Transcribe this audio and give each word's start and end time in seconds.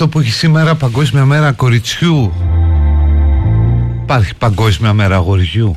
αυτό 0.00 0.10
που 0.10 0.18
έχει 0.20 0.32
σήμερα 0.32 0.74
Παγκόσμια 0.74 1.24
Μέρα 1.24 1.52
Κοριτσιού. 1.52 2.32
Υπάρχει 4.02 4.34
Παγκόσμια 4.34 4.92
Μέρα 4.92 5.14
Αγοριού. 5.16 5.76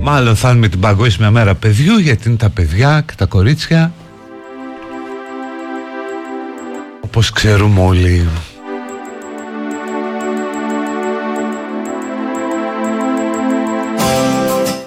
Μάλλον 0.00 0.36
θα 0.36 0.50
είναι 0.50 0.58
με 0.58 0.68
την 0.68 0.80
Παγκόσμια 0.80 1.30
Μέρα 1.30 1.54
Παιδιού 1.54 1.98
Γιατί 1.98 2.28
είναι 2.28 2.36
τα 2.36 2.50
παιδιά 2.50 3.04
και 3.06 3.12
τα 3.16 3.26
κορίτσια. 3.26 3.92
Όπως 7.00 7.30
ξέρουμε 7.30 7.80
όλοι. 7.80 8.28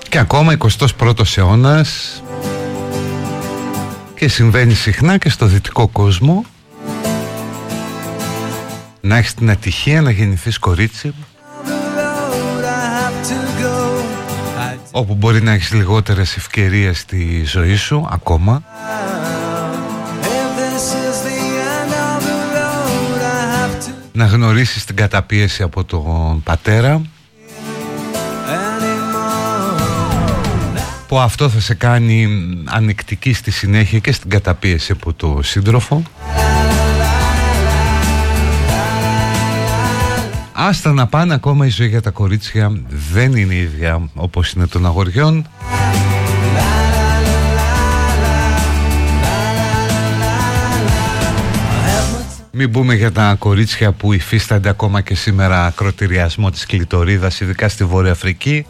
Και 0.09 0.19
ακόμα 0.19 0.57
21ος 0.97 1.37
αιώνας. 1.37 2.21
Και 4.15 4.27
συμβαίνει 4.27 4.73
συχνά 4.73 5.17
και 5.17 5.29
στο 5.29 5.45
δυτικό 5.45 5.87
κόσμο 5.87 6.45
να 9.07 9.17
έχεις 9.17 9.33
την 9.33 9.49
ατυχία 9.49 10.01
να 10.01 10.11
γεννηθείς 10.11 10.57
κορίτσι 10.57 11.13
όπου 14.91 15.15
μπορεί 15.15 15.41
να 15.41 15.51
έχεις 15.51 15.73
λιγότερες 15.73 16.35
ευκαιρίες 16.35 16.99
στη 16.99 17.43
ζωή 17.45 17.75
σου 17.75 18.07
ακόμα. 18.11 18.63
Να 24.11 24.25
γνωρίσεις 24.25 24.85
την 24.85 24.95
καταπίεση 24.95 25.63
από 25.63 25.83
τον 25.83 26.43
πατέρα. 26.43 27.01
Που 31.07 31.19
αυτό 31.19 31.49
θα 31.49 31.59
σε 31.59 31.73
κάνει 31.73 32.27
ανεκτική 32.65 33.33
στη 33.33 33.51
συνέχεια 33.51 33.99
και 33.99 34.11
στην 34.11 34.29
καταπίεση 34.29 34.91
από 34.91 35.13
τον 35.13 35.43
σύντροφο 35.43 36.03
Άστα 40.67 40.93
να 40.93 41.07
πάνε 41.07 41.33
ακόμα 41.33 41.65
η 41.65 41.69
ζωή 41.69 41.87
για 41.87 42.01
τα 42.01 42.09
κορίτσια 42.09 42.81
δεν 43.11 43.35
είναι 43.35 43.53
η 43.53 43.61
ίδια 43.61 44.09
όπως 44.15 44.51
είναι 44.51 44.67
των 44.67 44.85
αγοριών. 44.85 45.47
Μην 52.51 52.71
πούμε 52.71 52.93
για 52.93 53.11
τα 53.11 53.35
κορίτσια 53.39 53.91
που 53.91 54.13
υφίστανται 54.13 54.69
ακόμα 54.69 55.01
και 55.01 55.15
σήμερα 55.15 55.65
ακροτηριασμό 55.65 56.49
της 56.49 56.65
κλητορίδας 56.65 57.39
ειδικά 57.39 57.69
στη 57.69 57.83
Βόρεια 57.83 58.11
Αφρική. 58.11 58.65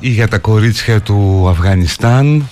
Ή 0.00 0.08
για 0.08 0.28
τα 0.28 0.38
κορίτσια 0.38 1.00
του 1.00 1.46
Αφγανιστάν 1.48 2.48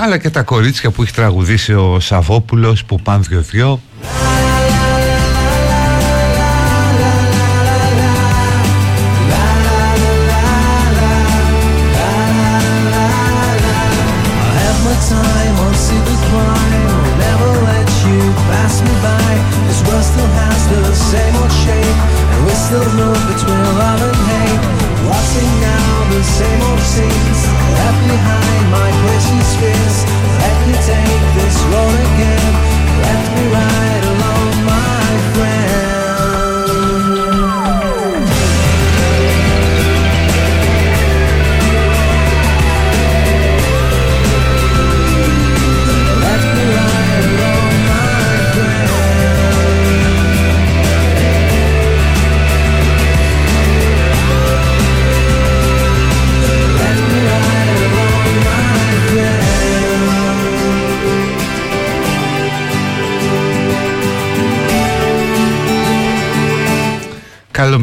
αλλά 0.00 0.18
και 0.18 0.30
τα 0.30 0.42
κορίτσια 0.42 0.90
που 0.90 1.02
έχει 1.02 1.12
τραγουδήσει 1.12 1.72
ο 1.72 2.00
Σαββόπουλος 2.00 2.84
που 2.84 3.00
πάνε 3.00 3.24
δυο-δυο 3.28 3.68
Καλό 3.68 3.87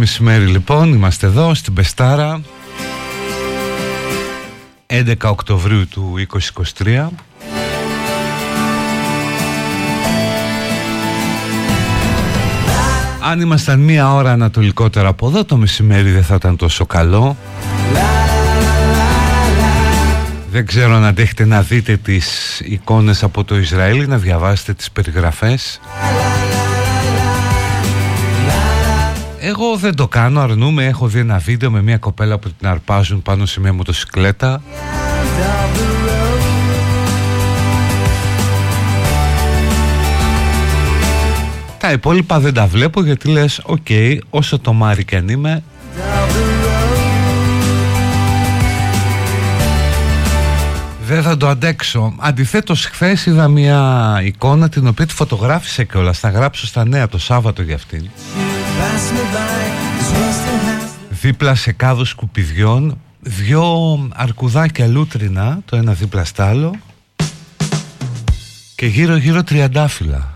μεσημέρι 0.06 0.46
λοιπόν, 0.46 0.94
είμαστε 0.94 1.28
εδώ 1.28 1.54
στην 1.54 1.74
Πεστάρα 1.74 2.42
11 4.88 5.14
Οκτωβρίου 5.24 5.88
του 5.88 6.14
2023 6.84 7.08
Αν 13.22 13.42
ήμασταν 13.42 13.80
μία 13.80 14.14
ώρα 14.14 14.32
ανατολικότερα 14.32 15.08
από 15.08 15.28
εδώ 15.28 15.46
το 15.46 15.58
μεσημέρι 15.58 16.12
δεν 16.12 16.24
θα 16.24 16.36
ήταν 16.36 16.56
τόσο 16.56 16.86
καλό. 16.86 17.38
Δεν 20.52 20.66
ξέρω 20.66 20.96
αν 20.96 21.06
αντέχετε 21.06 21.46
να 21.46 21.62
δείτε 21.62 21.98
τις 21.98 22.60
εικόνες 22.60 23.24
από 23.24 23.44
το 23.44 23.58
Ισραήλ 23.58 24.08
να 24.08 24.18
διαβάσετε 24.18 24.74
τις 24.74 24.92
περιγραφές 24.92 25.80
Εγώ 29.58 29.78
δεν 29.78 29.96
το 29.96 30.08
κάνω, 30.08 30.42
αρνούμαι. 30.42 30.86
Έχω 30.86 31.08
δει 31.08 31.20
ένα 31.20 31.38
βίντεο 31.38 31.72
με 31.72 31.82
μια 31.82 31.98
κοπέλα 31.98 32.38
που 32.38 32.50
την 32.50 32.68
αρπάζουν 32.68 33.22
πάνω 33.22 33.46
σε 33.46 33.60
μια 33.60 33.74
μοτοσυκλέτα. 33.74 34.62
Τα 41.78 41.92
υπόλοιπα 41.92 42.40
δεν 42.40 42.54
τα 42.54 42.68
βλέπω 42.68 43.04
γιατί 43.04 43.28
λες 43.28 43.62
οκ, 43.64 43.88
όσο 44.30 44.60
τομάρι 44.60 45.06
και 45.06 45.16
αν 45.16 45.30
είμαι 45.30 45.64
Δεν 51.08 51.24
θα 51.24 51.38
το 51.38 51.48
αντέξω. 51.48 52.16
Αντιθέτως 52.20 52.86
χθες 52.86 53.26
είδα 53.26 53.48
μια 53.48 54.22
εικόνα 54.24 54.70
την 54.70 54.88
οποία 54.88 55.06
τη 55.06 55.14
φωτογράφησε 55.14 55.84
και 55.84 55.98
όλα. 55.98 56.14
Θα 56.14 56.30
γράψω 56.30 56.66
στα 56.66 56.86
νέα 56.86 57.08
το 57.08 57.18
Σάββατο 57.18 57.62
για 57.62 57.76
αυτήν. 57.76 58.10
Δίπλα 61.10 61.56
σε 61.56 61.72
κάδο 61.72 62.06
σκουπιδιών 62.06 63.00
Δυο 63.20 64.10
αρκουδάκια 64.14 64.88
λούτρινα 64.88 65.60
Το 65.66 65.76
ένα 65.76 65.94
δίπλα 65.94 66.24
στ' 66.24 66.40
άλλο 66.40 66.76
Και 68.76 68.86
γύρω 68.86 69.16
γύρω 69.16 69.44
τριαντάφυλλα. 69.44 70.36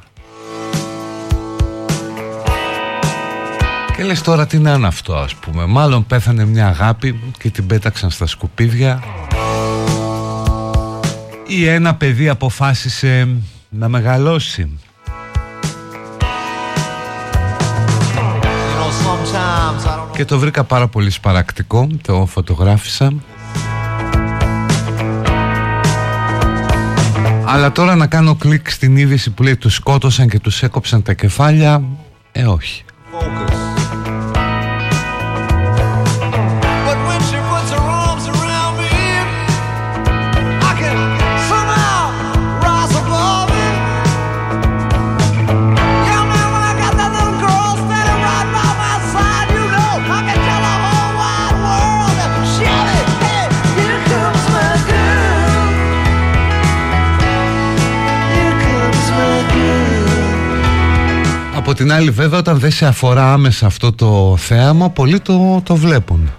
Και 3.99 4.03
λες 4.03 4.21
τώρα 4.21 4.47
τι 4.47 4.57
να 4.57 4.73
είναι 4.73 4.87
αυτό 4.87 5.15
ας 5.15 5.35
πούμε. 5.35 5.65
Μάλλον 5.65 6.05
πέθανε 6.05 6.45
μια 6.45 6.67
αγάπη 6.67 7.19
Και 7.39 7.49
την 7.49 7.67
πέταξαν 7.67 8.09
στα 8.09 8.25
σκουπίδια. 8.25 9.03
Ή 11.47 11.67
ένα 11.67 11.95
παιδί 11.95 12.29
αποφάσισε 12.29 13.27
να 13.69 13.87
μεγαλώσει 13.87 14.79
και 20.11 20.25
το 20.25 20.39
βρήκα 20.39 20.63
πάρα 20.63 20.87
πολύ 20.87 21.09
σπαρακτικό 21.09 21.87
το 22.01 22.25
φωτογράφησα. 22.25 23.13
Αλλά 27.45 27.71
τώρα 27.71 27.95
να 27.95 28.07
κάνω 28.07 28.35
κλικ 28.35 28.69
στην 28.69 28.97
είδηση 28.97 29.29
που 29.31 29.43
λέει 29.43 29.57
τους 29.57 29.73
σκότωσαν 29.73 30.29
και 30.29 30.39
τους 30.39 30.63
έκοψαν 30.63 31.03
τα 31.03 31.13
κεφάλια 31.13 31.83
ε 32.31 32.45
όχι 32.45 32.83
την 61.79 61.91
άλλη 61.91 62.09
βέβαια 62.09 62.39
όταν 62.39 62.59
δεν 62.59 62.71
σε 62.71 62.85
αφορά 62.85 63.33
άμεσα 63.33 63.65
αυτό 63.65 63.93
το 63.93 64.35
θέαμα 64.37 64.89
πολλοί 64.89 65.19
το, 65.19 65.61
το 65.63 65.75
βλέπουν. 65.75 66.31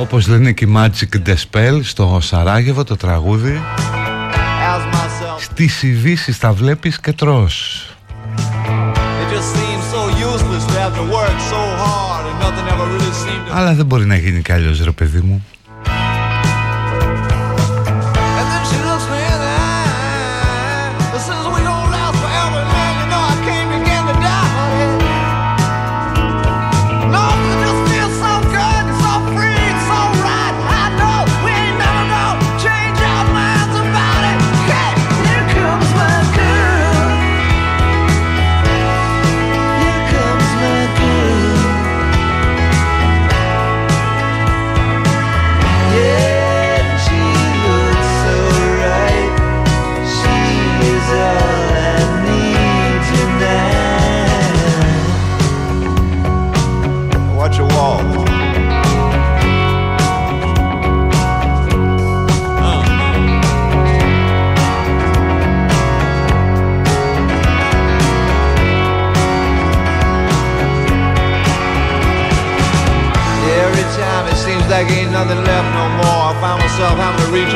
Όπως 0.00 0.26
λένε 0.28 0.52
και 0.52 0.64
οι 0.64 0.72
Magic 0.76 1.28
The 1.28 1.34
Spell 1.34 1.80
στο 1.82 2.18
Σαράγεβο 2.22 2.84
το 2.84 2.96
τραγούδι 2.96 3.60
Στις 5.38 5.82
ειδήσεις 5.82 6.38
τα 6.38 6.52
βλέπεις 6.52 7.00
και 7.00 7.12
τρως. 7.12 7.86
Αλλά 13.52 13.74
δεν 13.74 13.86
μπορεί 13.86 14.06
να 14.06 14.16
γίνει 14.16 14.42
κι 14.42 14.52
αλλιώς 14.52 14.84
ρε 14.84 14.90
παιδί 14.90 15.20
μου 15.20 15.44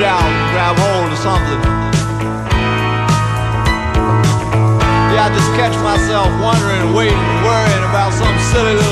out 0.05 0.27
and 0.27 0.51
grab 0.51 0.75
hold 0.77 1.13
of 1.13 1.19
something. 1.19 1.61
Yeah, 5.15 5.27
I 5.27 5.31
just 5.31 5.51
catch 5.55 5.77
myself 5.81 6.27
wondering, 6.43 6.93
waiting, 6.93 7.19
worrying 7.47 7.85
about 7.87 8.13
some 8.13 8.35
silly 8.51 8.75
little 8.75 8.92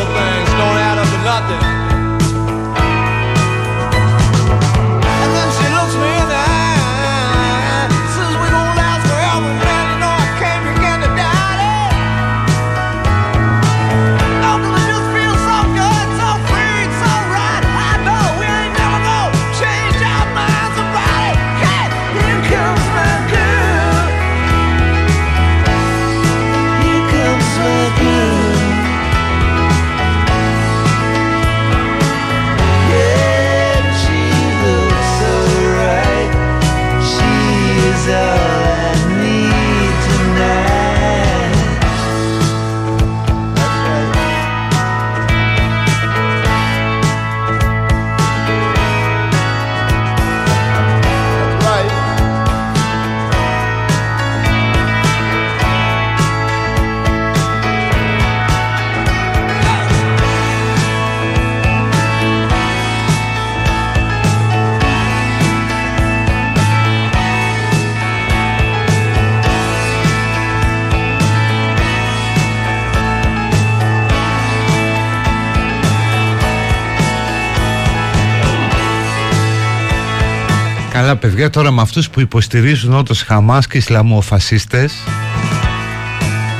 παιδιά 81.50 81.62
τώρα 81.62 81.76
με 81.76 81.82
αυτούς 81.82 82.10
που 82.10 82.20
υποστηρίζουν 82.20 82.94
όντως 82.94 83.22
Χαμάς 83.22 83.66
και 83.66 83.76
Ισλαμοφασίστες. 83.76 84.92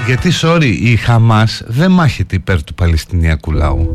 Γιατί 0.07 0.31
sorry 0.43 0.77
η 0.83 0.97
Χαμάς 0.97 1.63
δεν 1.67 1.91
μάχεται 1.91 2.37
υπέρ 2.37 2.63
του 2.63 2.75
Παλαιστινιακού 2.75 3.53
λαού. 3.53 3.89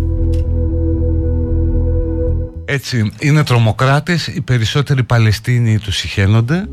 Έτσι 2.65 3.11
είναι 3.19 3.43
τρομοκράτες 3.43 4.27
οι 4.27 4.41
περισσότεροι 4.41 5.03
Παλαιστίνοι 5.03 5.79
τους 5.79 5.95
συχαίνονται. 5.95 6.65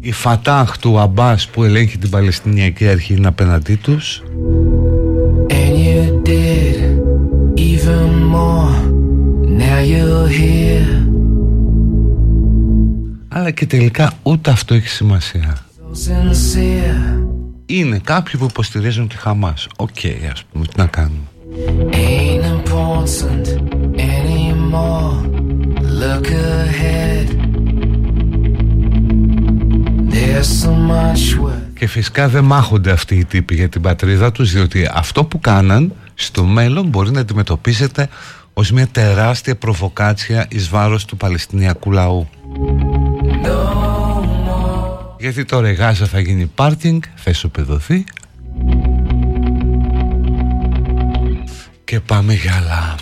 Η 0.00 0.12
Φατάχ 0.12 0.78
του 0.78 0.98
Αμπάς 0.98 1.48
που 1.48 1.64
ελέγχει 1.64 1.98
την 1.98 2.10
Παλαιστινιακή 2.10 2.88
αρχή 2.88 3.14
είναι 3.14 3.28
απέναντί 3.28 3.74
τους 3.74 4.22
και 13.52 13.66
τελικά 13.66 14.12
ούτε 14.22 14.50
αυτό 14.50 14.74
έχει 14.74 14.88
σημασία. 14.88 15.66
Είναι 17.66 18.00
κάποιοι 18.04 18.40
που 18.40 18.44
υποστηρίζουν 18.44 19.08
τη 19.08 19.16
Χαμάς. 19.16 19.66
OK 19.76 19.88
okay, 20.02 20.16
ας 20.32 20.44
πούμε 20.52 20.66
τι 20.66 20.72
να 20.76 20.86
κάνουμε. 20.86 21.20
Και 31.78 31.86
φυσικά 31.86 32.28
δεν 32.28 32.44
μάχονται 32.44 32.90
αυτοί 32.90 33.16
οι 33.16 33.24
τύποι 33.24 33.54
για 33.54 33.68
την 33.68 33.80
πατρίδα 33.80 34.32
τους 34.32 34.52
Διότι 34.52 34.88
αυτό 34.92 35.24
που 35.24 35.40
κάναν 35.40 35.92
στο 36.14 36.44
μέλλον 36.44 36.86
μπορεί 36.86 37.10
να 37.10 37.20
αντιμετωπίζεται 37.20 38.08
ως 38.52 38.70
μια 38.70 38.86
τεράστια 38.86 39.56
προβοκάτσια 39.56 40.46
εις 40.50 40.68
βάρος 40.68 41.04
του 41.04 41.16
Παλαιστινιακού 41.16 41.90
λαού. 41.90 42.28
Γιατί 45.18 45.44
τώρα 45.44 45.70
η 45.70 45.74
Γάζα 45.74 46.06
θα 46.06 46.20
γίνει 46.20 46.46
πάρκινγκ, 46.46 47.02
θα 47.14 47.30
ισοπεδωθεί 47.30 48.04
και 51.84 52.00
πάμε 52.00 52.34
για 52.34 52.54
άλλα. 52.56 52.96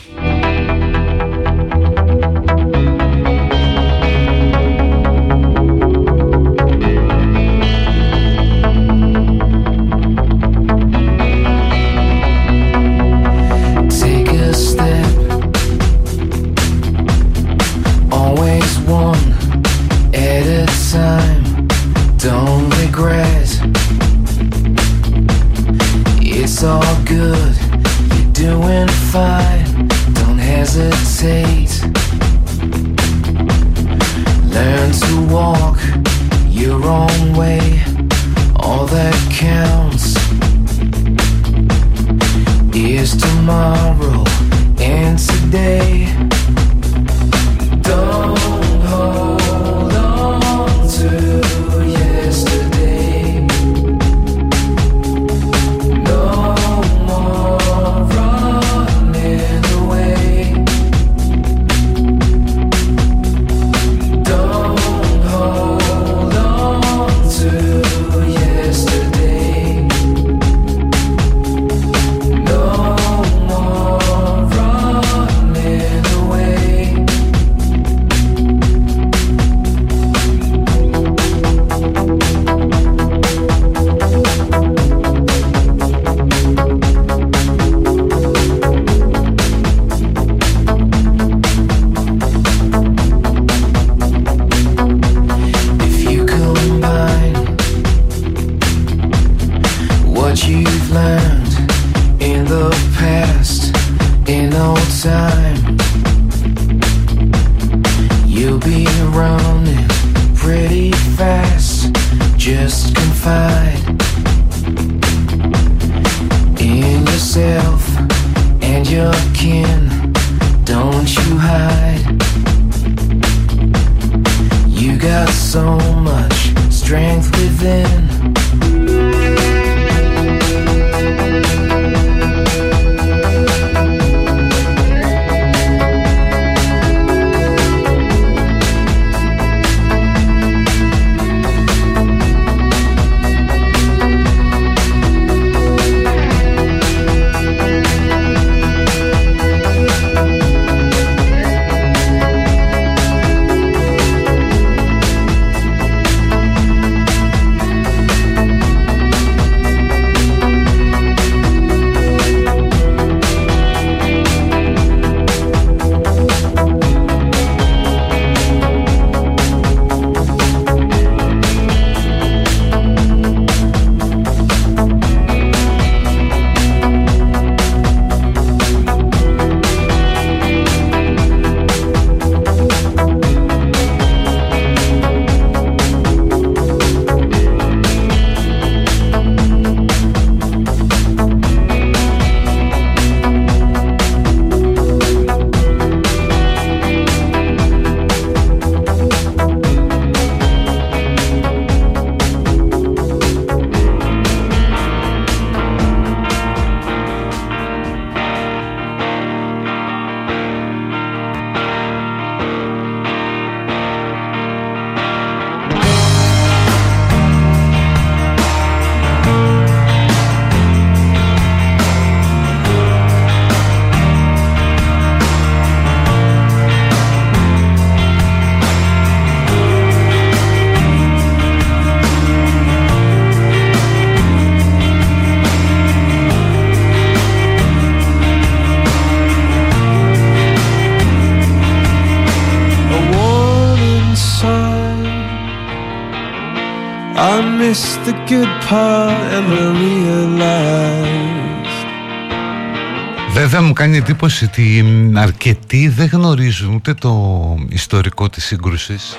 Βέβαια 253.32 253.62
μου 253.62 253.72
κάνει 253.72 253.96
εντύπωση 253.96 254.44
ότι 254.44 254.84
αρκετοί 255.14 255.88
δεν 255.88 256.08
γνωρίζουν 256.12 256.74
ούτε 256.74 256.94
το 256.94 257.54
ιστορικό 257.68 258.28
της 258.28 258.44
σύγκρουσης 258.44 259.16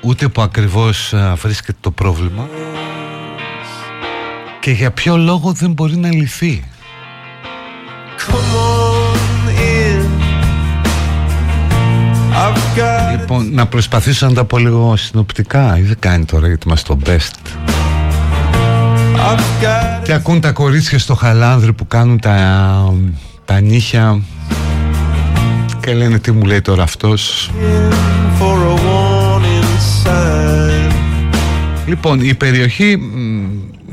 ούτε 0.00 0.28
που 0.28 0.42
ακριβώς 0.42 1.14
βρίσκεται 1.34 1.78
το 1.80 1.90
πρόβλημα 1.90 2.48
και 4.60 4.70
για 4.70 4.90
ποιο 4.90 5.16
λόγο 5.16 5.52
δεν 5.52 5.72
μπορεί 5.72 5.96
να 5.96 6.12
λυθεί. 6.12 6.64
Λοιπόν, 13.18 13.54
να 13.54 13.66
προσπαθήσω 13.66 14.26
να 14.26 14.32
τα 14.32 14.44
πω 14.44 14.58
λίγο 14.58 14.96
συνοπτικά. 14.96 15.78
Ή 15.78 15.82
δεν 15.82 15.96
κάνει 15.98 16.24
τώρα 16.24 16.46
γιατί 16.46 16.66
είμαστε 16.66 16.94
το 16.94 17.00
best. 17.06 17.64
Τι 20.02 20.12
ακούν 20.12 20.40
τα 20.40 20.52
κορίτσια 20.52 20.98
στο 20.98 21.14
χαλάνδρι 21.14 21.72
που 21.72 21.86
κάνουν 21.86 22.20
τα, 22.20 22.92
τα 23.44 23.60
νύχια 23.60 24.20
και 25.80 25.94
λένε 25.94 26.18
τι 26.18 26.32
μου 26.32 26.44
λέει 26.44 26.60
τώρα 26.60 26.82
αυτός; 26.82 27.50
Λοιπόν 31.86 32.20
η 32.20 32.34
περιοχή 32.34 32.98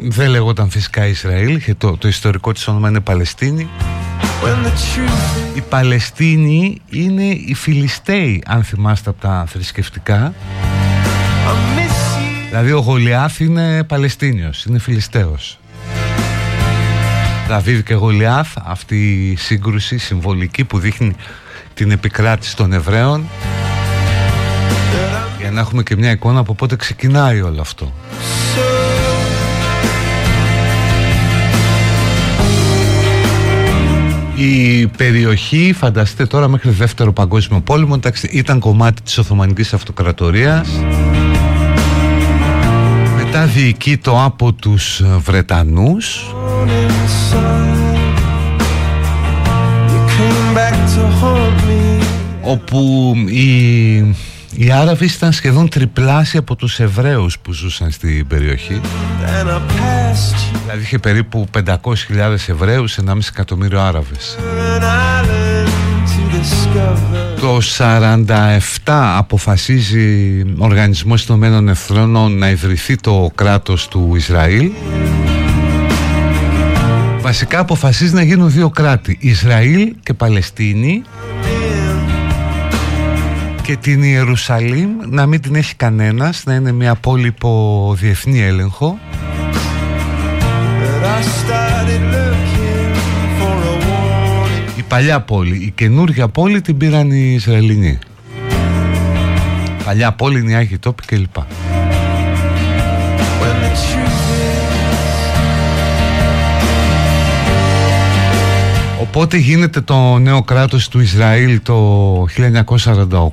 δεν 0.02 0.30
λέγονταν 0.30 0.70
φυσικά 0.70 1.08
Ισραήλ 1.08 1.64
και 1.64 1.76
το, 1.76 1.98
το 1.98 2.08
ιστορικό 2.08 2.52
της 2.52 2.68
όνομα 2.68 2.90
είναι 2.90 3.00
Παλαιστίνη 3.00 3.70
η 5.56 5.62
Παλαιστίνη 5.70 6.82
είναι 6.90 7.24
οι 7.24 7.54
Φιλιστέοι 7.54 8.44
αν 8.46 8.64
θυμάστε 8.64 9.10
από 9.10 9.22
τα 9.22 9.46
θρησκευτικά. 9.48 10.34
Δηλαδή 12.50 12.72
ο 12.72 12.80
Γολιάθ 12.80 13.40
είναι 13.40 13.84
Παλαιστίνιος, 13.84 14.66
είναι 14.66 14.80
Φιλιστέος. 14.80 15.60
Δαβίδ 17.48 17.80
και 17.80 17.94
Γολιάθ 17.94 18.48
αυτή 18.64 19.30
η 19.32 19.36
σύγκρουση 19.36 19.98
συμβολική 19.98 20.64
που 20.64 20.80
δείχνει 20.80 21.16
την 21.74 21.92
επικράτηση 21.92 22.56
των 22.56 22.74
Εβραίων. 22.74 23.30
Για 25.40 25.52
να 25.52 25.60
έχουμε 25.60 25.84
και 25.84 25.96
μια 25.96 26.12
εικόνα 26.12 26.40
από 26.40 26.54
πότε 26.54 26.76
ξεκινάει 26.76 27.42
όλο 27.42 27.62
αυτό 27.62 27.94
Η 34.36 34.88
περιοχή, 34.88 35.74
φανταστείτε 35.78 36.26
τώρα 36.26 36.48
μέχρι 36.48 36.70
δεύτερο 36.70 37.14
παγκόσμιο 37.14 37.60
πόλεμο, 37.62 38.00
ήταν 38.32 38.60
κομμάτι 38.60 39.02
της 39.02 39.18
Οθωμανικής 39.18 39.74
Αυτοκρατορίας. 39.74 40.70
Μετά 43.18 43.46
διοικείτο 43.46 44.22
από 44.24 44.54
τους 44.54 45.02
Βρετανούς. 45.20 46.34
Όπου 52.42 53.14
οι, 53.28 54.16
οι 54.56 54.72
Άραβοι 54.72 55.06
ήταν 55.06 55.32
σχεδόν 55.32 55.70
τριπλάσια 55.70 56.40
από 56.40 56.56
τους 56.56 56.80
Εβραίους 56.80 57.40
που 57.40 57.52
ζούσαν 57.52 57.92
στην 57.92 58.28
περιοχή. 58.28 58.82
Δηλαδή 60.64 60.82
είχε 60.82 61.00
περίπου 61.00 61.48
500.000 61.66 61.76
Εβραίους, 62.48 62.98
1,5 62.98 63.18
εκατομμύριο 63.30 63.80
Άραβες. 63.80 64.38
Το 67.40 67.58
47 67.78 69.18
αποφασίζει 69.18 70.40
ο 70.42 70.64
Οργανισμός 70.66 71.26
των 71.26 71.68
Εθνών 71.70 72.38
να 72.38 72.50
ιδρυθεί 72.50 72.96
το 72.96 73.32
κράτος 73.36 73.88
του 73.88 74.14
Ισραήλ. 74.16 74.72
Βασικά 77.22 77.60
αποφασίζει 77.60 78.14
να 78.14 78.24
γίνουν 78.24 78.52
δύο 78.52 78.70
κράτη 78.70 79.18
Ισραήλ 79.20 79.96
και 80.04 80.14
Παλαιστίνη 80.14 81.04
και 83.64 83.76
την 83.78 84.04
Ιερουσαλήμ 84.04 84.90
να 85.10 85.26
μην 85.26 85.42
την 85.42 85.56
έχει 85.56 85.76
κανένας 85.76 86.44
να 86.46 86.54
είναι 86.54 86.72
μια 86.72 86.96
πόλη 86.96 87.28
υπό 87.28 87.94
διεθνή 88.00 88.42
έλεγχο. 88.42 89.00
Η 94.78 94.82
παλιά 94.82 95.22
πόλη, 95.22 95.56
η 95.56 95.72
καινούργια 95.76 96.28
πόλη 96.28 96.62
την 96.62 96.78
πήραν 96.78 97.12
οι 97.12 97.34
Ισραηλινοί. 97.34 98.00
Παλιά 99.86 100.12
πόλη, 100.14 100.52
η 100.52 100.54
Άγιοι 100.54 100.78
Τόποι 100.78 101.04
κλπ 101.06 101.36
Οπότε 109.16 109.38
γίνεται 109.38 109.82
το 109.82 110.18
νέο 110.18 110.44
κράτος 110.44 110.88
του 110.88 111.00
Ισραήλ 111.00 111.62
το 111.62 112.26
1948 112.26 113.28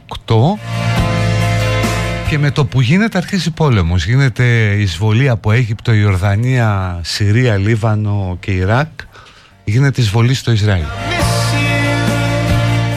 και 2.29 2.39
με 2.39 2.51
το 2.51 2.65
που 2.65 2.81
γίνεται 2.81 3.19
αρχίζει 3.19 3.51
πόλεμος. 3.51 4.07
Γίνεται 4.07 4.75
εισβολή 4.79 5.29
από 5.29 5.53
Αίγυπτο, 5.53 5.93
Ιορδανία, 5.93 7.01
Συρία, 7.03 7.57
Λίβανο 7.57 8.37
και 8.41 8.51
Ιράκ. 8.51 8.89
Γίνεται 9.65 10.01
εισβολή 10.01 10.35
στο 10.35 10.53
Ισραήλ. 10.53 10.85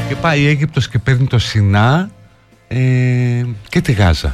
Και 0.08 0.16
πάει 0.16 0.42
η 0.42 0.48
Αίγυπτος 0.48 0.90
και 0.90 1.00
παίρνει 1.00 1.28
το 1.28 1.40
Σινά 1.40 2.10
ε, 2.68 2.78
και 3.70 3.82
τη 3.82 3.92
Γάζα. 3.92 4.34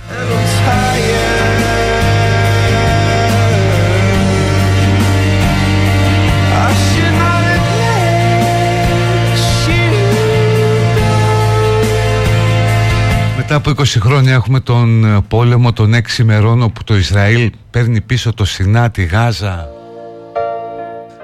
Μετά 13.52 13.72
από 13.72 13.82
20 13.82 13.86
χρόνια 13.86 14.34
έχουμε 14.34 14.60
τον 14.60 15.06
ε, 15.06 15.22
πόλεμο 15.28 15.74
των 15.74 15.94
6 15.94 16.20
ημερών 16.20 16.62
όπου 16.62 16.84
το 16.84 16.96
Ισραήλ 16.96 17.52
παίρνει 17.72 18.02
πίσω 18.02 18.34
το 18.34 18.46
Σινά, 18.46 18.90
τη 18.92 19.04
Γάζα, 19.04 19.68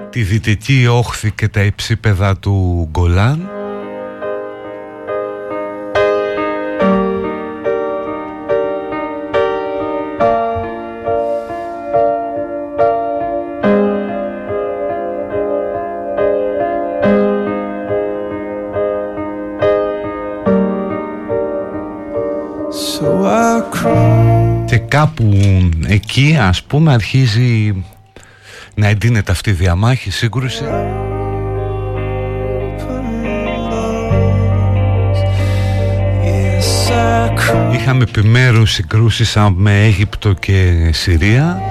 τη 0.09 0.21
δυτική 0.21 0.87
όχθη 0.87 1.31
και 1.31 1.47
τα 1.47 1.61
υψίπεδα 1.61 2.37
του 2.37 2.87
Γκολάν. 2.91 3.54
Κάπου 24.95 25.37
εκεί 25.87 26.37
ας 26.39 26.63
πούμε 26.63 26.93
αρχίζει 26.93 27.83
να 28.75 28.87
εντείνεται 28.87 29.31
αυτή 29.31 29.49
η 29.49 29.53
διαμάχη, 29.53 30.11
σύγκρουση. 30.11 30.63
Είχαμε 37.73 38.03
επιμέρους 38.03 38.71
συγκρούσεις 38.71 39.37
με 39.55 39.83
Αίγυπτο 39.83 40.33
και 40.33 40.89
Συρία. 40.93 41.61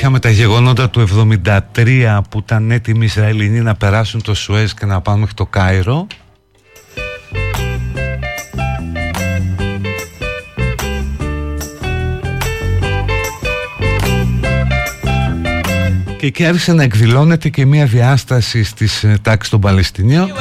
Είχαμε 0.00 0.18
τα 0.18 0.30
γεγονότα 0.30 0.90
του 0.90 1.00
73 1.74 2.20
που 2.30 2.38
ήταν 2.38 2.70
έτοιμοι 2.70 3.02
οι 3.02 3.04
Ισραηλινοί 3.04 3.60
να 3.60 3.74
περάσουν 3.74 4.22
το 4.22 4.34
Σουέζ 4.34 4.72
και 4.72 4.86
να 4.86 5.00
πάνε 5.00 5.18
μέχρι 5.18 5.34
το 5.34 5.46
Κάιρο. 5.46 6.06
Και 16.18 16.26
εκεί 16.26 16.44
άρχισε 16.44 16.72
να 16.72 16.82
εκδηλώνεται 16.82 17.48
και 17.48 17.66
μια 17.66 17.86
διάσταση 17.86 18.62
στις 18.62 19.04
ε, 19.04 19.18
τάξεις 19.22 19.50
των 19.50 19.60
Παλαιστινίων 19.60 20.32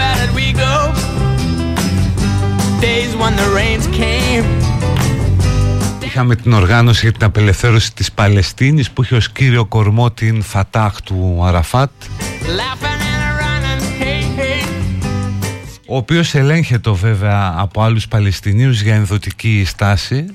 Είχαμε 6.19 6.35
την 6.35 6.53
οργάνωση 6.53 6.99
για 7.01 7.11
την 7.11 7.23
απελευθέρωση 7.23 7.93
της 7.93 8.11
Παλαιστίνης 8.11 8.91
που 8.91 9.03
είχε 9.03 9.15
ως 9.15 9.31
κύριο 9.31 9.65
κορμό 9.65 10.11
την 10.11 10.41
Φατάχ 10.41 11.01
του 11.01 11.39
Αραφάτ 11.43 11.89
ο 15.87 15.95
οποίος 15.97 16.35
ελέγχεται 16.35 16.91
βέβαια 16.91 17.53
από 17.57 17.81
άλλους 17.81 18.07
Παλαιστινίους 18.07 18.81
για 18.81 18.95
ενδοτική 18.95 19.63
στάση. 19.67 20.25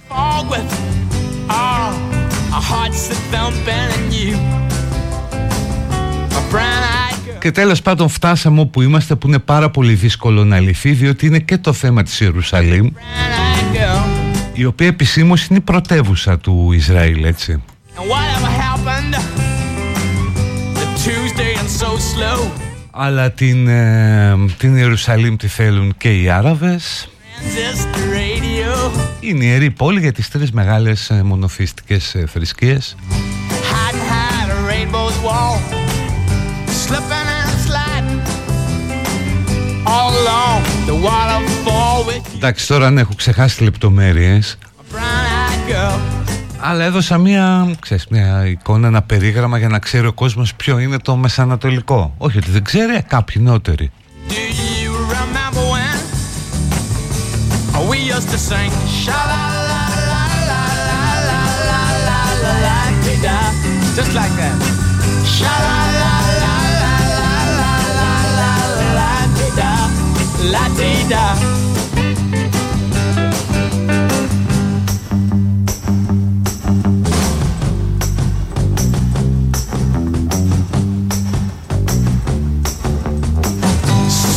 Και 7.40 7.51
τέλος 7.51 7.83
πάντων 7.83 8.09
φτάσαμε 8.09 8.61
όπου 8.61 8.83
είμαστε 8.83 9.14
που 9.14 9.27
είναι 9.27 9.38
πάρα 9.38 9.70
πολύ 9.70 9.94
δύσκολο 9.94 10.44
να 10.44 10.61
λυθεί 10.61 10.92
διότι 10.92 11.27
είναι 11.27 11.38
και 11.38 11.59
το 11.59 11.73
θέμα 11.73 12.03
της 12.03 12.20
Ιερουσαλήμ 12.20 12.88
η 14.55 14.64
οποία 14.64 14.87
επισήμως 14.87 15.47
είναι 15.47 15.59
η 15.59 15.62
πρωτεύουσα 15.62 16.38
του 16.38 16.73
Ισραήλ 16.73 17.25
έτσι. 17.25 17.62
Αλλά 22.90 23.31
την, 23.31 23.69
ε, 23.69 24.35
την 24.59 24.77
Ιερουσαλήμ 24.77 25.37
τη 25.37 25.49
θέλουν 25.49 25.95
και 25.97 26.21
οι 26.21 26.29
Άραβες. 26.29 27.09
Είναι 29.21 29.45
η 29.45 29.49
ιερή 29.49 29.71
πόλη 29.71 30.01
για 30.01 30.12
τις 30.12 30.29
τρεις 30.29 30.53
μεγάλες 30.53 31.11
ε, 31.11 31.23
μονοθυστικές 31.23 32.14
ε, 32.14 32.27
θρησκείες 32.27 32.97
Εντάξει 42.35 42.67
τώρα 42.67 42.87
αν 42.87 42.99
έχω 42.99 43.13
ξεχάσει 43.17 43.63
λεπτομέρειες 43.63 44.59
αλλά 46.67 46.85
έδωσα 46.85 47.19
μια, 47.19 47.71
ξέρεις, 47.81 48.07
μια 48.11 48.47
εικόνα, 48.47 48.87
ένα 48.87 49.03
περίγραμμα 49.03 49.59
για 49.59 49.69
να 49.69 49.79
ξέρει 49.79 50.07
ο 50.07 50.13
κόσμος 50.13 50.55
ποιο 50.55 50.79
είναι 50.79 50.99
το 50.99 51.17
μεσανατολικό. 51.17 52.15
Όχι 52.19 52.39
ότι 52.39 52.51
δεν 52.51 52.65
ξέρει, 52.65 53.03
κάποιοι 53.09 53.43
νεότεροι. 53.45 53.91
Just 63.97 64.13
like 64.21 64.35
that. 64.41 66.04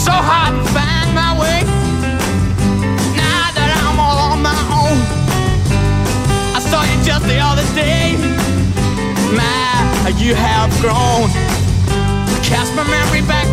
So 0.06 0.12
hard 0.12 0.56
to 0.56 0.64
find 0.72 1.14
my 1.14 1.32
way. 1.40 1.64
Now 3.16 3.52
that 3.58 3.70
I'm 3.84 4.00
all 4.00 4.18
on 4.32 4.42
my 4.42 4.56
own, 4.72 4.98
I 6.56 6.60
saw 6.60 6.84
you 6.84 6.98
just 7.04 7.26
the 7.28 7.40
other 7.40 7.68
day. 7.76 8.16
My, 9.36 10.10
you 10.18 10.36
have 10.36 10.72
grown. 10.82 11.30
Cast 12.44 12.74
my 12.76 12.84
memory 12.88 13.22
back 13.28 13.47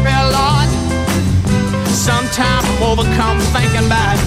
Sometimes 2.34 2.66
I'm 2.66 2.82
overcome 2.82 3.38
thinking 3.54 3.86
about 3.86 4.18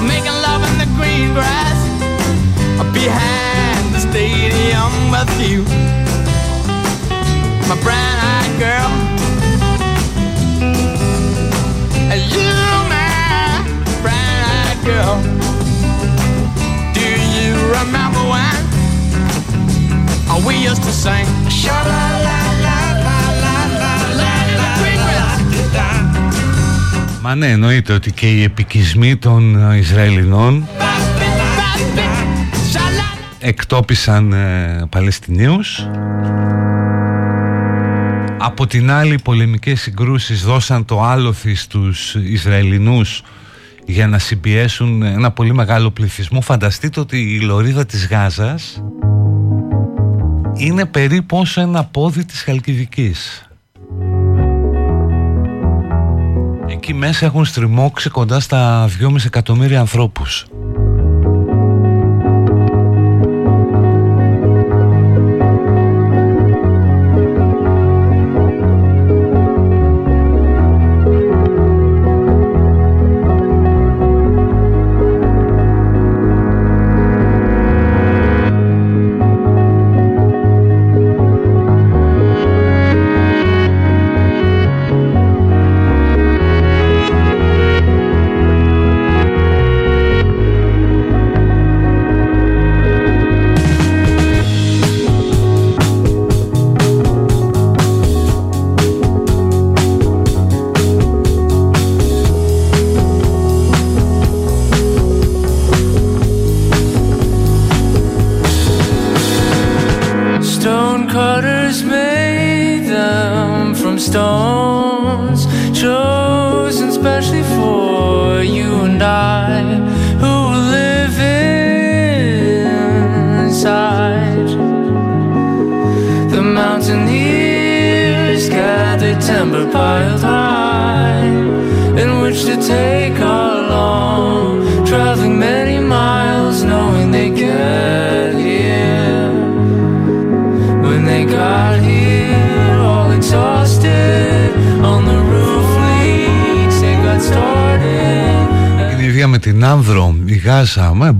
making 0.00 0.32
love 0.32 0.64
in 0.64 0.78
the 0.78 0.86
green 0.96 1.34
grass. 1.34 1.76
Behind 2.94 3.94
the 3.94 4.00
stadium 4.00 5.10
with 5.12 5.28
you, 5.38 5.62
my 7.68 7.76
brown-eyed 7.82 8.58
girl. 8.58 8.88
You, 12.32 12.50
my 12.88 13.12
brown-eyed 14.00 14.80
girl. 14.86 15.20
Do 16.94 17.08
you 17.36 17.52
remember 17.76 18.22
when 18.32 18.56
we 20.46 20.54
used 20.64 20.82
to 20.82 20.92
sing 20.92 21.26
sha 21.50 21.82
la 21.84 22.07
Μα 27.28 27.34
ναι, 27.34 27.50
εννοείται 27.50 27.92
ότι 27.92 28.12
και 28.12 28.26
οι 28.26 28.42
επικισμοί 28.42 29.16
των 29.16 29.72
Ισραηλινών 29.72 30.68
εκτόπισαν 33.38 34.32
ε, 34.32 34.86
Παλαιστινίους 34.90 35.88
από 38.38 38.66
την 38.66 38.90
άλλη 38.90 39.14
οι 39.14 39.20
πολεμικές 39.22 39.80
συγκρούσεις 39.80 40.42
δώσαν 40.44 40.84
το 40.84 41.02
άλοθη 41.02 41.54
στους 41.54 42.14
Ισραηλινούς 42.14 43.22
για 43.86 44.06
να 44.06 44.18
συμπιέσουν 44.18 45.02
ένα 45.02 45.30
πολύ 45.30 45.54
μεγάλο 45.54 45.90
πληθυσμό. 45.90 46.40
Φανταστείτε 46.40 47.00
ότι 47.00 47.34
η 47.34 47.40
λωρίδα 47.40 47.86
της 47.86 48.06
Γάζας 48.06 48.82
είναι 50.54 50.84
περίπου 50.84 51.38
όσο 51.38 51.60
ένα 51.60 51.84
πόδι 51.84 52.24
της 52.24 52.42
Χαλκιδικής. 52.42 53.47
Εκεί 56.80 56.94
μέσα 56.94 57.26
έχουν 57.26 57.44
στριμώξει 57.44 58.10
κοντά 58.10 58.40
στα 58.40 58.88
2,5 59.00 59.24
εκατομμύρια 59.24 59.80
ανθρώπους. 59.80 60.46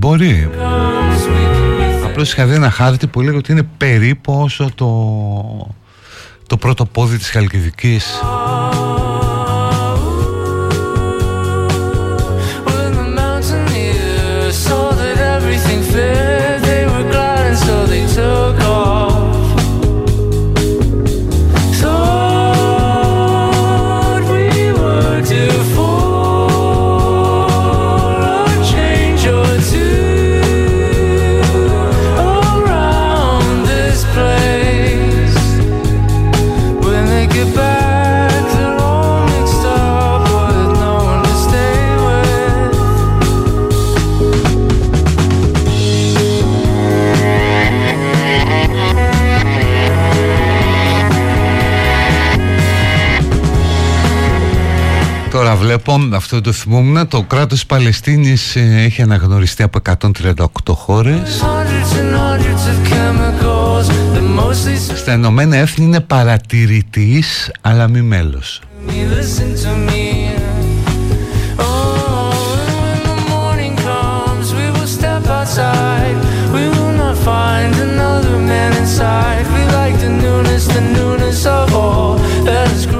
Μπορεί. 0.09 0.49
Απλώς 2.05 2.31
είχα 2.31 2.45
δει 2.45 2.55
ένα 2.55 2.69
χάρτη 2.69 3.07
που 3.07 3.21
λέει 3.21 3.35
ότι 3.35 3.51
είναι 3.51 3.67
περίπου 3.77 4.33
όσο 4.33 4.69
το, 4.75 5.67
το 6.47 6.57
πρώτο 6.57 6.85
πόδι 6.85 7.17
της 7.17 7.29
Χαλκιδικής. 7.29 8.21
Τώρα 55.49 55.61
βλέπω, 55.61 55.99
αυτό 56.13 56.41
το 56.41 56.51
θυμόμουν, 56.51 57.07
το 57.07 57.23
κράτος 57.23 57.65
Παλαιστίνης 57.65 58.55
ε, 58.55 58.81
έχει 58.85 59.01
αναγνωριστεί 59.01 59.63
από 59.63 59.79
138 60.27 60.45
χώρες. 60.67 61.43
Στα 64.95 65.13
Ηνωμένα 65.13 65.55
Έθνη 65.55 65.85
είναι 65.85 65.99
παρατηρητής, 65.99 67.51
αλλά 67.61 67.87
μη 67.87 68.01
μέλος. 68.01 68.61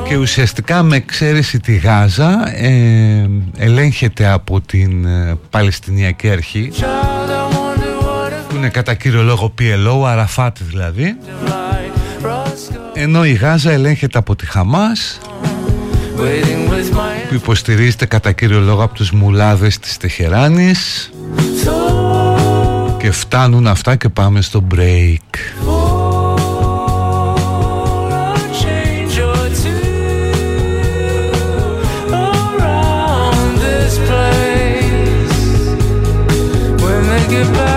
Και 0.08 0.15
ουσιαστικά 0.15 0.84
με 0.84 0.96
εξαίρεση 0.96 1.60
τη 1.60 1.76
Γάζα 1.76 2.56
ε, 2.56 3.30
ελέγχεται 3.58 4.28
από 4.28 4.62
την 4.62 5.06
ε, 5.06 5.38
Παλαιστινιακή 5.50 6.30
Αρχή 6.30 6.72
που 8.50 8.56
είναι 8.56 8.70
κατά 8.70 8.94
κύριο 8.94 9.24
λόγο 9.24 9.54
PLO, 9.60 10.04
Αραφάτ 10.06 10.58
δηλαδή 10.62 11.18
ενώ 12.94 13.26
η 13.26 13.34
Γάζα 13.34 13.72
ελέγχεται 13.72 14.18
από 14.18 14.36
τη 14.36 14.46
Χαμάς 14.46 15.20
που 17.30 17.36
υποστηρίζεται 17.36 18.06
κατά 18.06 18.32
κύριο 18.32 18.60
λόγο 18.60 18.84
από 18.84 18.94
τους 18.94 19.12
μουλάδες 19.12 19.80
της 19.80 19.98
Τεχεράνης 19.98 21.12
και 23.00 23.12
φτάνουν 23.12 23.68
αυτά 23.68 23.96
και 23.96 24.10
πάμε 24.10 24.42
στο 24.42 24.63
break. 24.76 25.79
get 37.30 37.54
back. 37.54 37.68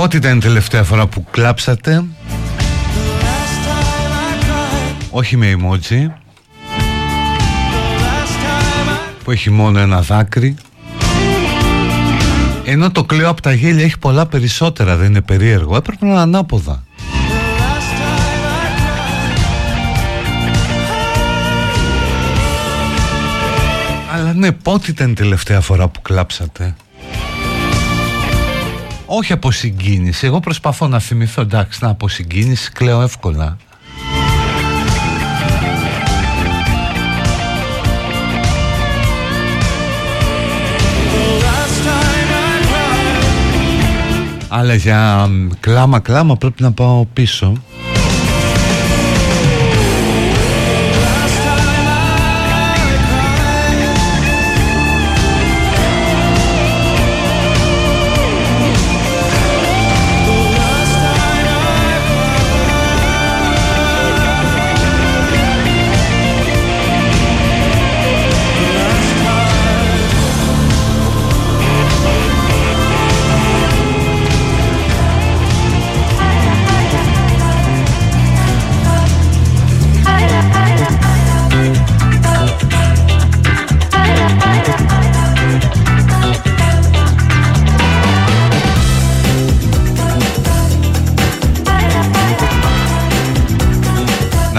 Πότε 0.00 0.16
ήταν 0.16 0.36
η 0.36 0.40
τελευταία 0.40 0.82
φορά 0.82 1.06
που 1.06 1.24
κλάψατε. 1.30 2.04
Όχι 5.10 5.36
με 5.36 5.56
emoji. 5.56 6.06
Που 9.24 9.30
έχει 9.30 9.50
μόνο 9.50 9.78
ένα 9.78 10.00
δάκρυ. 10.00 10.56
Ενώ 12.64 12.90
το 12.90 13.04
κλαίω 13.04 13.28
από 13.28 13.40
τα 13.42 13.52
γέλια 13.52 13.84
έχει 13.84 13.98
πολλά 13.98 14.26
περισσότερα 14.26 14.96
Δεν 14.96 15.08
είναι 15.08 15.20
περίεργο. 15.20 15.76
Έπρεπε 15.76 16.04
να 16.04 16.10
είναι 16.10 16.20
ανάποδα. 16.20 16.84
Αλλά 24.14 24.32
ναι 24.32 24.52
πότε 24.52 24.90
ήταν 24.90 25.10
η 25.10 25.14
τελευταία 25.14 25.60
φορά 25.60 25.88
που 25.88 26.02
κλάψατε; 26.02 26.74
Όχι 29.12 29.32
από 29.32 29.50
συγκίνηση. 29.50 30.26
Εγώ 30.26 30.40
προσπαθώ 30.40 30.88
να 30.88 30.98
θυμηθώ, 30.98 31.40
εντάξει, 31.40 31.78
να 31.82 31.90
από 31.90 32.08
συγκίνηση 32.08 32.70
κλαίω 32.72 33.02
εύκολα. 33.02 33.56
Αλλά 44.48 44.74
για 44.74 45.28
κλάμα 45.60 46.00
κλάμα 46.00 46.36
πρέπει 46.36 46.62
να 46.62 46.72
πάω 46.72 47.04
πίσω 47.04 47.52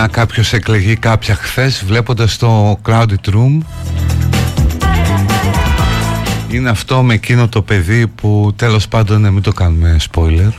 να 0.02 0.08
κάποιος 0.08 0.54
εκλεγεί 0.54 0.95
κάποια 0.95 1.36
χθες 1.36 1.84
βλέποντας 1.86 2.38
το 2.38 2.80
Crowded 2.86 3.34
Room. 3.34 3.58
Είναι 6.52 6.70
αυτό 6.70 7.04
με 7.04 7.14
εκείνο 7.14 7.47
το 7.47 7.62
παιδί 7.62 8.08
που 8.08 8.54
τέλος 8.56 8.88
πάντων 8.88 9.22
ναι, 9.22 9.30
μην 9.30 9.41
το 9.41 9.52
κάνουμε 9.52 9.95
spoiler. 10.12 10.52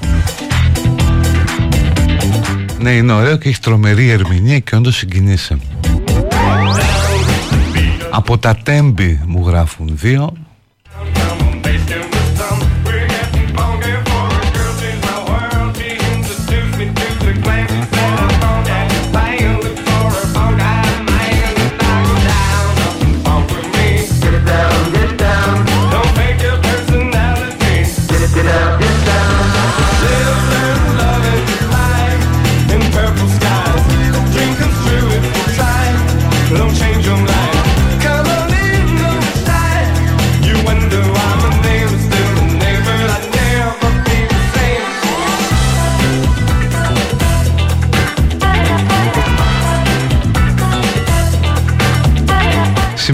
Ναι 2.79 2.91
είναι 2.91 3.13
ωραίο 3.13 3.37
και 3.37 3.49
έχει 3.49 3.61
τρομερή 3.61 4.11
ερμηνεία 4.11 4.59
και 4.59 4.77
όντως 4.77 4.97
συγκινήσε 4.97 5.59
Από 8.11 8.39
τα 8.39 8.57
τέμπη 8.63 9.21
μου 9.27 9.49
γράφουν 9.49 9.91
δύο 9.93 10.33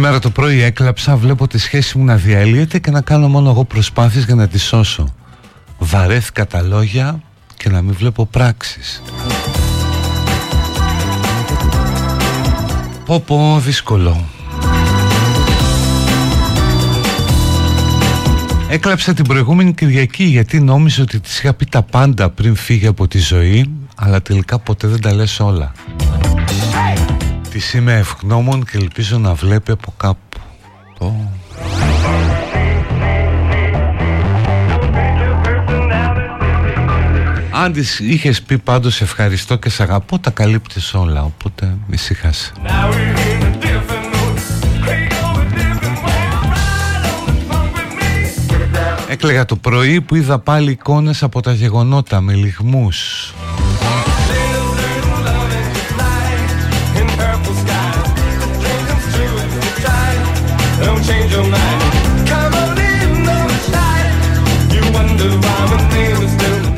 Σήμερα 0.08 0.26
το 0.26 0.32
πρωί 0.40 0.62
έκλαψα, 0.62 1.16
βλέπω 1.16 1.46
τη 1.46 1.58
σχέση 1.58 1.98
μου 1.98 2.04
να 2.04 2.16
διαλύεται 2.16 2.78
και 2.78 2.90
να 2.90 3.00
κάνω 3.00 3.28
μόνο 3.28 3.50
εγώ 3.50 3.64
προσπάθειες 3.64 4.24
για 4.24 4.34
να 4.34 4.48
τη 4.48 4.58
σώσω. 4.58 5.14
Βαρέθηκα 5.78 6.46
τα 6.46 6.62
λόγια 6.62 7.22
και 7.56 7.68
να 7.68 7.82
μην 7.82 7.94
βλέπω 7.94 8.26
πράξεις. 8.26 9.02
Πω 13.04 13.20
πω 13.20 13.60
δύσκολο. 13.64 14.24
Έκλαψα 18.68 19.14
την 19.14 19.24
προηγούμενη 19.24 19.74
Κυριακή 19.74 20.24
γιατί 20.24 20.60
νόμιζε 20.60 21.02
ότι 21.02 21.20
της 21.20 21.38
είχα 21.38 21.54
πει 21.54 21.64
τα 21.64 21.82
πάντα 21.82 22.30
πριν 22.30 22.56
φύγει 22.56 22.86
από 22.86 23.08
τη 23.08 23.18
ζωή 23.18 23.70
αλλά 23.94 24.22
τελικά 24.22 24.58
ποτέ 24.58 24.88
δεν 24.88 25.00
τα 25.00 25.12
λες 25.14 25.40
όλα. 25.40 25.72
Της 27.58 27.74
είμαι 27.74 27.96
ευγνώμων 27.96 28.64
και 28.64 28.76
ελπίζω 28.76 29.18
να 29.18 29.34
βλέπει 29.34 29.70
από 29.70 29.94
κάπου. 29.96 30.40
Αν 37.50 37.72
της 37.72 37.98
είχες 37.98 38.42
πει 38.42 38.58
πάντως 38.58 39.00
ευχαριστώ 39.00 39.56
και 39.56 39.68
σ' 39.68 39.80
αγαπώ 39.80 40.18
τα 40.18 40.30
καλύπτεις 40.30 40.94
όλα 40.94 41.22
οπότε 41.22 41.76
ησύχασε 41.90 42.52
Έκλαιγα 49.08 49.44
το 49.44 49.56
πρωί 49.56 50.00
που 50.00 50.14
είδα 50.14 50.38
πάλι 50.38 50.70
εικόνες 50.70 51.22
από 51.22 51.40
τα 51.40 51.52
γεγονότα 51.52 52.20
με 52.20 52.34
λιγμούς 52.34 53.32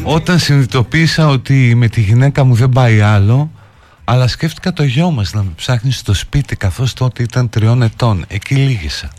Όταν 0.02 0.38
συνειδητοποίησα 0.38 1.28
ότι 1.28 1.74
με 1.74 1.88
τη 1.88 2.00
γυναίκα 2.00 2.44
μου 2.44 2.54
δεν 2.54 2.68
πάει 2.68 3.00
άλλο 3.00 3.50
αλλά 4.04 4.28
σκέφτηκα 4.28 4.72
το 4.72 4.82
γιο 4.82 5.10
μας 5.10 5.32
να 5.32 5.42
με 5.42 5.50
ψάχνει 5.56 5.92
στο 5.92 6.14
σπίτι 6.14 6.56
καθώς 6.56 6.92
τότε 6.92 7.22
ήταν 7.22 7.48
τριών 7.48 7.82
ετών. 7.82 8.24
Εκεί 8.28 8.54
λύγησα. 8.54 9.10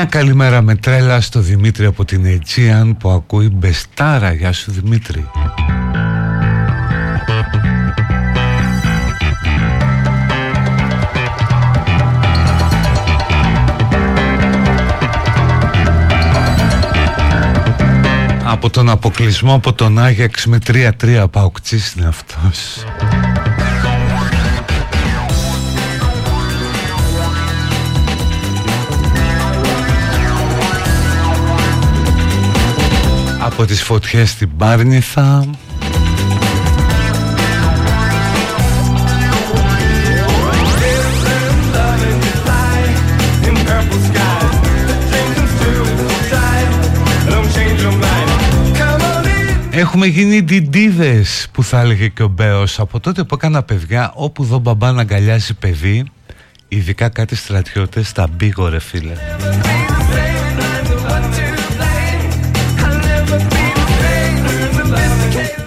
Μια 0.00 0.08
καλημέρα 0.08 0.62
με 0.62 0.74
τρέλα 0.74 1.20
στο 1.20 1.40
Δημήτρη 1.40 1.86
από 1.86 2.04
την 2.04 2.24
Αιτζίαν 2.24 2.96
που 2.96 3.10
ακούει 3.10 3.50
Μπεστάρα. 3.52 4.32
Γεια 4.32 4.52
σου 4.52 4.70
Δημήτρη. 4.72 5.30
Από 18.44 18.70
τον 18.70 18.88
αποκλεισμό 18.88 19.54
από 19.54 19.72
τον 19.72 19.98
Άγιαξ 19.98 20.46
με 20.46 20.58
3-3 20.66 21.24
παουκτής 21.30 21.92
είναι 21.92 22.06
αυτός. 22.06 22.84
Από 33.60 33.68
τις 33.68 33.82
φωτιές 33.82 34.30
στην 34.30 34.56
Πάρνηθα. 34.56 35.44
Έχουμε 49.70 50.06
γίνει 50.06 50.40
διντίδες 50.40 51.48
που 51.52 51.62
θα 51.62 51.80
έλεγε 51.80 52.08
και 52.08 52.22
ο 52.22 52.28
Μπέος. 52.28 52.78
Από 52.78 53.00
τότε 53.00 53.24
που 53.24 53.34
έκανα 53.34 53.62
παιδιά 53.62 54.12
Όπου 54.14 54.44
δω 54.44 54.58
μπαμπά 54.58 54.92
να 54.92 55.00
αγκαλιάζει 55.00 55.54
παιδί 55.54 56.04
Ειδικά 56.68 57.08
κάτι 57.08 57.36
στρατιώτες 57.36 58.12
Τα 58.12 58.28
μπήγω 58.36 58.68
ρε 58.68 58.78
φίλε 58.78 59.12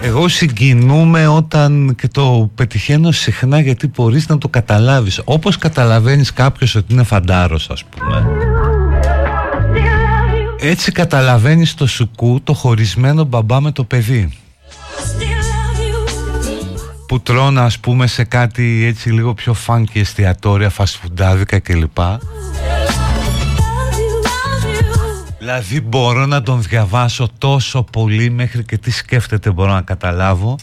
Εγώ 0.04 0.28
συγκινούμαι 0.28 1.26
όταν 1.26 1.94
και 1.98 2.08
το 2.08 2.50
πετυχαίνω 2.54 3.10
συχνά 3.10 3.60
γιατί 3.60 3.90
μπορείς 3.96 4.28
να 4.28 4.38
το 4.38 4.48
καταλάβεις. 4.48 5.20
Όπως 5.24 5.58
καταλαβαίνεις 5.58 6.32
κάποιος 6.32 6.74
ότι 6.74 6.92
είναι 6.92 7.02
φαντάρος 7.02 7.70
ας 7.70 7.84
πούμε. 7.84 8.26
Έτσι 10.58 10.92
καταλαβαίνεις 10.92 11.74
το 11.74 11.86
σουκού 11.86 12.40
το 12.44 12.52
χωρισμένο 12.54 13.24
μπαμπά 13.24 13.60
με 13.60 13.72
το 13.72 13.84
παιδί. 13.84 14.38
Που 17.06 17.20
τρώνε 17.20 17.60
ας 17.60 17.78
πούμε 17.78 18.06
σε 18.06 18.24
κάτι 18.24 18.84
έτσι 18.84 19.10
λίγο 19.10 19.34
πιο 19.34 19.54
φάνκι 19.54 19.98
εστιατόρια, 19.98 20.70
φασφουντάδικα 20.70 21.58
κλπ 21.58 21.98
Δηλαδή 25.44 25.80
μπορώ 25.80 26.26
να 26.26 26.42
τον 26.42 26.62
διαβάσω 26.62 27.28
τόσο 27.38 27.82
πολύ 27.82 28.30
μέχρι 28.30 28.64
και 28.64 28.78
τι 28.78 28.90
σκέφτεται 28.90 29.50
μπορώ 29.50 29.72
να 29.72 29.82
καταλάβω; 29.82 30.56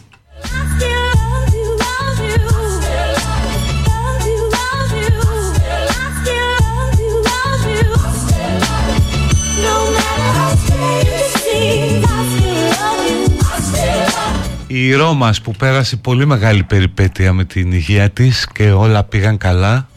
Η 14.67 14.93
Ρώμας 14.93 15.41
που 15.41 15.51
πέρασε 15.51 15.95
πολύ 15.95 16.25
μεγάλη 16.25 16.63
περιπέτεια 16.63 17.33
με 17.33 17.43
την 17.43 17.71
υγεία 17.71 18.09
της 18.09 18.47
και 18.53 18.71
όλα 18.71 19.03
πήγαν 19.03 19.37
καλά 19.37 19.87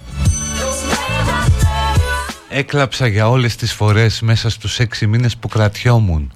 Έκλαψα 2.56 3.06
για 3.06 3.28
όλες 3.28 3.56
τις 3.56 3.72
φορές 3.72 4.20
μέσα 4.20 4.50
στους 4.50 4.78
έξι 4.78 5.06
μήνες 5.06 5.36
που 5.36 5.48
κρατιόμουν 5.48 6.32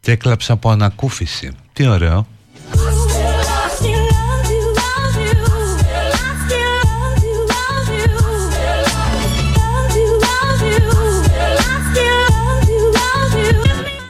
και 0.00 0.10
έκλαψα 0.10 0.52
από 0.52 0.70
ανακούφιση. 0.70 1.50
Τι 1.72 1.86
ωραίο. 1.86 2.26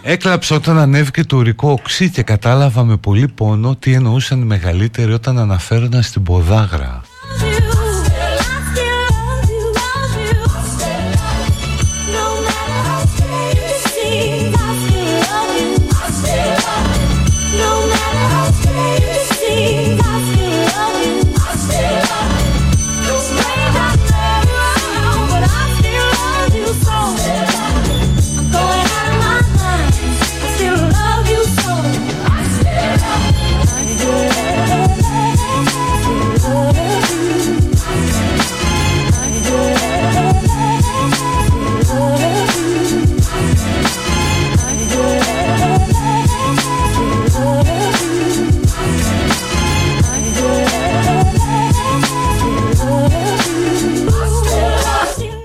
Έκλαψα 0.02 0.56
όταν 0.56 0.78
ανέβηκε 0.78 1.24
το 1.24 1.36
ουρικό 1.36 1.70
οξύ 1.70 2.10
και 2.10 2.22
κατάλαβα 2.22 2.84
με 2.84 2.96
πολύ 2.96 3.28
πόνο 3.28 3.76
τι 3.76 3.92
εννοούσαν 3.92 4.40
οι 4.40 4.44
μεγαλύτεροι 4.44 5.12
όταν 5.12 5.38
αναφέρονταν 5.38 6.02
στην 6.02 6.22
ποδάγρα. 6.22 7.02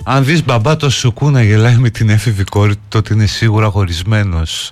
Αν 0.05 0.25
δεις 0.25 0.45
μπαμπά 0.45 0.75
το 0.75 0.89
σουκού 0.89 1.29
να 1.29 1.43
γελάει 1.43 1.77
με 1.77 1.89
την 1.89 2.09
έφηβη 2.09 2.43
κόρη 2.43 2.75
τότε 2.87 3.13
είναι 3.13 3.25
σίγουρα 3.25 3.69
χωρισμένος. 3.69 4.71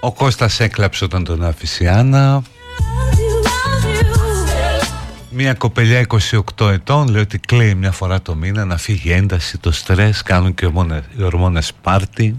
Ο 0.00 0.12
Κώστας 0.12 0.60
έκλαψε 0.60 1.04
όταν 1.04 1.24
τον 1.24 1.44
άφησε 1.44 1.84
η 1.84 1.88
Άννα. 1.88 2.42
Μια 5.30 5.54
κοπελιά 5.54 6.06
28 6.56 6.70
ετών 6.70 7.08
λέει 7.08 7.22
ότι 7.22 7.38
κλαίει 7.38 7.74
μια 7.74 7.92
φορά 7.92 8.22
το 8.22 8.34
μήνα 8.34 8.64
να 8.64 8.76
φύγει 8.76 9.12
ένταση, 9.12 9.58
το 9.58 9.72
στρες, 9.72 10.22
κάνουν 10.22 10.54
και 10.54 10.70
οι 11.16 11.22
ορμόνες 11.22 11.72
πάρτι 11.82 12.36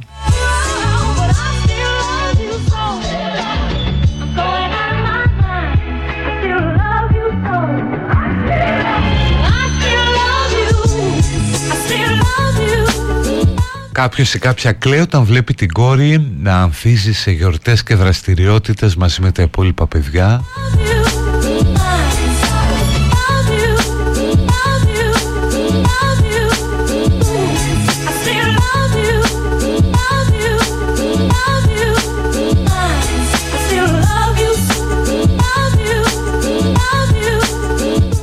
Κάποιος 14.00 14.34
ή 14.34 14.40
κάποια 14.40 14.72
κλαίει 14.72 15.00
όταν 15.00 15.24
βλέπει 15.24 15.54
την 15.54 15.72
κόρη 15.72 16.32
να 16.40 16.62
αμφίζει 16.62 17.14
σε 17.14 17.32
γιορτές 17.32 17.84
και 17.84 17.96
δραστηριότητες 17.96 18.96
μαζί 18.96 19.22
με 19.22 19.32
τα 19.32 19.42
υπόλοιπα 19.42 19.88
παιδιά. 19.88 20.44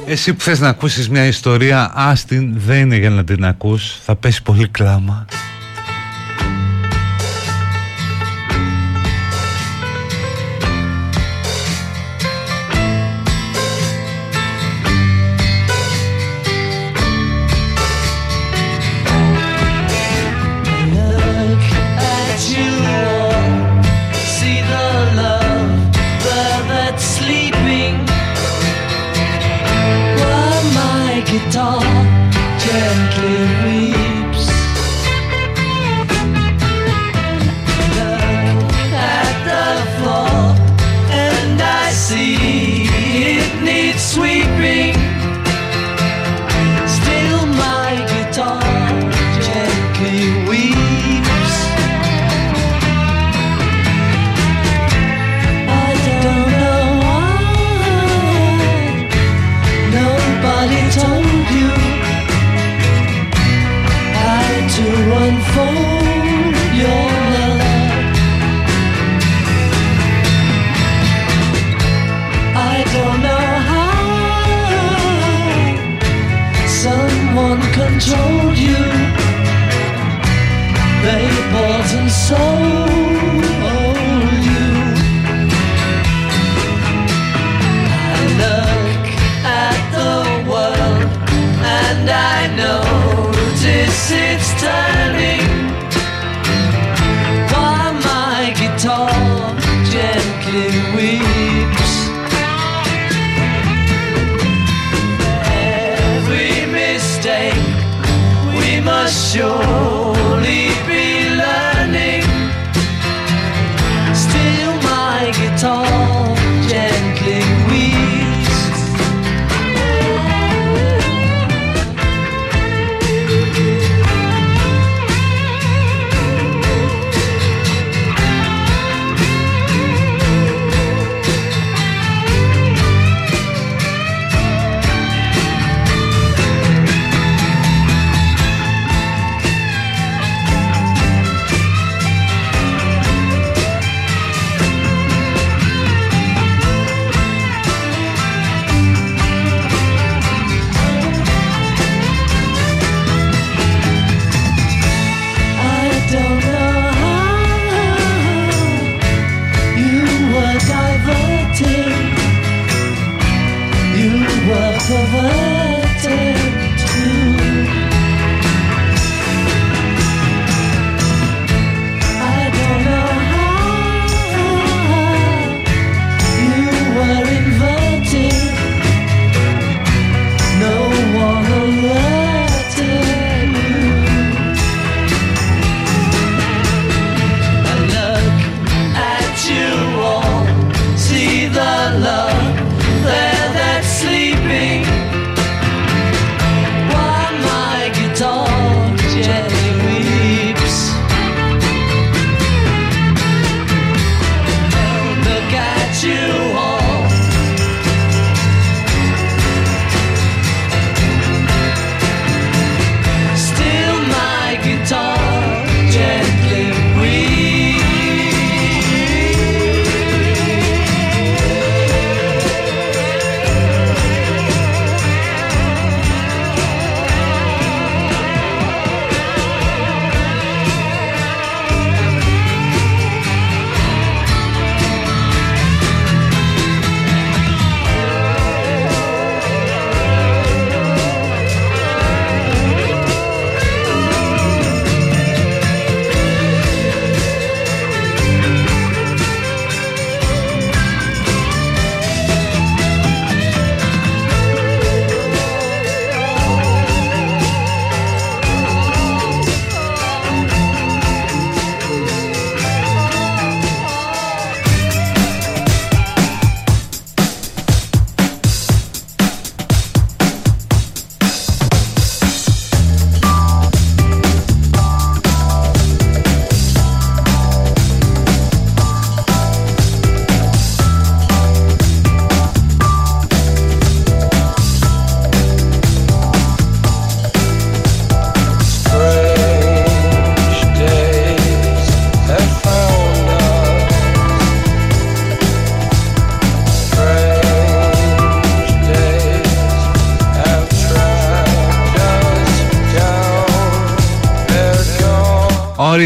Εσύ 0.06 0.34
που 0.34 0.40
θες 0.40 0.60
να 0.60 0.68
ακούσεις 0.68 1.08
μια 1.08 1.24
ιστορία 1.24 1.92
Άστιν 1.94 2.52
δεν 2.56 2.78
είναι 2.78 2.96
για 2.96 3.10
να 3.10 3.24
την 3.24 3.44
ακούς. 3.44 3.98
Θα 4.04 4.16
πέσει 4.16 4.42
πολύ 4.42 4.68
κλάμα 4.68 5.26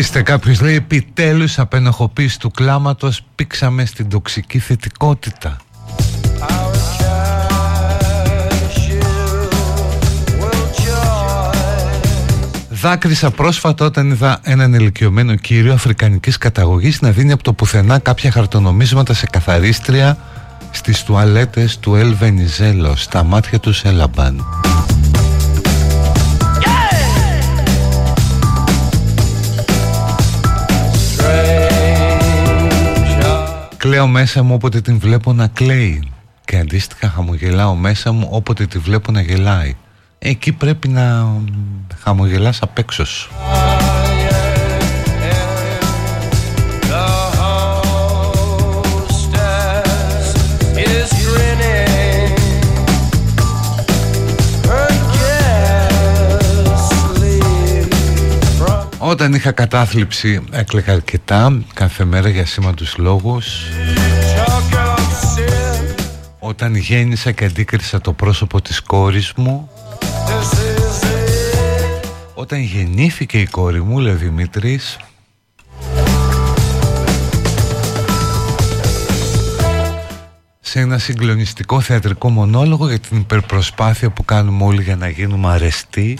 Ορίστε 0.00 0.22
κάποιος 0.22 0.60
λέει 0.60 0.74
επιτέλους 0.74 1.58
απενοχοποίηση 1.58 2.38
του 2.38 2.50
κλάματος 2.50 3.22
πήξαμε 3.34 3.84
στην 3.84 4.08
τοξική 4.08 4.58
θετικότητα 4.58 5.56
Δάκρυσα 12.70 13.30
πρόσφατα 13.30 13.84
όταν 13.84 14.10
είδα 14.10 14.40
έναν 14.42 14.74
ηλικιωμένο 14.74 15.34
κύριο 15.34 15.72
αφρικανικής 15.72 16.38
καταγωγής 16.38 17.00
να 17.00 17.10
δίνει 17.10 17.32
από 17.32 17.42
το 17.42 17.52
πουθενά 17.52 17.98
κάποια 17.98 18.30
χαρτονομίσματα 18.30 19.14
σε 19.14 19.26
καθαρίστρια 19.26 20.18
στις 20.70 21.02
τουαλέτες 21.02 21.78
του 21.78 21.94
Ελ 21.94 22.14
Βενιζέλο 22.14 22.96
στα 22.96 23.24
μάτια 23.24 23.58
του 23.58 23.72
Σέλαμπαν. 23.72 24.44
Κλαίω 33.80 34.06
μέσα 34.06 34.42
μου 34.42 34.54
όποτε 34.54 34.80
την 34.80 34.98
βλέπω 34.98 35.32
να 35.32 35.46
κλαίει 35.46 36.10
και 36.44 36.56
αντίστοιχα 36.56 37.08
χαμογελάω 37.08 37.74
μέσα 37.74 38.12
μου 38.12 38.28
όποτε 38.30 38.66
τη 38.66 38.78
βλέπω 38.78 39.12
να 39.12 39.20
γελάει. 39.20 39.76
Εκεί 40.18 40.52
πρέπει 40.52 40.88
να 40.88 41.26
χαμογελάς 42.02 42.62
απ' 42.62 42.78
έξω 42.78 43.04
σου. 43.04 43.30
Όταν 59.10 59.34
είχα 59.34 59.52
κατάθλιψη 59.52 60.44
έκλαιγα 60.50 60.92
αρκετά 60.92 61.62
κάθε 61.74 62.04
μέρα 62.04 62.28
για 62.28 62.46
σήμαντους 62.46 62.96
λόγους. 62.96 63.62
Όταν 66.38 66.74
γέννησα 66.74 67.32
και 67.32 67.44
αντίκρισα 67.44 68.00
το 68.00 68.12
πρόσωπο 68.12 68.62
της 68.62 68.80
κόρης 68.80 69.32
μου. 69.36 69.70
Όταν 72.34 72.60
γεννήθηκε 72.60 73.40
η 73.40 73.46
κόρη 73.46 73.82
μου, 73.82 73.98
λέει 73.98 74.14
Δημήτρης. 74.14 74.96
Σε 80.60 80.80
ένα 80.80 80.98
συγκλονιστικό 80.98 81.80
θεατρικό 81.80 82.30
μονόλογο 82.30 82.88
για 82.88 82.98
την 82.98 83.16
υπερπροσπάθεια 83.18 84.10
που 84.10 84.24
κάνουμε 84.24 84.64
όλοι 84.64 84.82
για 84.82 84.96
να 84.96 85.08
γίνουμε 85.08 85.48
αρεστοί 85.48 86.18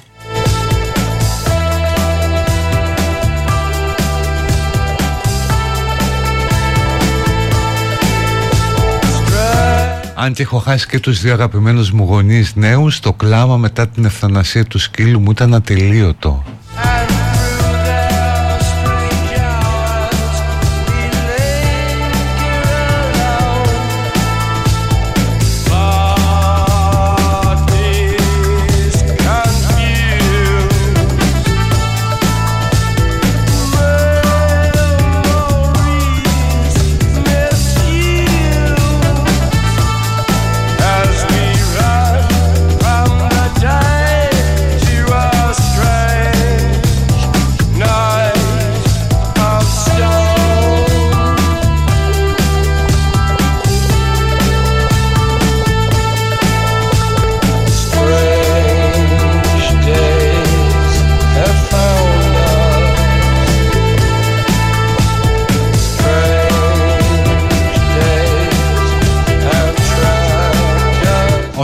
Αν 10.23 10.33
και 10.33 10.43
έχω 10.43 10.59
χάσει 10.59 10.87
και 10.87 11.01
τους 11.01 11.21
δύο 11.21 11.33
αγαπημένους 11.33 11.91
μου 11.91 12.05
γονείς 12.05 12.55
νέους 12.55 13.01
Το 13.01 13.13
κλάμα 13.13 13.57
μετά 13.57 13.89
την 13.89 14.05
ευθανασία 14.05 14.65
του 14.65 14.79
σκύλου 14.79 15.21
μου 15.21 15.31
ήταν 15.31 15.55
ατελείωτο 15.55 16.45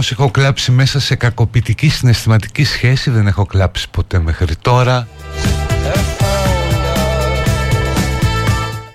Όσο 0.07 0.15
έχω 0.19 0.31
κλάψει 0.31 0.71
μέσα 0.71 1.01
σε 1.01 1.15
κακοποιητική 1.15 1.89
συναισθηματική 1.89 2.65
σχέση 2.65 3.11
δεν 3.11 3.27
έχω 3.27 3.47
κλάψει 3.47 3.91
ποτέ 3.91 4.19
μέχρι 4.19 4.57
τώρα. 4.57 5.09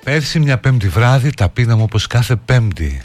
Πέρσι 0.03 0.39
μια 0.39 0.57
πέμπτη 0.57 0.88
βράδυ 0.88 1.30
τα 1.30 1.49
πίναμε 1.49 1.82
όπως 1.82 2.07
κάθε 2.07 2.36
πέμπτη. 2.36 3.01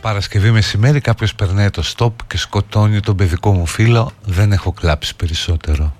Παρασκευή 0.00 0.50
μεσημέρι 0.50 1.00
κάποιος 1.00 1.34
περνάει 1.34 1.70
το 1.70 1.82
στόπ 1.82 2.26
και 2.26 2.38
σκοτώνει 2.38 3.00
τον 3.00 3.16
παιδικό 3.16 3.52
μου 3.52 3.66
φίλο 3.66 4.12
Δεν 4.24 4.52
έχω 4.52 4.72
κλάψει 4.72 5.16
περισσότερο. 5.16 5.94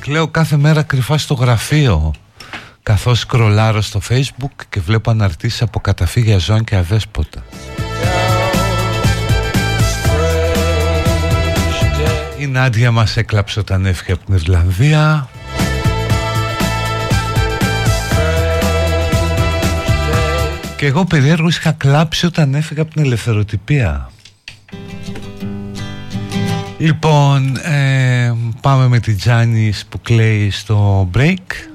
Κλαίω 0.00 0.28
κάθε 0.28 0.56
μέρα 0.56 0.82
κρυφά 0.82 1.18
στο 1.18 1.34
γραφείο 1.34 2.12
καθώς 2.82 3.18
σκρολάρω 3.18 3.80
στο 3.80 4.00
facebook 4.08 4.64
και 4.68 4.80
βλέπω 4.80 5.10
αναρτήσεις 5.10 5.62
από 5.62 5.80
καταφύγια 5.80 6.38
ζώων 6.38 6.64
και 6.64 6.76
αδέσποτα. 6.76 7.44
Η 12.38 12.46
Νάντια 12.46 12.90
μας 12.90 13.16
έκλαψε 13.16 13.58
όταν 13.58 13.86
έφυγε 13.86 14.12
από 14.12 14.24
την 14.24 14.34
Ιρλανδία. 14.34 15.28
Και 20.76 20.86
εγώ 20.86 21.04
περίεργος 21.04 21.56
είχα 21.56 21.72
κλάψει 21.72 22.26
όταν 22.26 22.54
έφυγα 22.54 22.82
από 22.82 22.90
την 22.94 23.02
ελευθεροτυπία. 23.02 24.10
Λοιπόν, 26.78 27.56
ε, 27.56 28.34
πάμε 28.60 28.88
με 28.88 28.98
την 28.98 29.16
Τζάνις 29.16 29.86
που 29.88 30.00
κλαίει 30.00 30.50
στο 30.50 31.10
break. 31.14 31.71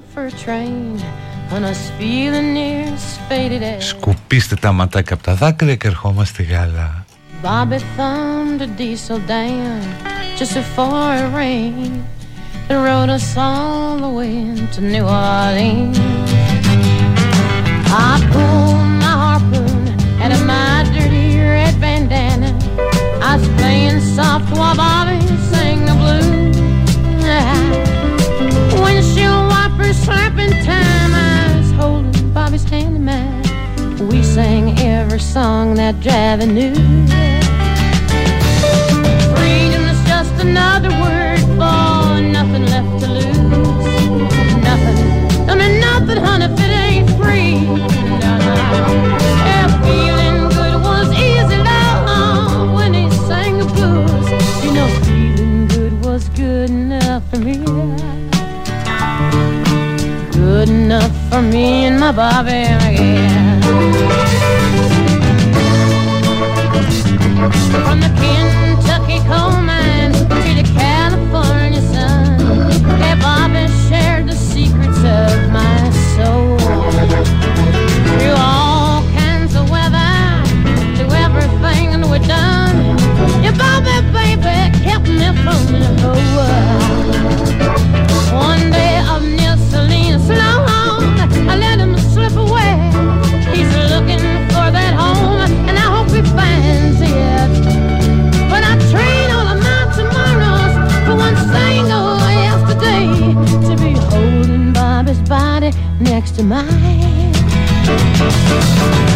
Σκουπίστε 3.78 4.56
τα 4.56 4.72
ματάκια 4.72 5.14
από 5.14 5.24
τα 5.24 5.34
δάκρυα 5.34 5.76
και 5.76 5.86
ερχόμαστε 5.86 6.42
γάλα. 6.42 7.04
Bobby 7.42 7.78
thumbed 7.96 8.60
a 8.60 8.68
diesel 8.78 9.18
down 9.26 9.82
just 10.38 10.54
before 10.54 11.12
it 11.22 11.28
rained 11.34 12.04
and 12.68 12.78
rode 12.88 13.10
us 13.18 13.36
all 13.36 13.96
the 14.04 14.12
way 14.18 14.36
to 14.74 14.80
New 14.80 15.04
Orleans. 15.04 15.98
I 18.10 18.12
pulled 18.32 18.90
my 19.02 19.14
harpoon 19.24 19.82
out 20.22 20.32
of 20.36 20.42
my 20.52 20.84
dirty 20.94 21.28
red 21.54 21.74
bandana. 21.82 22.50
I 23.28 23.32
was 23.38 23.48
playing 23.58 24.00
soft 24.16 24.48
while 24.56 24.76
Bobby 24.76 25.20
sang 25.50 25.85
Wipers 29.87 30.03
slapping 30.03 30.51
time. 30.65 31.13
I 31.13 31.55
was 31.57 31.71
holding 31.71 32.33
Bobby's 32.33 32.65
hand 32.65 32.97
in 32.97 33.05
mine. 33.05 34.09
We 34.09 34.21
sang 34.21 34.77
every 34.79 35.19
song 35.19 35.75
that 35.75 35.95
Javi 36.01 36.45
knew. 36.45 36.75
Freedom 39.37 39.83
is 39.85 40.03
just 40.09 40.33
another 40.41 40.89
word 40.89 41.39
for 41.55 42.19
nothing 42.21 42.65
left 42.65 42.99
to 42.99 43.07
lose. 43.13 43.33
Nothing. 44.61 45.49
I 45.49 45.55
mean 45.55 45.79
nothing, 45.79 46.17
honey, 46.17 46.45
if 46.45 46.59
it 46.59 46.71
ain't 46.85 47.09
free. 47.11 47.61
No, 48.19 48.37
no. 48.39 49.16
Enough 60.87 61.11
for 61.29 61.41
me 61.41 61.83
and 61.83 61.99
my 61.99 62.13
Bobby 62.13 62.63
again. 62.87 63.61
From 67.83 67.99
the 67.99 68.11
Kentucky 68.21 69.19
coal 69.27 69.59
mines 69.67 70.17
to 70.21 70.49
the 70.59 70.65
California 70.79 71.81
sun, 71.91 72.39
hey, 73.01 73.15
Bobby 73.19 73.67
shared 73.89 74.29
the 74.29 74.37
secrets 74.51 74.99
of 75.19 75.51
my 75.51 75.77
soul. 76.15 76.57
Through 78.19 78.37
all 78.37 79.01
kinds 79.21 79.55
of 79.55 79.69
weather, 79.69 80.15
through 80.95 81.11
everything 81.25 81.87
we've 82.09 82.25
done, 82.25 82.77
your 83.43 83.55
Bobby 83.63 83.97
baby 84.15 84.57
kept 84.85 85.09
me 85.19 85.27
from 85.43 85.61
the 85.81 85.89
whole 85.99 86.27
world. 86.37 87.07
One 88.31 88.71
day 88.71 88.86
body 105.71 105.77
next 105.99 106.35
to 106.35 106.43
mine. 106.43 107.33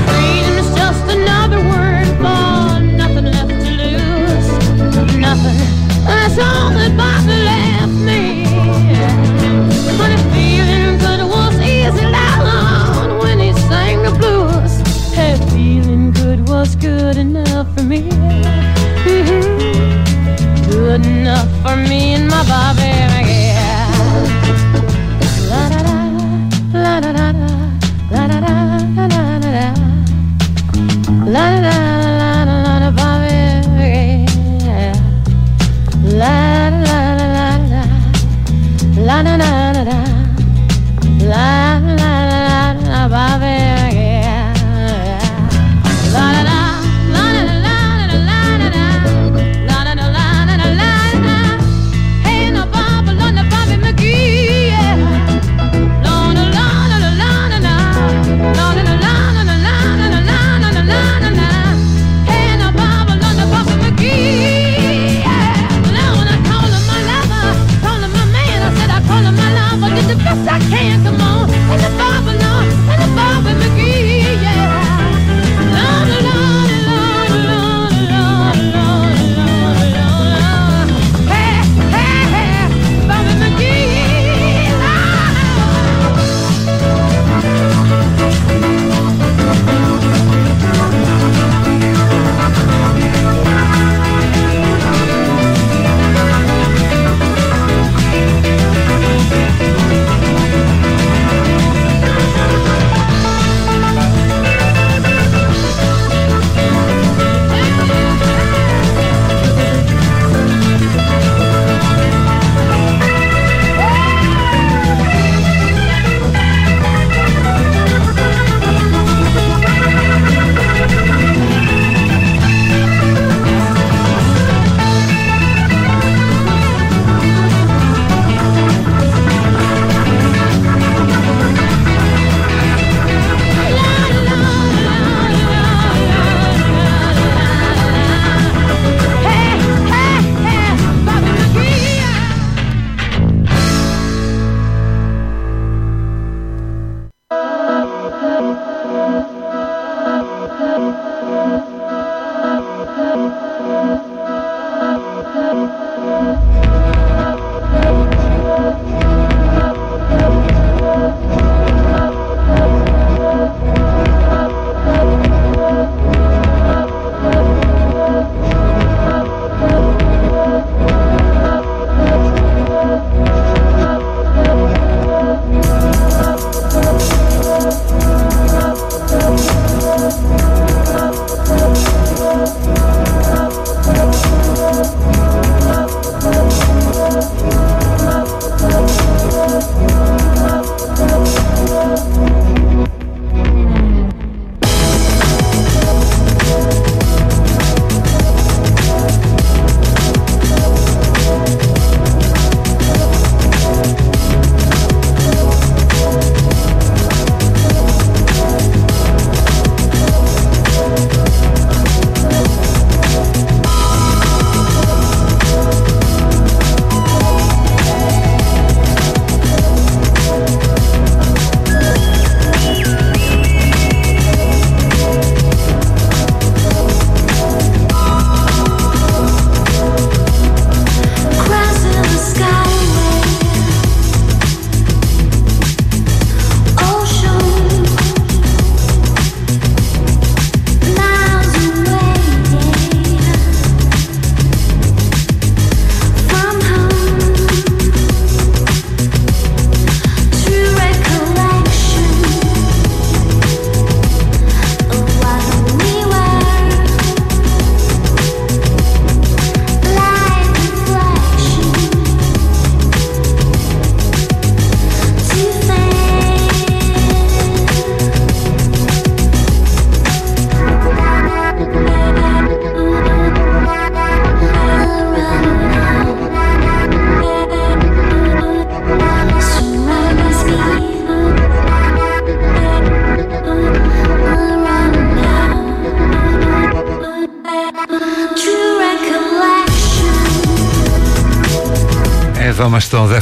Freedom 0.08 0.54
is 0.58 0.76
just 0.76 1.04
another 1.10 1.60
word 1.60 2.08
for 2.18 2.80
nothing 2.80 3.26
left 3.26 3.50
to 3.50 3.72
lose. 3.82 5.18
Nothing. 5.18 5.58
That's 6.06 6.38
all 6.40 6.72
that 6.72 6.94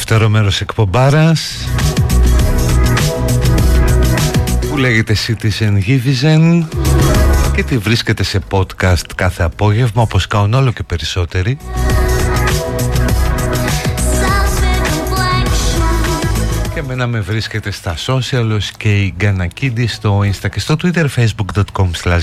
δεύτερο 0.10 0.30
μέρος 0.30 0.62
εκπομπάρας 0.62 1.68
που 4.70 4.78
λέγεται 4.78 5.16
Citizen 5.28 5.84
Givizen 5.88 6.68
και 7.55 7.64
τη 7.64 7.78
βρίσκεται 7.78 8.24
σε 8.24 8.39
podcast 8.49 9.05
κάθε 9.16 9.43
απόγευμα 9.43 10.01
όπως 10.01 10.28
κάνουν 10.28 10.53
όλο 10.53 10.72
και 10.72 10.84
περισσότεροι. 10.84 11.57
Και 16.74 16.80
εμένα 16.80 17.07
με 17.07 17.20
βρίσκεται 17.20 17.72
στα 17.72 17.95
social 18.05 18.49
ως 18.55 18.72
και 18.78 19.01
η 19.01 19.14
Γκανακίδη 19.18 19.88
στο 19.88 20.20
insta 20.20 20.49
και 20.51 20.60
στο 20.60 20.76
twitter 20.82 21.05
facebook.com 21.16 21.89
slash 22.03 22.22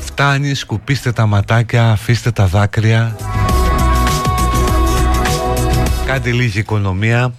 φτάνει, 0.00 0.54
σκουπίστε 0.54 1.12
τα 1.12 1.26
ματάκια, 1.26 1.90
αφήστε 1.90 2.30
τα 2.30 2.46
δάκρυα 2.46 3.16
Κάντε 6.06 6.30
λίγη 6.30 6.58
οικονομία. 6.58 7.34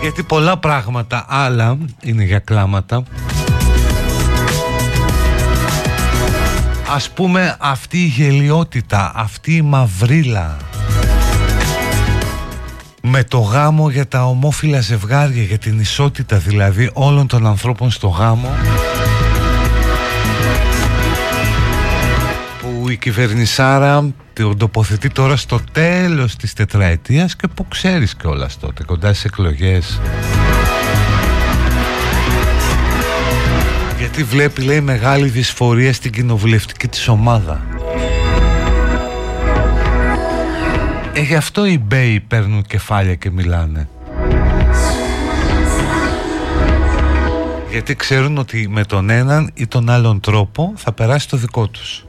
Γιατί 0.00 0.22
πολλά 0.22 0.58
πράγματα 0.58 1.24
άλλα 1.28 1.78
είναι 2.02 2.24
για 2.24 2.38
κλάματα. 2.38 3.02
Ας 6.94 7.10
πούμε 7.10 7.56
αυτή 7.60 7.98
η 7.98 8.06
γελιότητα, 8.06 9.12
αυτή 9.14 9.56
η 9.56 9.62
μαυρίλα. 9.62 10.56
Με 13.02 13.24
το 13.24 13.38
γάμο 13.38 13.90
για 13.90 14.08
τα 14.08 14.24
ομόφυλα 14.26 14.80
ζευγάρια, 14.80 15.42
για 15.42 15.58
την 15.58 15.80
ισότητα 15.80 16.36
δηλαδή 16.36 16.90
όλων 16.92 17.26
των 17.26 17.46
ανθρώπων 17.46 17.90
στο 17.90 18.08
γάμο 18.08 18.48
κυβερνησάρα 22.98 24.12
τον 24.32 24.58
τοποθετεί 24.58 25.08
τώρα 25.10 25.36
στο 25.36 25.60
τέλος 25.72 26.36
της 26.36 26.52
τετραετίας 26.52 27.36
και 27.36 27.48
που 27.48 27.68
ξέρεις 27.68 28.14
κιόλας 28.14 28.58
τότε 28.58 28.84
κοντά 28.84 29.08
στις 29.08 29.24
εκλογές. 29.24 30.00
Γιατί 33.98 34.22
βλέπει 34.22 34.62
λέει 34.62 34.80
μεγάλη 34.80 35.28
δυσφορία 35.28 35.92
στην 35.92 36.12
κοινοβουλευτική 36.12 36.88
της 36.88 37.08
ομάδα. 37.08 37.66
Ε, 41.12 41.20
γι' 41.20 41.34
αυτό 41.34 41.66
οι 41.66 41.78
μπέοι 41.78 42.20
παίρνουν 42.20 42.62
κεφάλια 42.62 43.14
και 43.14 43.30
μιλάνε. 43.30 43.88
Γιατί 47.70 47.96
ξέρουν 47.96 48.38
ότι 48.38 48.68
με 48.68 48.84
τον 48.84 49.10
έναν 49.10 49.50
ή 49.54 49.66
τον 49.66 49.90
άλλον 49.90 50.20
τρόπο 50.20 50.72
θα 50.76 50.92
περάσει 50.92 51.28
το 51.28 51.36
δικό 51.36 51.68
τους 51.68 52.07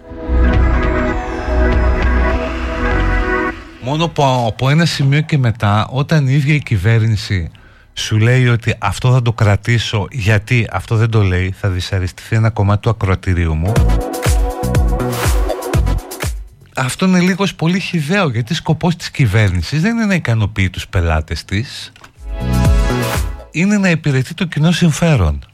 Μόνο 3.82 4.07
που 4.07 4.23
από 4.23 4.69
ένα 4.69 4.86
σημείο 4.86 5.21
και 5.21 5.38
μετά 5.38 5.88
όταν 5.88 6.27
η 6.27 6.34
ίδια 6.34 6.53
η 6.53 6.59
κυβέρνηση 6.59 7.51
σου 7.93 8.17
λέει 8.17 8.47
ότι 8.47 8.75
αυτό 8.80 9.11
θα 9.11 9.21
το 9.21 9.34
κρατήσω 9.34 10.07
γιατί 10.11 10.67
αυτό 10.71 10.95
δεν 10.95 11.09
το 11.09 11.21
λέει 11.21 11.53
θα 11.59 11.69
δυσαρεστηθεί 11.69 12.36
ένα 12.36 12.49
κομμάτι 12.49 12.82
του 12.82 12.89
ακροατηρίου 12.89 13.55
μου. 13.55 13.71
Αυτό 16.75 17.05
είναι 17.05 17.19
λίγος 17.19 17.55
πολύ 17.55 17.80
χιδαίο 17.80 18.30
γιατί 18.30 18.53
σκοπός 18.53 18.95
της 18.95 19.11
κυβέρνησης 19.11 19.82
δεν 19.82 19.95
είναι 19.95 20.05
να 20.05 20.13
ικανοποιεί 20.13 20.69
τους 20.69 20.88
πελάτες 20.88 21.45
της. 21.45 21.91
Είναι 23.51 23.77
να 23.77 23.89
υπηρετεί 23.89 24.34
το 24.34 24.45
κοινό 24.45 24.71
συμφέρον. 24.71 25.45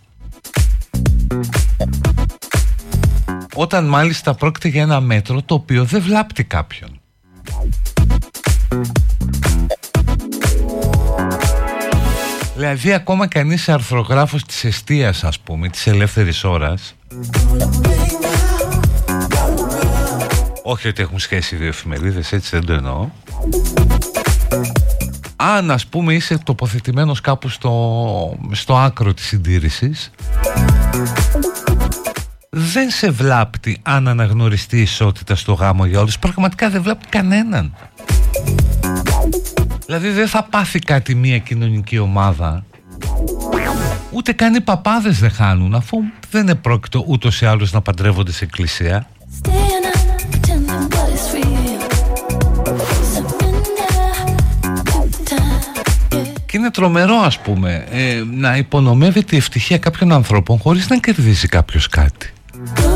Όταν 3.53 3.86
μάλιστα 3.86 4.34
πρόκειται 4.34 4.67
για 4.67 4.82
ένα 4.82 4.99
μέτρο 4.99 5.41
το 5.41 5.53
οποίο 5.53 5.84
δεν 5.84 6.01
βλάπτει 6.01 6.43
κάποιον 6.43 6.99
Δηλαδή 12.55 12.93
ακόμα 12.93 13.28
κανείς 13.28 13.70
αρθρογράφος 13.70 14.43
της 14.43 14.63
εστίας 14.63 15.24
ας 15.24 15.39
πούμε 15.39 15.70
Της 15.70 15.88
ελεύθερης 15.88 16.43
ώρας 16.43 16.95
Όχι 20.63 20.88
ότι 20.88 21.01
έχουν 21.01 21.20
σχέση 21.20 21.55
οι 21.55 21.57
δύο 21.57 21.68
εφημερίδες 21.68 22.32
Έτσι 22.32 22.49
δεν 22.51 22.66
το 22.66 22.74
εννοώ. 22.74 23.09
Αν 25.36 25.72
ας 25.72 25.86
πούμε 25.86 26.13
είσαι 26.13 26.38
τοποθετημένος 26.38 27.22
κάπου 27.22 27.49
στο, 27.49 28.38
στο 28.51 28.78
άκρο 28.78 29.13
της 29.13 29.26
συντήρησης 29.26 30.11
δεν 32.58 32.89
σε 32.89 33.10
βλάπτει 33.10 33.80
αν 33.82 34.08
αναγνωριστεί 34.08 34.78
η 34.78 34.82
ισότητα 34.82 35.36
στο 35.36 35.53
γάμο 35.53 35.86
για 35.86 35.99
όλους. 35.99 36.20
Πραγματικά 36.20 36.70
δεν 36.70 36.82
βλάπτει 36.82 37.08
κανέναν. 37.10 37.76
Δηλαδή 39.86 40.10
δεν 40.10 40.28
θα 40.28 40.43
πάθει 40.43 40.80
κάτι 40.80 41.16
μια 41.16 41.38
κοινωνική 41.38 41.97
ομάδα. 41.97 42.66
Ούτε 44.12 44.32
καν 44.32 44.56
οι 44.56 44.62
παπάδες 44.62 45.20
δεν 45.20 45.32
χάνουν 45.32 45.76
αφού 45.76 45.97
δεν 46.32 46.41
είναι 46.41 46.56
πρόκειτο 46.56 47.03
ούτως 47.08 47.41
ή 47.41 47.45
άλλως 47.45 47.72
να 47.72 47.82
παντρεύονται 47.82 48.32
σε 48.32 48.43
εκκλησία. 48.43 49.08
Και 56.45 56.58
είναι 56.58 56.72
τρομερό 56.72 57.16
ας 57.16 57.39
πούμε 57.39 57.86
ε, 57.91 58.24
να 58.32 58.58
υπονομεύεται 58.58 59.36
η 59.36 59.38
ευτυχία 59.38 59.78
κάποιων 59.78 60.12
ανθρώπων 60.12 60.58
χωρίς 60.58 60.89
να 60.89 60.97
κερδίζει 60.97 61.47
κάποιος 61.47 61.88
κάτι. 61.88 62.30
Oh. 62.68 62.95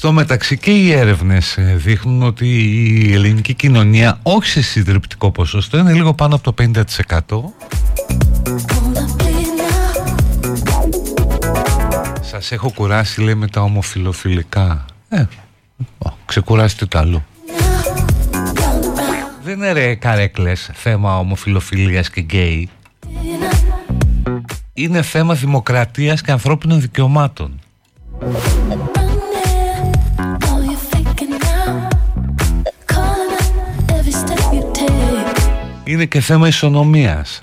Στο 0.00 0.12
μεταξύ 0.12 0.58
και 0.58 0.70
οι 0.70 0.92
έρευνες 0.92 1.56
ε, 1.56 1.74
δείχνουν 1.76 2.22
ότι 2.22 2.46
η 2.46 3.12
ελληνική 3.12 3.54
κοινωνία 3.54 4.18
όχι 4.22 4.48
σε 4.48 4.62
συντριπτικό 4.62 5.30
ποσοστό 5.30 5.78
είναι 5.78 5.92
λίγο 5.92 6.14
πάνω 6.14 6.34
από 6.34 6.52
το 6.52 6.54
50%. 6.62 6.82
Σας 12.20 12.52
έχω 12.52 12.72
κουράσει 12.74 13.20
λέει 13.20 13.34
με 13.34 13.48
τα 13.48 13.60
ομοφιλοφιλικά. 13.60 14.84
Ε, 15.08 15.24
ξεκουράσετε 16.24 16.86
το 16.86 16.98
άλλο. 16.98 17.24
Δεν 19.42 19.56
είναι 19.56 19.72
ρε 19.72 19.94
καρέκλες 19.94 20.70
θέμα 20.74 21.18
ομοφιλοφιλίας 21.18 22.10
και 22.10 22.20
γκέι. 22.20 22.68
Είναι 24.72 25.02
θέμα 25.02 25.34
δημοκρατίας 25.34 26.22
και 26.22 26.30
ανθρώπινων 26.30 26.80
δικαιωμάτων. 26.80 27.60
Είναι 35.90 36.04
και 36.04 36.20
θέμα 36.20 36.46
ισονομίας. 36.46 37.42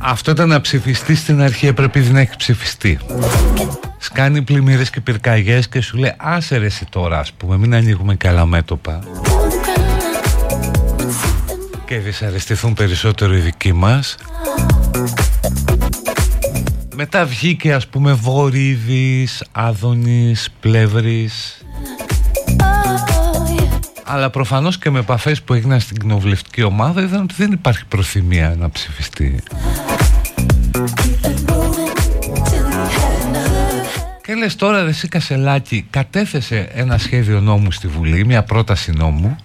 Αυτό 0.00 0.30
ήταν 0.30 0.48
να 0.48 0.60
ψηφιστεί 0.60 1.14
στην 1.14 1.42
αρχή. 1.42 1.66
Έπρεπε 1.66 2.04
να 2.10 2.20
έχει 2.20 2.36
ψηφιστεί 2.36 2.98
Σκάνει 4.10 4.42
πλημμύρες 4.42 4.90
και 4.90 5.00
πυρκαγιές 5.00 5.68
και 5.68 5.80
σου 5.80 5.96
λέει 5.96 6.14
άσε 6.16 6.56
ρε 6.56 6.66
εσύ 6.66 6.86
τώρα 6.90 7.18
ας 7.18 7.32
πούμε 7.32 7.56
μην 7.56 7.74
ανοίγουμε 7.74 8.14
καλά 8.14 8.46
μέτωπα 8.46 9.00
και 11.84 11.98
δυσαρεστηθούν 11.98 12.74
περισσότερο 12.74 13.36
οι 13.36 13.40
δικοί 13.40 13.72
μας. 13.72 14.16
Μετά 16.94 17.24
βγήκε 17.24 17.72
ας 17.72 17.86
πούμε 17.86 18.12
Βορύδης, 18.12 19.44
Άδωνης, 19.52 20.48
Πλεύρης. 20.60 21.64
Αλλά 24.04 24.30
προφανώς 24.30 24.78
και 24.78 24.90
με 24.90 24.98
επαφές 24.98 25.42
που 25.42 25.54
έγιναν 25.54 25.80
στην 25.80 25.96
κοινοβουλευτική 25.96 26.62
ομάδα 26.62 27.02
είδαν 27.02 27.22
ότι 27.22 27.34
δεν 27.36 27.52
υπάρχει 27.52 27.84
προθυμία 27.86 28.54
να 28.58 28.70
ψηφιστεί 28.70 29.42
λες 34.38 34.56
τώρα 34.56 34.78
εσύ 34.78 35.08
Κασελάκη 35.08 35.86
κατέθεσε 35.90 36.68
ένα 36.72 36.98
σχέδιο 36.98 37.40
νόμου 37.40 37.72
στη 37.72 37.86
Βουλή, 37.86 38.24
μια 38.24 38.42
πρόταση 38.42 38.92
νόμου 38.92 39.36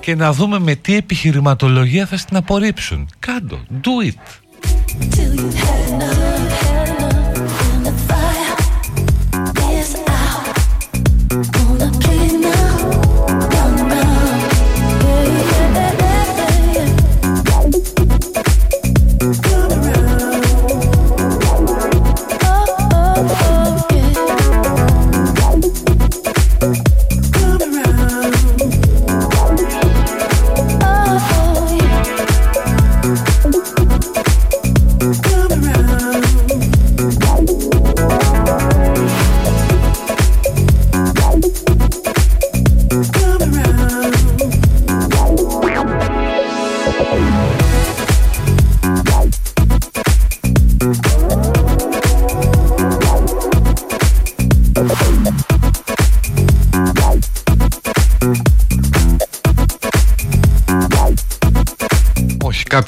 και 0.00 0.14
να 0.14 0.32
δούμε 0.32 0.58
με 0.58 0.74
τι 0.74 0.96
επιχειρηματολογία 0.96 2.06
θα 2.06 2.16
την 2.16 2.36
απορρίψουν. 2.36 3.08
Κάντο, 3.18 3.58
do 3.82 4.06
it. 4.08 4.42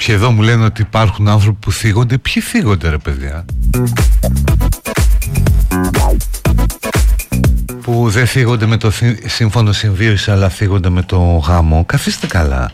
Κάποιοι 0.07 0.21
εδώ 0.23 0.31
μου 0.31 0.41
λένε 0.41 0.65
ότι 0.65 0.81
υπάρχουν 0.81 1.27
άνθρωποι 1.27 1.57
που 1.61 1.71
θίγονται. 1.71 2.17
Ποιοι 2.17 2.41
θίγονται 2.41 2.89
ρε 2.89 2.97
παιδιά; 2.97 3.45
Που 7.81 8.09
δεν 8.09 8.27
θίγονται 8.27 8.65
με 8.65 8.77
το 8.77 8.91
σύμφωνο 9.25 9.71
συμβίωσης 9.71 10.27
αλλά 10.27 10.49
θίγονται 10.49 10.89
με 10.89 11.01
το 11.01 11.17
γάμο. 11.47 11.85
Καθίστε 11.85 12.27
καλά. 12.27 12.71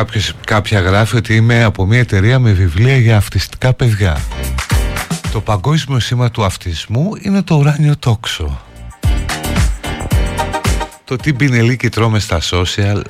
Κάποιος, 0.00 0.32
κάποια 0.46 0.80
γράφει 0.80 1.16
ότι 1.16 1.36
είμαι 1.36 1.62
από 1.62 1.86
μια 1.86 1.98
εταιρεία 1.98 2.38
με 2.38 2.52
βιβλία 2.52 2.96
για 2.96 3.16
αυτιστικά 3.16 3.74
παιδιά. 3.74 4.20
Το 5.32 5.40
παγκόσμιο 5.40 6.00
σήμα 6.00 6.30
του 6.30 6.44
αυτισμού 6.44 7.10
είναι 7.22 7.42
το 7.42 7.54
ουράνιο 7.54 7.96
τόξο. 7.96 8.60
Το 11.04 11.16
τι 11.16 11.32
πινελίκι 11.32 11.88
τρώμε 11.88 12.18
στα 12.18 12.40
social 12.50 13.02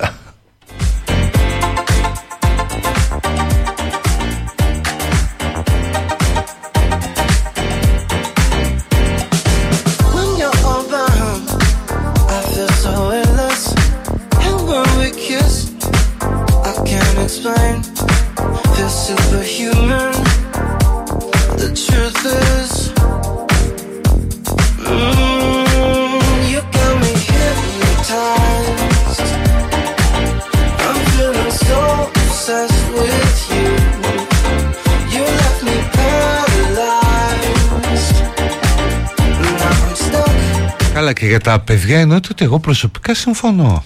για 41.31 41.39
τα 41.39 41.59
παιδιά 41.59 41.99
εννοείται 41.99 42.27
ότι 42.31 42.45
εγώ 42.45 42.59
προσωπικά 42.59 43.13
συμφωνώ. 43.15 43.83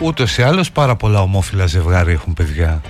Ούτως 0.00 0.38
ή 0.38 0.42
άλλως 0.42 0.70
πάρα 0.70 0.96
πολλά 0.96 1.20
ομόφυλα 1.20 1.66
ζευγάρι 1.66 2.12
έχουν 2.12 2.32
παιδιά. 2.32 2.80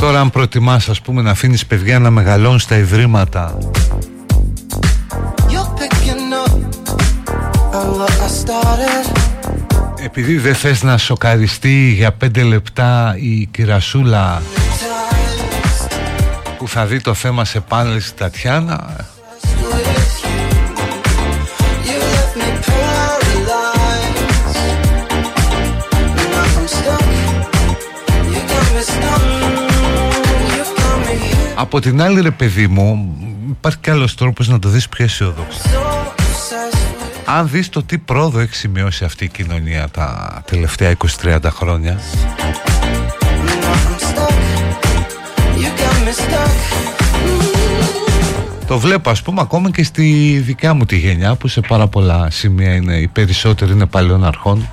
Τώρα 0.00 0.20
αν 0.20 0.30
προτιμάς 0.30 0.88
ας 0.88 1.00
πούμε 1.00 1.22
να 1.22 1.30
αφήνεις 1.30 1.66
παιδιά 1.66 1.98
να 1.98 2.10
μεγαλώνουν 2.10 2.58
στα 2.58 2.76
ιδρύματα 2.76 3.58
επειδή 10.18 10.38
δεν 10.38 10.54
θες 10.54 10.82
να 10.82 10.98
σοκαριστεί 10.98 11.92
για 11.96 12.12
πέντε 12.12 12.42
λεπτά 12.42 13.16
η 13.18 13.46
κυρασούλα 13.50 14.42
που 16.58 16.68
θα 16.68 16.86
δει 16.86 17.00
το 17.00 17.14
θέμα 17.14 17.44
σε 17.44 17.60
πάνελ 17.60 18.00
στη 18.00 18.16
Τατιάνα 18.16 19.06
Από 31.54 31.80
την 31.80 32.02
άλλη 32.02 32.20
ρε 32.20 32.30
παιδί 32.30 32.66
μου 32.66 33.16
υπάρχει 33.50 33.78
κι 33.78 33.90
άλλος 33.90 34.14
τρόπος 34.14 34.48
να 34.48 34.58
το 34.58 34.68
δεις 34.68 34.88
πιο 34.88 35.04
αισιόδοξο 35.04 35.85
αν 37.26 37.48
δεις 37.48 37.68
το 37.68 37.82
τι 37.82 37.98
πρόοδο 37.98 38.38
έχει 38.38 38.54
σημειώσει 38.54 39.04
αυτή 39.04 39.24
η 39.24 39.28
κοινωνία 39.28 39.88
τα 39.88 40.42
τελευταία 40.46 40.96
20-30 41.22 41.38
χρόνια. 41.44 42.00
Το 48.66 48.78
βλέπω 48.78 49.10
ας 49.10 49.22
πούμε 49.22 49.40
ακόμα 49.40 49.70
και 49.70 49.84
στη 49.84 50.38
δικιά 50.44 50.74
μου 50.74 50.84
τη 50.84 50.96
γενιά 50.96 51.34
που 51.34 51.48
σε 51.48 51.60
πάρα 51.60 51.86
πολλά 51.86 52.30
σημεία 52.30 52.74
είναι 52.74 52.96
οι 52.96 53.06
περισσότεροι 53.06 53.72
είναι 53.72 53.86
παλαιών 53.86 54.24
αρχών 54.24 54.68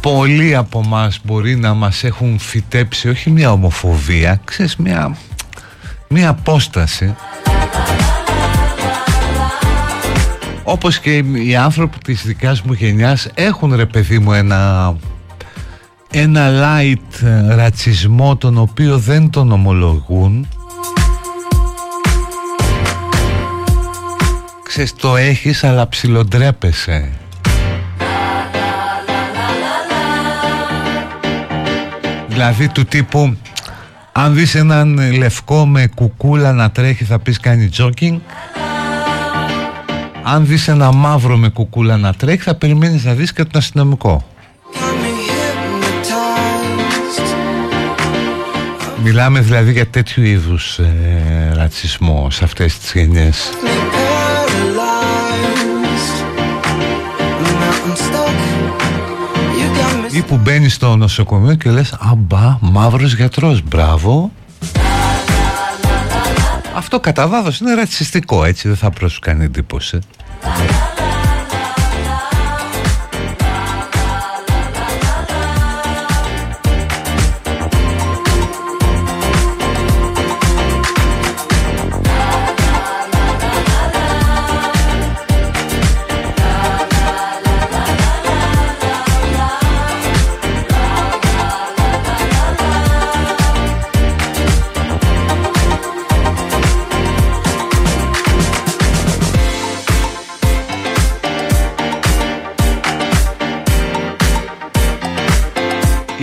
πολλοί 0.00 0.54
από 0.54 0.82
μας 0.82 1.20
μπορεί 1.24 1.56
να 1.56 1.74
μας 1.74 2.04
έχουν 2.04 2.38
φυτέψει 2.38 3.08
όχι 3.08 3.30
μια 3.30 3.52
ομοφοβία, 3.52 4.40
ξέρεις 4.44 4.76
μια, 4.76 5.16
μια 6.08 6.28
απόσταση. 6.28 7.14
Όπως 10.64 10.98
και 10.98 11.16
οι 11.46 11.56
άνθρωποι 11.56 11.98
της 11.98 12.22
δικιάς 12.26 12.62
μου 12.62 12.72
γενιάς 12.72 13.28
έχουν 13.34 13.74
ρε 13.74 13.86
παιδί 13.86 14.18
μου 14.18 14.32
ένα 14.32 14.94
ένα 16.10 16.48
light 16.50 17.26
ρατσισμό 17.48 18.36
τον 18.36 18.58
οποίο 18.58 18.98
δεν 18.98 19.30
τον 19.30 19.52
ομολογούν. 19.52 20.48
Ξέρεις 24.62 24.94
το 24.94 25.16
έχεις 25.16 25.64
αλλά 25.64 25.88
ψιλοντρέπεσαι 25.88 27.19
Δηλαδή 32.40 32.68
του 32.68 32.84
τύπου 32.84 33.36
αν 34.12 34.34
δεις 34.34 34.54
έναν 34.54 35.12
λευκό 35.16 35.66
με 35.66 35.86
κουκούλα 35.94 36.52
να 36.52 36.70
τρέχει 36.70 37.04
θα 37.04 37.18
πεις 37.18 37.40
κάνει 37.40 37.68
τζόκινγκ 37.68 38.18
Αν 40.22 40.46
δεις 40.46 40.68
ένα 40.68 40.92
μαύρο 40.92 41.36
με 41.36 41.48
κουκούλα 41.48 41.96
να 41.96 42.14
τρέχει 42.14 42.42
θα 42.42 42.54
περιμένεις 42.54 43.04
να 43.04 43.14
δεις 43.14 43.32
και 43.32 43.42
τον 43.42 43.60
αστυνομικό. 43.60 44.24
Μιλάμε 49.02 49.40
δηλαδή 49.40 49.72
για 49.72 49.86
τέτοιου 49.86 50.22
είδους 50.22 50.78
ε, 50.78 51.52
ρατσισμό 51.54 52.30
σε 52.30 52.44
αυτές 52.44 52.78
τις 52.78 52.92
γενιές 52.92 53.50
Ή 60.20 60.22
που 60.22 60.36
μπαίνεις 60.36 60.74
στο 60.74 60.96
νοσοκομείο 60.96 61.54
και 61.54 61.70
λες 61.70 61.96
Αμπά, 62.00 62.58
μαύρος 62.60 63.14
γιατρός, 63.14 63.62
μπράβο 63.62 64.30
Αυτό 66.74 67.00
κατά 67.00 67.28
βάθος 67.28 67.60
είναι 67.60 67.74
ρατσιστικό 67.74 68.44
έτσι 68.44 68.68
Δεν 68.68 68.76
θα 68.76 68.90
πρόσου 68.90 69.20
κάνει 69.20 69.44
εντύπωση 69.44 69.98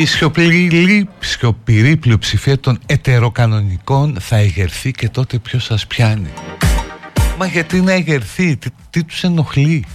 σιωπηρή, 0.07 1.09
σιωπηρή 1.19 1.97
πλειοψηφία 1.97 2.59
των 2.59 2.79
ετεροκανονικών 2.85 4.17
θα 4.19 4.35
εγερθεί 4.35 4.91
και 4.91 5.09
τότε 5.09 5.37
ποιος 5.37 5.63
σας 5.63 5.87
πιάνει. 5.87 6.29
Μα 7.37 7.45
γιατί 7.45 7.81
να 7.81 7.91
εγερθεί, 7.91 8.57
τι, 8.57 8.69
τι 8.89 9.03
τους 9.03 9.23
ενοχλεί; 9.23 9.85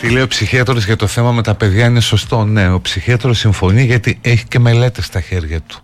Τι 0.00 0.10
λέει 0.10 0.22
ο 0.22 0.28
ψυχίατρος 0.28 0.84
για 0.84 0.96
το 0.96 1.06
θέμα 1.06 1.32
με 1.32 1.42
τα 1.42 1.54
παιδιά 1.54 1.86
είναι 1.86 2.00
σωστό. 2.00 2.44
Ναι, 2.44 2.70
ο 2.70 2.80
ψυχίατρος 2.80 3.38
συμφωνεί 3.38 3.84
γιατί 3.84 4.18
έχει 4.20 4.44
και 4.44 4.58
μελέτες 4.58 5.04
στα 5.04 5.20
χέρια 5.20 5.60
του. 5.60 5.82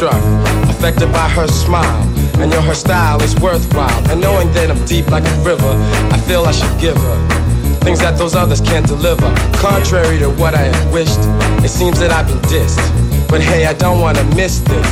Struck, 0.00 0.24
affected 0.72 1.12
by 1.12 1.28
her 1.28 1.46
smile. 1.46 2.02
And 2.40 2.50
know 2.50 2.62
her 2.62 2.74
style 2.74 3.20
is 3.22 3.36
worthwhile. 3.36 4.00
And 4.10 4.18
knowing 4.18 4.50
that 4.56 4.70
I'm 4.70 4.82
deep 4.86 5.06
like 5.10 5.24
a 5.24 5.36
river, 5.44 5.72
I 6.08 6.18
feel 6.24 6.44
I 6.46 6.52
should 6.52 6.72
give 6.80 6.96
her 6.96 7.18
things 7.84 8.00
that 8.00 8.16
those 8.16 8.34
others 8.34 8.62
can't 8.62 8.86
deliver. 8.86 9.28
Contrary 9.60 10.18
to 10.20 10.30
what 10.40 10.54
I 10.54 10.72
had 10.72 10.92
wished, 10.92 11.20
it 11.60 11.68
seems 11.68 12.00
that 12.00 12.10
I've 12.10 12.26
been 12.26 12.40
dissed. 12.48 12.80
But 13.28 13.42
hey, 13.42 13.66
I 13.66 13.74
don't 13.74 14.00
wanna 14.00 14.24
miss 14.34 14.60
this 14.60 14.88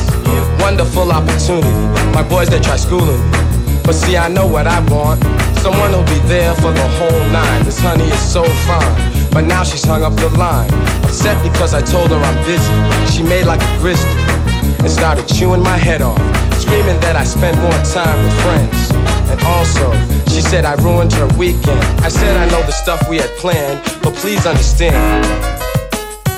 wonderful 0.61 1.11
opportunity. 1.11 1.73
My 2.13 2.23
boys, 2.23 2.51
they 2.51 2.61
try 2.61 2.77
schooling 2.77 3.23
me. 3.33 3.39
But 3.85 3.95
see, 3.95 4.19
I 4.19 4.29
know 4.29 4.47
what 4.47 4.67
I 4.67 4.81
want. 4.93 5.25
Someone 5.65 5.89
who'll 5.97 6.05
be 6.05 6.21
there 6.29 6.55
for 6.57 6.71
the 6.71 6.89
whole 7.01 7.23
nine. 7.33 7.65
This 7.65 7.81
honey 7.81 8.05
is 8.05 8.21
so 8.21 8.45
fine. 8.69 8.97
But 9.33 9.47
now 9.47 9.65
she's 9.65 9.85
hung 9.85 10.03
up 10.03 10.15
the 10.17 10.29
line. 10.37 10.69
Upset 11.09 11.43
because 11.43 11.73
I 11.73 11.81
told 11.81 12.11
her 12.11 12.21
I'm 12.21 12.39
busy. 12.45 12.77
She 13.11 13.23
made 13.23 13.47
like 13.47 13.63
a 13.63 13.79
grizzly 13.81 14.38
and 14.79 14.91
started 14.91 15.27
chewing 15.29 15.63
my 15.63 15.77
head 15.77 16.03
off. 16.03 16.19
Screaming 16.61 17.01
that 17.01 17.17
I 17.17 17.25
spent 17.25 17.57
more 17.59 17.81
time 17.85 18.19
with 18.23 18.37
friends. 18.43 18.91
And 19.31 19.41
also, 19.43 19.93
she 20.31 20.41
said 20.41 20.65
I 20.65 20.75
ruined 20.83 21.13
her 21.15 21.29
weekend. 21.39 21.81
I 22.03 22.09
said 22.09 22.37
I 22.37 22.49
know 22.51 22.63
the 22.63 22.73
stuff 22.73 23.09
we 23.09 23.17
had 23.19 23.31
planned, 23.37 23.81
but 24.03 24.15
please 24.15 24.47
understand. 24.47 25.25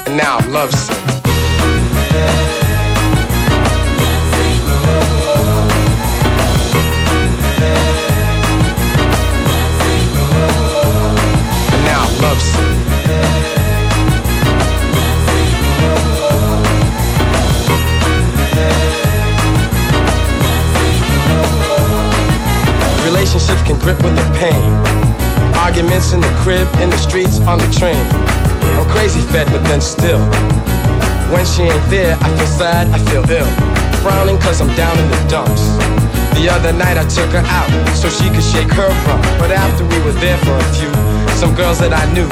And 0.06 0.16
now 0.16 0.38
I'm 0.38 0.52
lovesick. 0.52 1.10
Arguments 25.70 26.12
in 26.12 26.20
the 26.20 26.34
crib, 26.42 26.66
in 26.82 26.90
the 26.90 26.98
streets, 26.98 27.38
on 27.47 27.56
the 27.56 27.70
train. 27.70 28.01
I'm 28.74 28.88
crazy 28.90 29.20
fed, 29.30 29.47
but 29.55 29.62
then 29.70 29.80
still. 29.80 30.18
When 31.30 31.47
she 31.47 31.62
ain't 31.70 31.86
there, 31.88 32.18
I 32.20 32.28
feel 32.36 32.51
sad, 32.51 32.90
I 32.90 32.98
feel 33.06 33.22
ill. 33.30 33.47
Frowning 34.02 34.36
cause 34.42 34.60
I'm 34.60 34.68
down 34.74 34.98
in 34.98 35.06
the 35.06 35.20
dumps. 35.30 35.62
The 36.34 36.51
other 36.51 36.72
night 36.72 36.98
I 36.98 37.06
took 37.06 37.30
her 37.30 37.44
out 37.47 37.70
so 37.94 38.10
she 38.10 38.26
could 38.34 38.42
shake 38.42 38.72
her 38.74 38.90
rump. 39.06 39.22
But 39.38 39.52
after 39.52 39.86
we 39.86 39.98
were 40.02 40.16
there 40.18 40.38
for 40.42 40.59
a 40.59 40.66
few, 40.74 40.90
some 41.38 41.55
girls 41.55 41.78
that 41.78 41.94
I 41.94 42.05
knew 42.10 42.26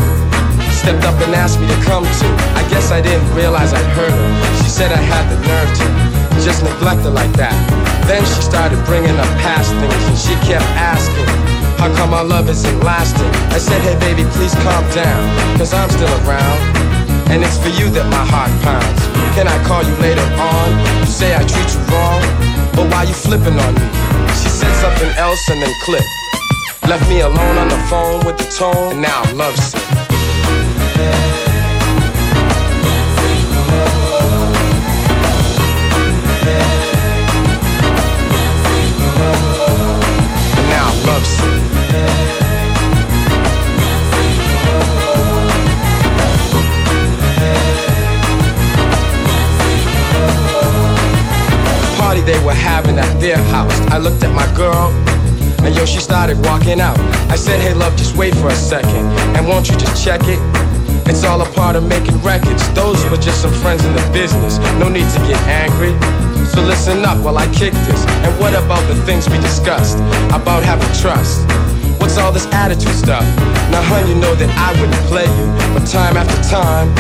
stepped 0.75 1.05
up 1.07 1.15
and 1.23 1.33
asked 1.35 1.61
me 1.61 1.69
to 1.69 1.79
come 1.87 2.03
too. 2.19 2.35
I 2.59 2.67
guess 2.69 2.91
I 2.91 3.01
didn't 3.01 3.29
realize 3.39 3.73
I'd 3.73 3.87
hurt 3.95 4.11
her. 4.11 4.31
She 4.65 4.69
said 4.69 4.91
I 4.91 4.99
had 4.99 5.31
the 5.31 5.39
nerve 5.47 5.71
to 5.79 5.87
just 6.43 6.65
neglect 6.65 7.03
her 7.07 7.11
like 7.11 7.33
that. 7.39 7.55
Then 8.09 8.25
she 8.25 8.41
started 8.41 8.81
bringing 8.89 9.13
up 9.21 9.29
past 9.45 9.69
things 9.77 10.03
and 10.09 10.17
she 10.17 10.33
kept 10.49 10.65
asking, 10.81 11.29
how 11.77 11.93
come 11.95 12.17
our 12.17 12.25
love 12.25 12.49
isn't 12.49 12.81
lasting? 12.81 13.29
I 13.53 13.59
said, 13.61 13.85
hey 13.85 14.01
baby, 14.01 14.25
please 14.33 14.55
calm 14.65 14.81
down, 14.97 15.21
cause 15.61 15.77
I'm 15.77 15.91
still 15.93 16.09
around. 16.25 16.59
And 17.29 17.45
it's 17.45 17.61
for 17.61 17.69
you 17.69 17.93
that 17.93 18.09
my 18.09 18.25
heart 18.25 18.49
pounds. 18.65 19.01
Can 19.37 19.45
I 19.47 19.61
call 19.69 19.85
you 19.85 19.93
later 20.01 20.25
on? 20.41 20.69
You 21.05 21.07
say 21.07 21.37
I 21.37 21.45
treat 21.45 21.69
you 21.69 21.85
wrong, 21.93 22.25
but 22.73 22.89
why 22.89 23.05
you 23.05 23.13
flipping 23.13 23.61
on 23.61 23.73
me? 23.77 23.87
She 24.41 24.49
said 24.49 24.73
something 24.81 25.13
else 25.21 25.45
and 25.53 25.61
then 25.61 25.75
clicked. 25.85 26.09
Left 26.89 27.05
me 27.13 27.21
alone 27.21 27.57
on 27.61 27.69
the 27.69 27.81
phone 27.93 28.25
with 28.25 28.39
the 28.41 28.49
tone, 28.57 28.97
and 28.97 29.03
now 29.03 29.21
I'm 29.21 29.37
lovesick. 29.37 29.98
Party 51.97 52.21
they 52.21 52.39
were 52.45 52.53
having 52.53 52.99
at 52.99 53.21
their 53.21 53.39
house. 53.39 53.73
I 53.89 53.99
looked 53.99 54.23
at 54.23 54.35
my 54.35 54.47
girl, 54.55 54.93
and 55.65 55.75
yo, 55.75 55.85
she 55.87 55.99
started 55.99 56.39
walking 56.45 56.81
out. 56.81 56.99
I 57.31 57.37
said, 57.37 57.61
hey 57.61 57.75
love, 57.75 57.97
just 57.97 58.17
wait 58.17 58.35
for 58.35 58.49
a 58.49 58.55
second, 58.55 59.07
and 59.37 59.49
won't 59.49 59.69
you 59.71 59.77
just 59.77 60.05
check 60.05 60.21
it? 60.25 60.39
It's 61.09 61.25
all 61.25 61.41
a 61.41 61.51
part 61.53 61.75
of 61.75 61.89
making 61.89 62.19
records. 62.23 62.69
Those 62.75 63.03
were 63.11 63.17
just 63.17 63.41
some 63.41 63.53
friends 63.53 63.83
in 63.85 63.95
the 63.95 64.11
business. 64.13 64.59
No 64.79 64.89
need 64.89 65.09
to 65.09 65.19
get 65.27 65.41
angry. 65.49 65.93
So 66.59 66.65
listen 66.65 67.05
up 67.05 67.23
while 67.23 67.39
I 67.39 67.47
kick 67.55 67.71
this. 67.87 68.03
And 68.27 68.35
what 68.41 68.51
about 68.51 68.83
the 68.91 68.97
things 69.07 69.31
we 69.31 69.39
discussed? 69.39 69.95
About 70.35 70.67
having 70.67 70.91
trust. 70.99 71.47
What's 72.03 72.19
all 72.19 72.33
this 72.33 72.51
attitude 72.51 72.99
stuff? 72.99 73.23
Now, 73.71 73.79
hun, 73.87 74.03
you 74.11 74.19
know 74.19 74.35
that 74.35 74.51
I 74.59 74.75
wouldn't 74.75 74.99
play 75.07 75.31
you. 75.39 75.47
But 75.71 75.87
time 75.87 76.19
after 76.19 76.35
time, 76.51 76.91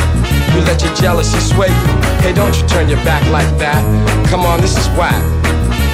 you 0.54 0.62
let 0.62 0.78
your 0.78 0.94
jealousy 0.94 1.42
sway 1.42 1.74
you. 1.74 1.94
Hey, 2.22 2.30
don't 2.32 2.54
you 2.54 2.68
turn 2.70 2.88
your 2.88 3.02
back 3.02 3.26
like 3.34 3.50
that. 3.58 3.82
Come 4.30 4.46
on, 4.46 4.60
this 4.60 4.78
is 4.78 4.86
whack. 4.94 5.18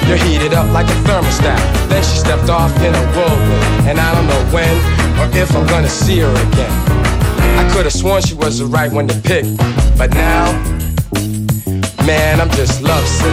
You're 0.05 0.21
heated 0.21 0.53
up 0.53 0.69
like 0.69 0.85
a 0.85 0.97
thermostat. 1.01 1.57
Then 1.89 2.05
she 2.05 2.21
stepped 2.21 2.53
off 2.53 2.69
in 2.85 2.93
a 2.93 3.03
whirlwind. 3.17 3.89
And 3.89 3.97
I 3.97 4.13
don't 4.13 4.29
know 4.29 4.45
when 4.53 4.77
or 5.17 5.25
if 5.33 5.49
I'm 5.57 5.65
gonna 5.65 5.89
see 5.89 6.19
her 6.21 6.29
again. 6.29 6.75
I 7.57 7.65
could 7.73 7.89
have 7.89 7.97
sworn 7.97 8.21
she 8.21 8.35
was 8.35 8.59
the 8.59 8.69
right 8.69 8.93
one 8.93 9.07
to 9.07 9.17
pick. 9.25 9.49
But 9.97 10.13
now, 10.13 10.53
Man, 12.05 12.39
I'm 12.39 12.51
just 12.51 12.83
lovesick. 12.83 13.25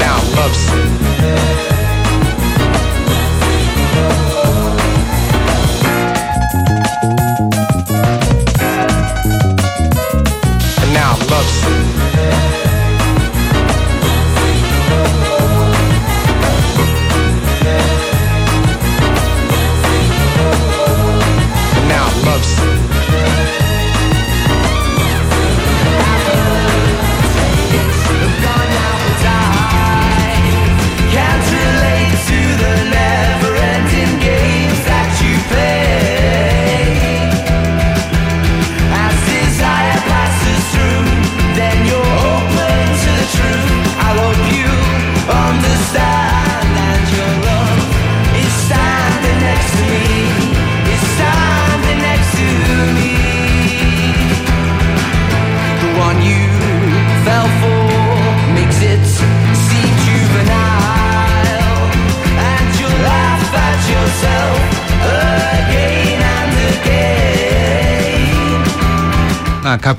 Now 0.00 0.18
I'm 0.18 0.34
love. 0.34 0.87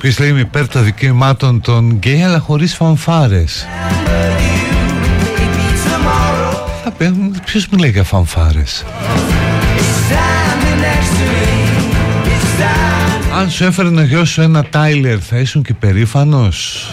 Κάποιος 0.02 0.18
λέει 0.18 0.28
είμαι 0.28 0.40
υπέρ 0.40 0.68
των 0.68 0.84
δικαιωμάτων 0.84 1.60
των 1.60 1.90
γκέι 1.90 2.22
αλλά 2.22 2.38
χωρίς 2.38 2.74
φανφάρες. 2.74 3.66
Θα 6.84 6.90
πει, 6.90 7.12
ποιος 7.44 7.66
μου 7.66 7.78
λέει 7.78 7.90
για 7.90 8.04
φανφάρες; 8.04 8.84
Αν 13.38 13.50
σου 13.50 13.64
έφερε 13.64 13.88
ο 13.88 14.02
γιος 14.02 14.28
σου 14.28 14.40
ένα 14.40 14.64
Τάιλερ 14.64 15.18
θα 15.28 15.38
ήσουν 15.38 15.62
και 15.62 15.74
περήφανος; 15.74 16.88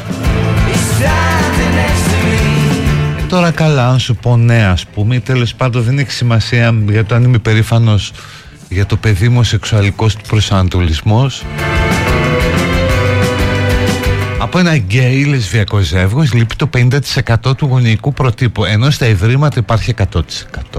Ε, 3.18 3.22
Τώρα 3.30 3.52
καλά 3.52 3.90
αν 3.90 4.00
σου 4.00 4.16
πω 4.16 4.38
ναι 4.38 4.66
ας 4.66 4.86
πούμε 4.86 5.16
ή 5.16 5.20
τέλος 5.20 5.56
πάντων 5.56 5.84
δεν 5.84 6.00
έχει 6.00 6.12
σημασία 6.12 6.76
για 6.90 7.06
το 7.06 7.16
αν 7.16 7.24
είμαι 7.24 7.38
περήφανος 7.38 8.12
για 8.70 8.86
το 8.86 8.96
παιδί 8.96 9.30
μου 9.30 9.44
σεξουαλικός 9.44 10.16
του 10.16 10.22
προσανατολισμός 10.28 11.44
από 14.40 14.60
ένα 14.60 14.76
γκέι 14.76 15.24
λεσβιακός 15.24 15.86
ζεύγος 15.86 16.34
λείπει 16.34 16.56
το 16.56 16.70
50% 16.74 17.58
του 17.58 17.66
γονεϊκού 17.66 18.14
προτύπου 18.14 18.66
ενώ 18.66 18.90
στα 18.90 19.08
ιδρύματα 19.08 19.60
υπάρχει 19.60 19.94
100% 20.74 20.77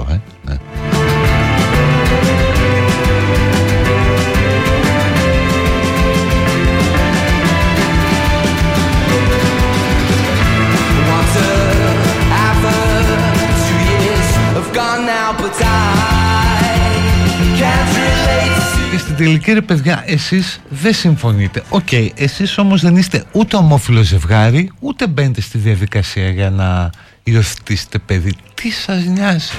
τελική 19.18 19.52
ρε 19.52 19.60
παιδιά 19.60 20.02
εσείς 20.06 20.60
δεν 20.68 20.94
συμφωνείτε. 20.94 21.62
OK, 21.68 21.88
okay, 21.90 22.08
εσείς 22.14 22.58
όμως 22.58 22.80
δεν 22.80 22.96
είστε 22.96 23.24
ούτε 23.32 23.56
ομόφυλο 23.56 24.02
ζευγάρι 24.02 24.70
Ούτε 24.80 25.06
μπαίνετε 25.06 25.40
στη 25.40 25.58
διαδικασία 25.58 26.30
για 26.30 26.50
να 26.50 26.90
υιοθετήσετε 27.22 27.98
παιδί. 27.98 28.34
Τι 28.54 28.70
σας 28.70 29.04
νοιάζει; 29.04 29.50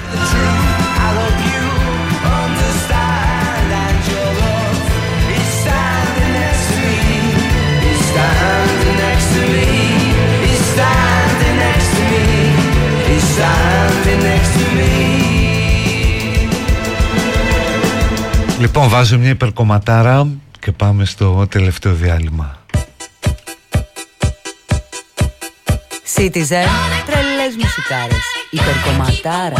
Λοιπόν, 18.60 18.88
βάζω 18.88 19.18
μια 19.18 19.28
υπερκομματάρα 19.30 20.28
και 20.60 20.72
πάμε 20.72 21.04
στο 21.04 21.46
τελευταίο 21.50 21.92
διάλειμμα. 21.92 22.58
Citizen, 26.14 26.68
τρελές 27.06 27.56
μουσικάρες, 27.58 28.24
υπερκομματάρα. 28.50 29.56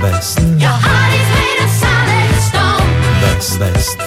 best. 0.00 0.35
best. 3.58 4.05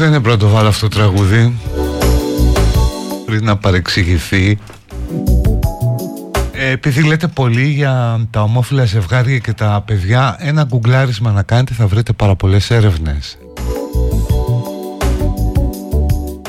Δεν 0.00 0.08
είναι 0.08 0.20
πρώτο 0.20 0.48
βάλω 0.48 0.68
αυτό 0.68 0.88
το 0.88 0.96
τραγούδι. 0.96 1.58
Πριν 3.26 3.44
να 3.44 3.56
παρεξηγηθεί. 3.56 4.58
Ε, 6.52 6.70
επειδή 6.70 7.02
λέτε 7.02 7.26
πολύ 7.26 7.66
για 7.66 8.26
τα 8.30 8.42
ομόφυλα 8.42 8.84
ζευγάρια 8.84 9.38
και 9.38 9.52
τα 9.52 9.82
παιδιά 9.86 10.36
ένα 10.38 10.62
γκουγκλάρισμα 10.62 11.30
να 11.30 11.42
κάνετε 11.42 11.74
θα 11.74 11.86
βρείτε 11.86 12.12
πάρα 12.12 12.34
πολλές 12.34 12.70
έρευνες. 12.70 13.38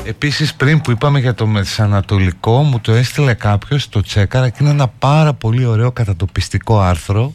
Επίσης 0.04 0.54
πριν 0.54 0.80
που 0.80 0.90
είπαμε 0.90 1.18
για 1.18 1.34
το 1.34 1.46
μεσανατολικό 1.46 2.62
μου 2.62 2.80
το 2.80 2.92
έστειλε 2.92 3.34
κάποιος, 3.34 3.88
το 3.88 4.00
τσέκαρα 4.00 4.48
και 4.48 4.58
είναι 4.60 4.70
ένα 4.70 4.88
πάρα 4.88 5.32
πολύ 5.32 5.64
ωραίο 5.64 5.92
κατατοπιστικό 5.92 6.80
άρθρο 6.80 7.32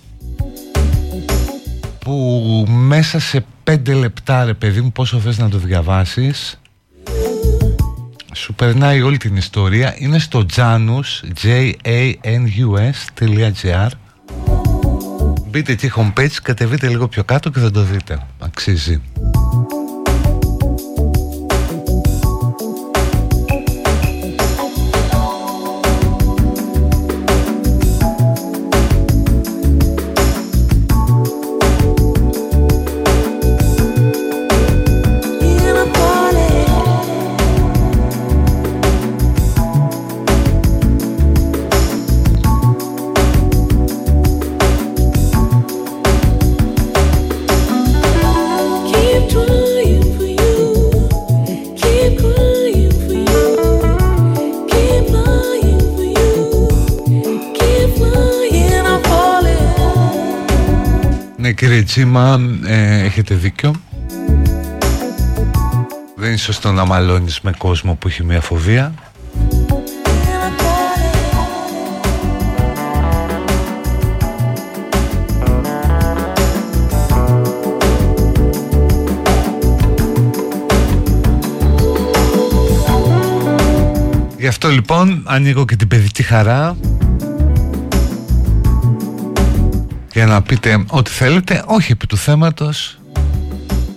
που 2.08 2.66
μέσα 2.68 3.20
σε 3.20 3.46
πέντε 3.64 3.94
λεπτά 3.94 4.46
ρε 4.46 4.54
παιδί 4.54 4.82
μου 4.82 4.92
πόσο 4.92 5.20
θες 5.20 5.38
να 5.38 5.50
το 5.50 5.58
διαβάσεις 5.58 6.60
σου 8.34 8.54
περνάει 8.54 9.02
όλη 9.02 9.18
την 9.18 9.36
ιστορία. 9.36 9.96
Είναι 9.98 10.20
στο 10.20 10.46
janus 10.56 11.22
j-a-n-u-s.gr 11.44 12.48
μπείτε 15.50 15.72
εκεί 15.72 15.92
homepage 15.96 16.36
κατεβείτε 16.44 16.88
λίγο 16.88 17.08
πιο 17.08 17.24
κάτω 17.24 17.50
και 17.50 17.60
θα 17.60 17.72
το 17.72 17.82
δείτε. 17.82 18.20
Αξίζει 18.40 19.02
Τσίμα, 61.88 62.40
ε, 62.66 63.04
έχετε 63.04 63.36
δίκιο. 63.36 63.72
Δεν 66.16 66.28
είναι 66.28 66.38
σωστό 66.38 66.72
να 66.72 66.86
μαλώνεις 66.86 67.42
με 67.42 67.52
κόσμο 67.58 67.96
που 67.96 68.08
έχει 68.08 68.24
μια 68.24 68.42
φοβία. 68.42 68.94
Γι' 84.38 84.48
αυτό 84.48 84.70
λοιπόν 84.70 85.24
ανοίγω 85.26 85.66
και 85.66 85.76
την 85.76 85.88
παιδική 85.88 86.24
χαρά 86.24 86.78
για 90.18 90.26
να 90.26 90.42
πείτε 90.42 90.84
ό,τι 90.90 91.12
θέλετε, 91.12 91.64
όχι 91.66 91.92
επί 91.92 92.08
του 92.08 92.18
θέματος. 92.18 93.00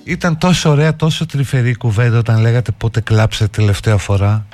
Ήταν 0.05 0.39
τόσο 0.39 0.71
ωραία, 0.71 0.97
τόσο 0.97 1.27
τρυφερή 1.27 1.75
κουβέντα 1.75 2.19
όταν 2.19 2.41
λέγατε 2.41 2.73
πότε 2.79 3.01
κλάψετε 3.01 3.61
τελευταία 3.61 3.97
φορά. 3.97 4.47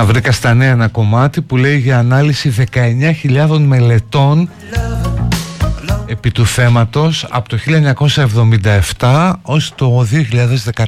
Να 0.00 0.06
βρήκα 0.06 0.32
στα 0.32 0.54
νέα 0.54 0.70
ένα 0.70 0.88
κομμάτι 0.88 1.40
που 1.40 1.56
λέει 1.56 1.78
για 1.78 1.98
ανάλυση 1.98 2.54
19.000 2.72 3.58
μελετών 3.58 4.50
επί 6.06 6.30
του 6.30 6.46
θέματος 6.46 7.26
από 7.30 7.48
το 7.48 7.58
1977 8.98 9.32
ως 9.42 9.72
το 9.74 10.06
2013 10.12 10.84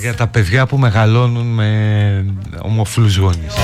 για 0.00 0.14
τα 0.14 0.26
παιδιά 0.26 0.66
που 0.66 0.78
μεγαλώνουν 0.78 1.46
με 1.46 2.34
ομοφυλούς 2.62 3.16
γονείς. 3.16 3.54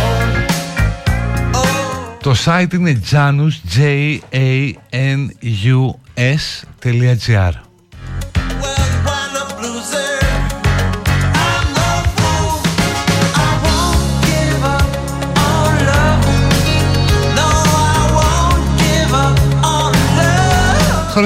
Το 2.21 2.35
site 2.45 2.73
είναι 2.75 3.01
janus, 3.11 3.53
J-A-N-U-S.gr 3.77 4.45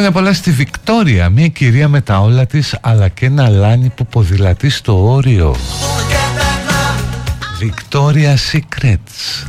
Χρόνια 0.01 0.17
πολλά 0.17 0.33
στη 0.33 0.51
Βικτόρια, 0.51 1.29
μια 1.29 1.49
κυρία 1.49 1.89
με 1.89 2.01
τα 2.01 2.21
όλα 2.21 2.47
της 2.47 2.79
αλλά 2.81 3.09
και 3.09 3.27
ένα 3.27 3.49
λάνι 3.49 3.89
που 3.89 4.07
ποδηλατεί 4.07 4.71
στο 4.71 5.13
όριο. 5.13 5.57
Victoria 7.61 8.35
Secrets. 8.53 9.47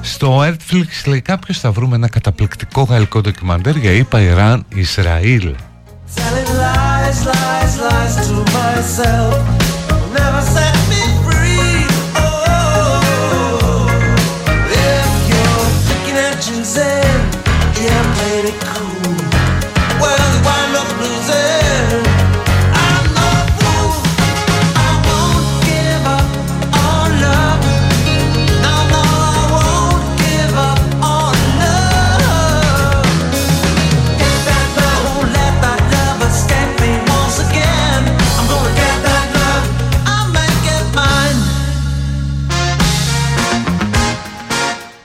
Στο 0.00 0.40
Netflix 0.40 1.06
λέει 1.06 1.20
κάποιος 1.20 1.58
θα 1.58 1.70
βρούμε 1.70 1.96
ένα 1.96 2.08
καταπληκτικό 2.08 2.82
γαλλικό 2.82 3.20
ντοκιμαντέρ 3.20 3.76
για 3.76 3.90
είπα 3.90 4.20
Ιράν 4.20 4.64
Ισραήλ. 4.74 5.54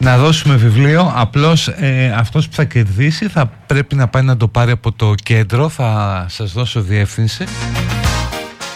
Να 0.04 0.18
δώσουμε 0.18 0.56
βιβλίο. 0.56 1.14
Απλώς 1.16 1.68
ε, 1.68 2.14
αυτός 2.18 2.48
που 2.48 2.56
θα 2.56 2.64
κερδίσει 2.64 3.28
θα 3.28 3.46
πρέπει 3.46 3.96
να 3.96 4.08
πάει 4.08 4.24
να 4.24 4.38
το 4.38 4.48
πάρει 4.48 4.72
από 4.72 4.92
το 4.92 5.14
κέντρο. 5.24 5.70
Θα 5.70 6.26
σας 6.30 6.52
δώσω 6.52 6.82
διεύθυνση. 6.82 7.44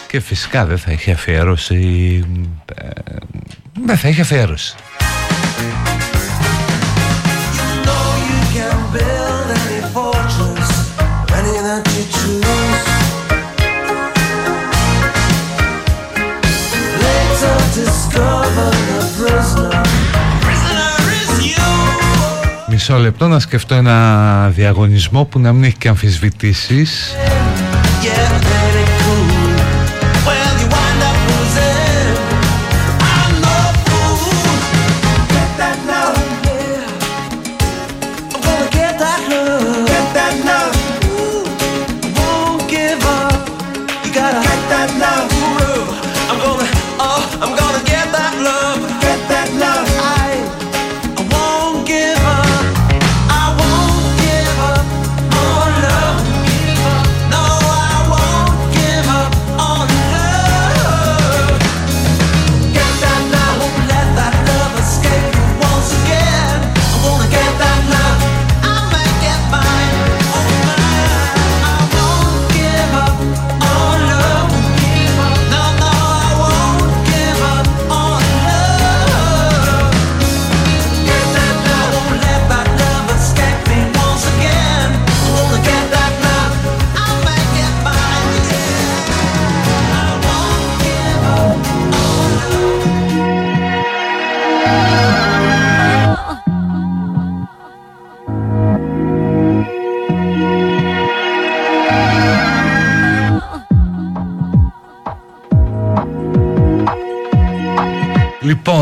Και 0.08 0.20
φυσικά 0.20 0.64
δεν 0.64 0.78
θα 0.78 0.90
έχει 0.90 1.10
αφιέρωση 1.10 2.24
ε, 2.74 2.88
δεν 3.84 3.96
θα 3.96 4.08
έχει 4.08 4.20
αφιέρωση 4.20 4.74
Μισό 22.90 23.00
λεπτό 23.02 23.28
να 23.28 23.38
σκεφτώ 23.38 23.74
ένα 23.74 24.48
διαγωνισμό 24.48 25.24
που 25.24 25.38
να 25.38 25.52
μην 25.52 25.64
έχει 25.64 25.76
και 25.76 25.88
αμφισβητήσεις. 25.88 27.14
I'm 28.06 28.67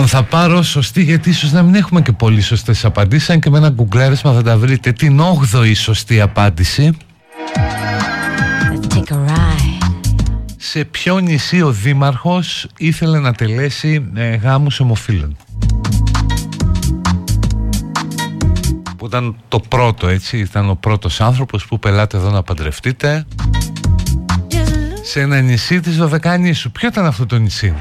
Λοιπόν, 0.06 0.22
θα 0.22 0.28
πάρω 0.36 0.62
σωστή 0.62 1.02
γιατί 1.02 1.30
ίσως 1.30 1.52
να 1.52 1.62
μην 1.62 1.74
έχουμε 1.74 2.02
και 2.02 2.12
πολύ 2.12 2.40
σωστές 2.40 2.84
απαντήσεις. 2.84 3.30
Αν 3.30 3.40
και 3.40 3.50
με 3.50 3.58
ένα 3.58 3.68
γκουγκλάρισμα 3.68 4.32
θα 4.32 4.42
τα 4.42 4.56
βρείτε. 4.58 4.92
Την 4.92 5.20
8η 5.20 5.72
σωστή 5.74 6.20
απάντηση. 6.20 6.96
Σε 10.56 10.84
ποιο 10.84 11.18
νησί 11.18 11.62
ο 11.62 11.70
Δήμαρχος 11.70 12.66
ήθελε 12.76 13.18
να 13.18 13.32
τελέσει 13.32 14.10
ε, 14.14 14.34
γάμους 14.34 14.80
ομοφύλων; 14.80 15.36
Που 18.96 19.06
ήταν 19.06 19.36
το 19.48 19.60
πρώτο 19.60 20.08
έτσι, 20.08 20.38
ήταν 20.38 20.70
ο 20.70 20.74
πρώτος 20.74 21.20
άνθρωπος 21.20 21.66
που 21.66 21.78
πελάτε 21.78 22.16
εδώ 22.16 22.30
να 22.30 22.42
παντρευτείτε 22.42 23.26
σε 25.02 25.20
ένα 25.20 25.40
νησί 25.40 25.80
της 25.80 25.96
Δωδεκάνησου. 25.96 26.70
Ποιο 26.70 26.88
ήταν 26.88 27.06
αυτό 27.06 27.26
το 27.26 27.38
νησί; 27.38 27.74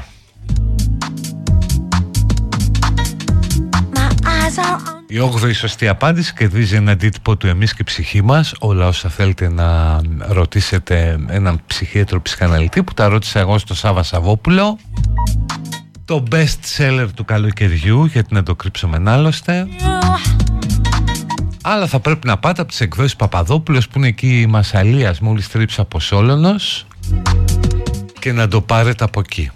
Η 5.08 5.16
8η 5.34 5.54
σωστή 5.54 5.88
απάντηση 5.88 6.34
κερδίζει 6.34 6.76
ένα 6.76 6.92
αντίτυπο 6.92 7.36
του 7.36 7.46
εμείς 7.46 7.74
και 7.74 7.84
ψυχή 7.84 8.22
μας. 8.22 8.54
Όλα 8.58 8.86
όσα 8.86 9.08
θέλετε 9.08 9.48
να 9.48 10.00
ρωτήσετε 10.18 11.18
έναν 11.28 11.60
ψυχίατρο 11.66 12.22
ψυχαναλυτή 12.22 12.82
που 12.82 12.94
τα 12.94 13.08
ρώτησα 13.08 13.40
εγώ 13.40 13.58
στο 13.58 13.74
Σάβα 13.74 14.02
Σαββόπουλο. 14.02 14.78
Το 16.04 16.22
best 16.30 16.76
seller 16.76 17.06
του 17.14 17.24
καλοκαιριού 17.24 18.04
γιατί 18.04 18.34
να 18.34 18.42
το 18.42 18.54
κρύψουμε 18.54 19.10
άλλωστε. 19.10 19.66
Αλλά 21.62 21.86
θα 21.86 22.00
πρέπει 22.00 22.26
να 22.26 22.38
πάτε 22.38 22.60
από 22.60 22.70
τις 22.70 22.80
εκδόσεις 22.80 23.16
Παπαδόπουλος 23.16 23.88
που 23.88 23.98
είναι 23.98 24.06
εκεί 24.06 24.40
η 24.40 24.46
Μασαλίας 24.46 25.20
μόλις 25.20 25.48
τρίψα 25.48 25.82
από 25.82 26.00
Σόλωνος. 26.00 26.86
Και 28.18 28.32
να 28.32 28.48
το 28.48 28.60
πάρετε 28.60 29.04
από 29.04 29.20
εκεί. 29.20 29.50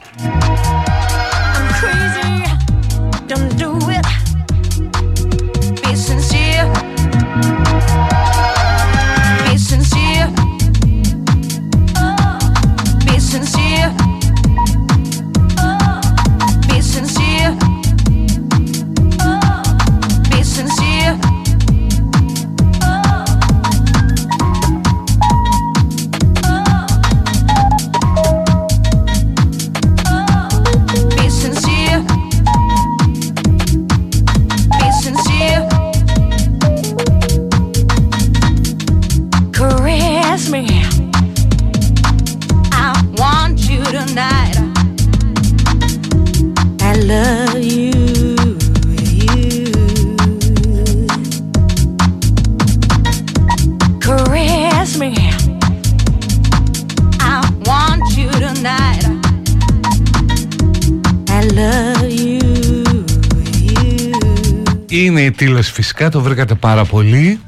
Είναι 65.31 65.43
η 65.43 65.47
τήλος 65.47 65.71
φυσικά, 65.71 66.11
το 66.11 66.21
βρήκατε 66.21 66.55
πάρα 66.55 66.85
πολύ. 66.85 67.41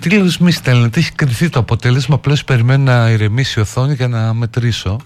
τρίλος 0.10 0.38
μη 0.38 0.52
στέλνετε 0.52 1.00
Έχει 1.00 1.12
κρυθεί 1.12 1.50
το 1.50 1.60
αποτέλεσμα 1.60 2.16
Απλώς 2.16 2.44
περιμένω 2.44 2.84
να 2.84 3.10
ηρεμήσει 3.10 3.60
η 3.60 3.62
οθόνη 3.62 3.94
για 3.94 4.08
να 4.08 4.34
μετρήσω 4.34 5.00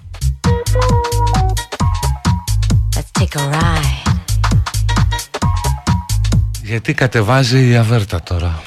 Let's 2.95 3.21
take 3.21 3.39
a 3.39 3.53
ride. 3.53 4.13
Γιατί 6.63 6.93
κατεβάζει 6.93 7.69
η 7.69 7.75
αβέρτα 7.75 8.21
τώρα 8.21 8.61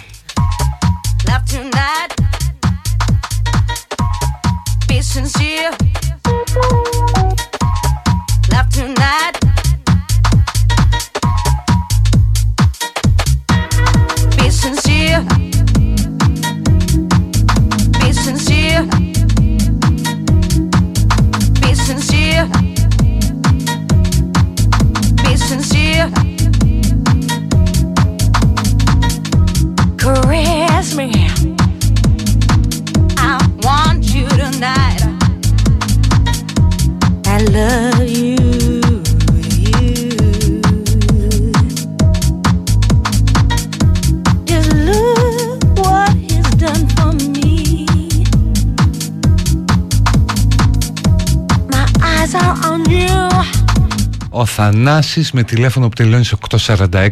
Θανάσης 54.54 55.32
με 55.32 55.42
τηλέφωνο 55.42 55.88
που 55.88 55.94
τελειώνει 55.94 56.24
σε 56.24 56.36
846 56.66 57.08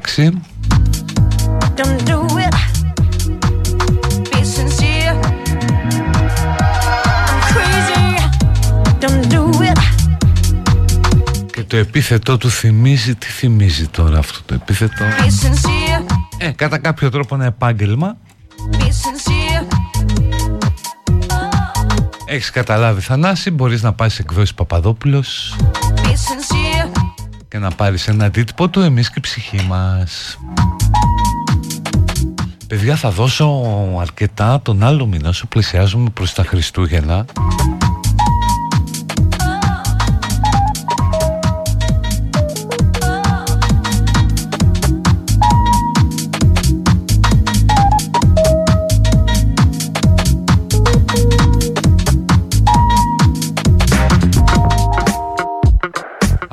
Και 11.53 11.63
το 11.67 11.77
επίθετό 11.77 12.37
του 12.37 12.51
θυμίζει, 12.51 13.15
τι 13.15 13.27
θυμίζει 13.27 13.89
τώρα 13.89 14.19
αυτό 14.19 14.39
το 14.47 14.55
επίθετο; 14.55 15.05
Ε, 16.39 16.51
κατά 16.51 16.79
κάποιο 16.79 17.11
τρόπο 17.11 17.35
ένα 17.35 17.45
επάγγελμα. 17.45 18.17
Έχεις 22.25 22.51
καταλάβει 22.51 23.01
Θανάση, 23.01 23.51
μπορείς 23.51 23.83
να 23.83 23.93
πάσεις 23.93 24.19
εκδόσεις 24.19 24.55
Παπαδόπουλος 24.55 25.55
και 27.51 27.59
να 27.59 27.71
πάρεις 27.71 28.09
ένα 28.09 28.25
αντίτυπο 28.25 28.69
του 28.69 28.81
εμείς 28.81 29.09
και 29.09 29.15
η 29.17 29.21
ψυχή 29.21 29.67
μας. 29.69 30.39
Παιδιά 32.67 32.97
θα 32.97 33.11
δώσω 33.11 33.63
αρκετά 34.01 34.61
τον 34.63 34.83
άλλο 34.83 35.07
μήνα 35.07 35.29
όσο 35.29 35.47
πλησιάζουμε 35.47 36.11
προς 36.11 36.33
τα 36.33 36.45
Χριστούγεννα 36.45 37.25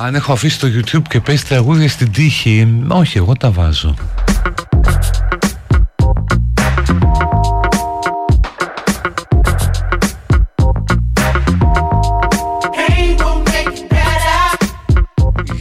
Αν 0.07 0.15
έχω 0.15 0.31
αφήσει 0.31 0.59
το 0.59 0.67
YouTube 0.67 1.01
και 1.09 1.19
πέσει 1.19 1.45
τραγούδια 1.45 1.89
στην 1.89 2.11
τύχη 2.11 2.85
Όχι 2.87 3.17
εγώ 3.17 3.33
τα 3.33 3.51
βάζω. 3.51 3.95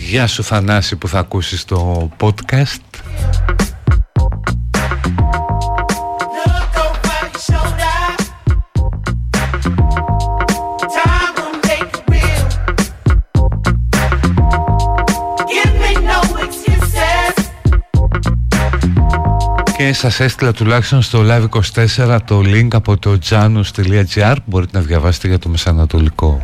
Γεια 0.08 0.26
σου 0.26 0.44
Θανάση 0.44 0.96
που 0.96 1.08
θα 1.08 1.18
ακούσεις 1.18 1.64
το 1.64 2.10
podcast 2.20 2.85
και 19.86 19.92
σας 19.92 20.20
έστειλα 20.20 20.52
τουλάχιστον 20.52 21.02
στο 21.02 21.22
live24 21.28 22.18
το 22.24 22.38
link 22.44 22.68
από 22.72 22.98
το 22.98 23.18
janus.gr 23.28 24.34
μπορείτε 24.44 24.78
να 24.78 24.84
διαβάσετε 24.84 25.28
για 25.28 25.38
το 25.38 25.48
Μεσανατολικό. 25.48 26.42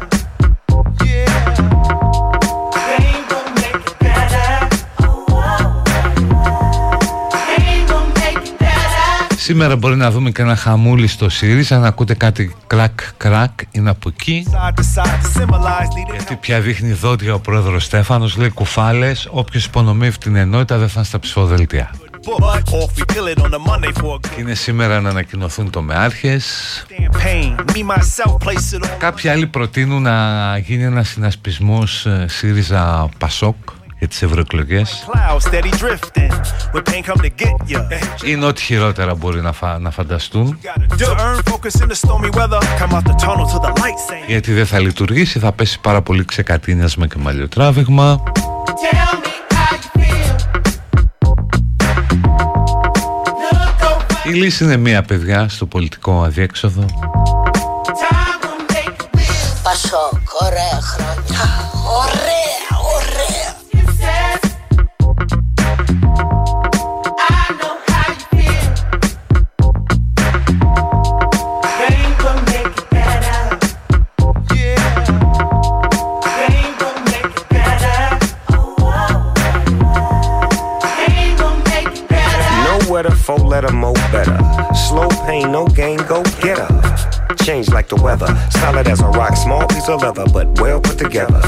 Σήμερα 9.36 9.77
μπορεί 9.77 9.97
να 9.97 10.10
δούμε 10.10 10.31
και 10.31 10.43
ένα 10.43 10.56
χαμούλι 10.56 11.06
στο 11.06 11.28
ΣΥΡΙΖΑ 11.28 11.78
να 11.78 11.86
ακούτε 11.86 12.14
κάτι 12.14 12.56
κρακ 12.66 13.01
κρακ 13.16 13.51
είναι 13.70 13.90
από 13.90 14.09
εκεί. 14.09 14.47
Γιατί 16.12 16.36
πια 16.40 16.60
δείχνει 16.60 16.93
δόντια 16.93 17.35
ο 17.35 17.39
πρόεδρος 17.39 17.85
Στέφανος. 17.85 18.36
Λέει 18.36 18.51
κουφάλες 18.51 19.28
όποιος 19.31 19.64
υπονομεύει 19.64 20.19
την 20.19 20.36
ενότητα 20.36 20.78
δεν 20.78 20.89
θα 20.89 20.94
είναι 20.97 21.05
στα 21.05 21.19
ψηφοδελτία 21.19 21.90
είναι 24.39 24.55
σήμερα 24.55 25.01
να 25.01 25.09
ανακοινωθούν 25.09 25.70
το 25.70 25.82
μεάρχες 25.82 26.47
Κάποιοι 28.99 29.31
άλλοι 29.31 29.47
προτείνουν 29.47 30.03
να 30.03 30.59
γίνει 30.59 30.85
ένας 30.85 31.09
συνασπισμός 31.09 32.07
ε, 32.07 32.27
ΣΥΡΙΖΑ 32.28 33.09
ΠΑΣΟΚ 33.19 33.57
για 33.99 34.09
τις 34.09 34.23
ευρωεκλογές. 34.23 35.07
Είναι 38.24 38.44
ό,τι 38.44 38.62
χειρότερα 38.62 39.15
μπορεί 39.15 39.40
να, 39.40 39.53
φα... 39.53 39.78
να 39.78 39.90
φανταστούν. 39.90 40.59
Γιατί 44.27 44.53
δεν 44.53 44.66
θα 44.66 44.78
λειτουργήσει, 44.78 45.39
θα 45.39 45.53
πέσει 45.53 45.81
πάρα 45.81 46.03
πολύ 46.03 46.24
ξεκατίνιασμα 46.24 47.07
και 47.07 47.16
μαλλιοτράβηγμα 47.19 48.23
Η 54.32 54.34
λύση 54.34 54.64
είναι 54.64 54.76
μία 54.76 55.02
παιδιά 55.02 55.48
στο 55.48 55.66
πολιτικό 55.66 56.22
αδιέξοδο. 56.22 56.84
Πασόκ, 59.62 60.42
ωραία 60.42 60.80
χρόνια. 60.80 61.40
Ωραία, 61.86 62.80
ωραία. 62.94 63.20
Four 83.26 83.38
letter 83.50 83.70
mo 83.82 83.92
better. 83.92 84.01
Slow 84.93 85.09
pain, 85.24 85.51
no 85.51 85.66
gain, 85.69 85.97
go 86.06 86.23
get 86.43 86.59
her. 86.59 87.35
Change 87.36 87.70
like 87.70 87.89
the 87.89 87.97
weather, 87.97 88.27
solid 88.51 88.86
as 88.89 89.01
a 89.01 89.09
rock, 89.09 89.39
small 89.39 89.66
piece 89.66 89.89
of 89.89 90.02
leather, 90.02 90.27
but 90.31 90.60
well 90.60 90.82
put 90.82 90.98
together. 90.98 91.40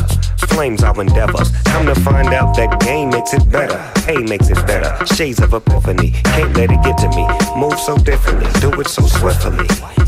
Flames 0.54 0.84
our 0.84 1.00
endeavors. 1.00 1.50
Come 1.64 1.86
to 1.86 1.96
find 1.96 2.28
out 2.28 2.54
that 2.56 2.78
game 2.78 3.10
makes 3.10 3.34
it 3.34 3.50
better. 3.50 3.76
Hey 4.06 4.18
makes 4.18 4.50
it 4.50 4.64
better. 4.68 5.04
Shades 5.04 5.40
of 5.40 5.52
epiphany. 5.52 6.12
Can't 6.22 6.56
let 6.56 6.70
it 6.70 6.80
get 6.84 6.96
to 6.98 7.08
me. 7.08 7.26
Move 7.60 7.76
so 7.76 7.96
differently. 7.98 8.48
Do 8.60 8.70
it 8.80 8.86
so 8.86 9.02
swiftly. 9.02 9.66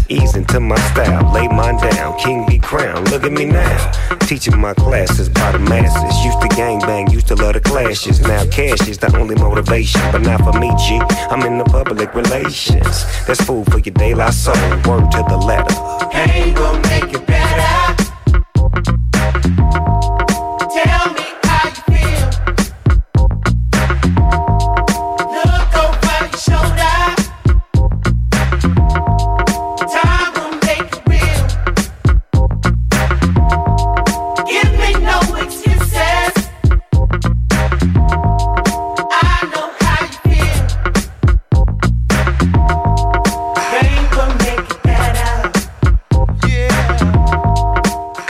Ease 0.09 0.37
into 0.37 0.61
my 0.61 0.79
style. 0.93 1.33
Lay 1.33 1.49
mine 1.49 1.79
down. 1.79 2.17
King 2.21 2.47
be 2.47 2.61
crowned. 2.61 3.11
Look 3.11 3.25
at 3.25 3.33
me 3.33 3.47
now. 3.47 3.91
Teaching 4.21 4.57
my 4.57 4.73
classes 4.75 5.29
by 5.29 5.51
the 5.51 5.59
masses. 5.59 6.25
Used 6.25 6.41
to 6.43 6.49
gang 6.55 6.79
bang. 6.79 7.11
Used 7.11 7.27
to 7.27 7.35
love 7.35 7.55
the 7.55 7.61
clashes. 7.61 8.21
Now 8.21 8.47
cash 8.47 8.87
is 8.87 8.99
the 8.99 9.15
only 9.17 9.35
motivation. 9.35 10.01
But 10.13 10.23
not 10.23 10.43
for 10.45 10.57
me, 10.61 10.71
G. 10.79 11.01
I'm 11.29 11.43
in 11.43 11.59
the 11.59 11.65
public 11.65 12.15
relations. 12.15 13.05
That's 13.27 13.43
food 13.43 13.67
for 13.73 13.81
your 13.81 13.95
daylight 13.95 14.35
soul. 14.35 14.55
Word 14.87 15.11
to 15.11 15.25
the 15.29 15.39
letter. 15.39 15.75
Hey, 16.13 16.53
will 16.55 16.79
make 16.83 17.13
it 17.13 17.27
better. 17.27 17.96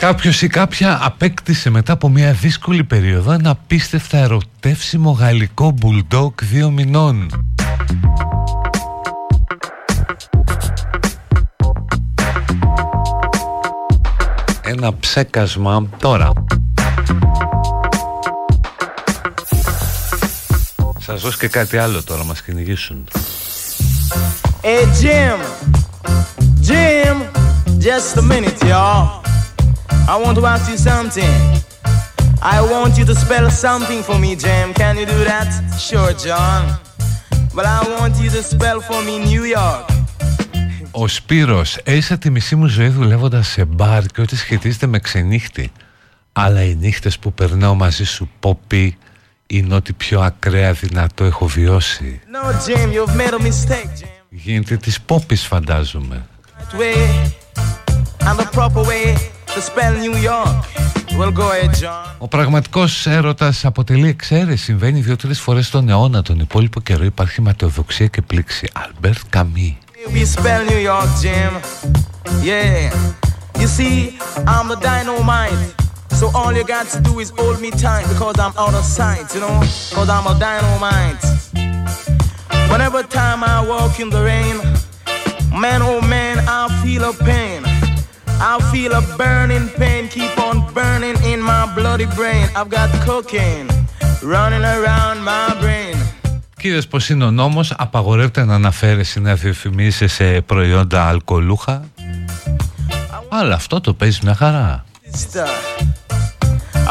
Κάποιος 0.07 0.41
ή 0.41 0.47
κάποια 0.47 0.99
απέκτησε 1.01 1.69
μετά 1.69 1.93
από 1.93 2.09
μια 2.09 2.33
δύσκολη 2.33 2.83
περίοδο 2.83 3.31
ένα 3.31 3.49
απίστευτα 3.49 4.17
ερωτεύσιμο 4.17 5.11
γαλλικό 5.11 5.71
μπουλντόκ 5.71 6.43
δύο 6.43 6.69
μηνών. 6.69 7.45
Ένα 14.61 14.97
ψέκασμα 14.99 15.87
τώρα. 15.99 16.33
Σας 20.99 21.21
δώσω 21.21 21.37
και 21.37 21.47
κάτι 21.47 21.77
άλλο 21.77 22.03
τώρα, 22.03 22.23
μας 22.23 22.41
κυνηγήσουν. 22.41 23.07
Hey 24.61 24.85
Jim, 25.01 25.39
Jim, 26.67 27.17
just 27.79 28.17
a 28.17 28.21
minute 28.21 28.61
y'all. 28.69 29.26
I 30.09 30.15
want 30.23 30.37
to 30.39 30.45
ask 30.45 30.71
you 30.71 30.77
something. 30.77 31.35
I 32.41 32.61
want 32.73 32.97
you 32.97 33.05
to 33.11 33.15
spell 33.23 33.49
something 33.49 34.01
for 34.07 34.17
me, 34.17 34.31
Jim. 34.43 34.73
Can 34.73 34.95
you 34.99 35.05
do 35.05 35.19
that? 35.31 35.49
Sure, 35.87 36.13
John. 36.25 36.63
But 37.53 37.65
I 37.65 37.79
want 37.95 38.13
you 38.23 38.29
to 38.29 38.41
spell 38.53 38.79
for 38.79 39.01
me 39.07 39.15
New 39.19 39.43
York. 39.43 39.85
Ο 40.91 41.07
Σπύρος, 41.07 41.77
έζησα 41.83 42.17
τη 42.17 42.29
μισή 42.29 42.55
μου 42.55 42.67
ζωή 42.67 42.87
δουλεύοντας 42.87 43.47
σε 43.47 43.65
μπαρ 43.65 44.05
και 44.05 44.21
ό,τι 44.21 44.35
σχετίζεται 44.35 44.87
με 44.87 44.99
ξενύχτη. 44.99 45.71
Αλλά 46.33 46.63
οι 46.63 46.75
νύχτες 46.75 47.19
που 47.19 47.33
περνάω 47.33 47.75
μαζί 47.75 48.05
σου, 48.05 48.29
Πόπι, 48.39 48.97
είναι 49.47 49.75
ό,τι 49.75 49.93
πιο 49.93 50.21
ακραία 50.21 50.73
δυνατό 50.73 51.23
έχω 51.23 51.47
βιώσει. 51.47 52.21
No, 52.31 52.51
Jim, 52.67 52.91
you've 52.91 53.15
made 53.15 53.33
a 53.33 53.43
mistake, 53.43 54.01
Jim. 54.01 54.07
Γίνεται 54.29 54.77
της 54.77 55.01
Πόπης 55.01 55.45
φαντάζομαι. 55.45 56.25
That 56.59 56.79
way, 56.79 57.31
and 58.19 58.39
the 58.39 58.45
proper 58.57 58.83
way 58.83 59.36
to 59.53 59.61
spell 59.61 59.93
New 60.05 60.15
York. 60.31 60.63
Well, 61.17 61.31
go 61.31 61.51
ahead, 61.51 61.73
John. 61.81 62.15
Ο 62.17 62.27
πραγματικός 62.27 63.05
έρωτας 63.05 63.65
αποτελεί 63.65 64.07
εξαίρεση. 64.07 64.63
Συμβαίνει 64.63 64.99
δύο-τρεις 64.99 65.33
φορές 65.33 65.69
τον 65.69 65.89
αιώνα. 65.89 66.21
Τον 66.21 66.39
υπόλοιπο 66.39 66.79
καιρό 66.79 67.03
υπάρχει 67.03 67.41
ματαιοδοξία 67.41 68.07
και 68.07 68.21
πλήξη. 68.21 68.69
Αλμπέρ 68.73 69.17
Καμί. 69.29 69.77
We 70.13 70.25
spell 70.25 70.63
New 70.71 70.81
York, 70.91 71.09
Jim. 71.21 71.51
Yeah. 72.43 72.91
You 73.61 73.67
see, 73.77 73.97
I'm 74.53 74.67
the 74.73 74.79
dynamite. 74.89 75.61
So 76.19 76.25
all 76.39 76.53
you 76.59 76.63
got 76.63 76.85
to 76.93 76.99
do 77.01 77.19
is 77.23 77.29
hold 77.37 77.59
me 77.65 77.69
tight 77.71 78.05
because 78.13 78.37
I'm 78.45 78.55
out 78.63 78.75
of 78.79 78.85
sight, 78.97 79.27
you 79.33 79.41
know? 79.45 79.59
Because 79.89 80.09
I'm 80.15 80.27
a 80.33 80.35
dynamite. 80.47 81.23
Whenever 82.71 83.01
time 83.03 83.39
I 83.43 83.57
walk 83.73 83.99
in 84.03 84.09
the 84.15 84.21
rain, 84.31 84.55
man, 85.63 85.81
oh 85.89 86.01
man, 86.15 86.35
I 86.59 86.61
feel 86.81 87.03
a 87.11 87.13
pain. 87.29 87.66
I 88.39 88.59
feel 88.71 88.93
a 88.93 89.01
burning 89.17 89.67
pain 89.79 90.07
keep 90.07 90.37
on 90.47 90.57
burning 90.73 91.17
in 91.31 91.41
my 91.41 91.63
bloody 91.75 92.05
brain. 92.17 92.45
I've 92.55 92.69
got 92.69 92.89
cocaine 93.05 93.67
running 94.21 94.63
around 94.63 95.23
my 95.23 95.55
brain. 95.61 95.95
Κύριε 96.57 96.81
πως 96.81 97.09
είναι 97.09 97.25
ο 97.25 97.31
νόμος, 97.31 97.73
απαγορεύεται 97.77 98.45
να 98.45 98.55
αναφέρεσαι 98.55 99.19
να 99.19 99.35
διαφημίσει 99.35 100.07
σε 100.07 100.41
προϊόντα 100.41 101.07
αλκοολούχα. 101.07 101.83
Αλλά 103.29 103.55
αυτό 103.55 103.81
το 103.81 103.93
παίζει 103.93 104.19
μια 104.23 104.35
χαρά. 104.35 104.85
Sister, 105.13 105.47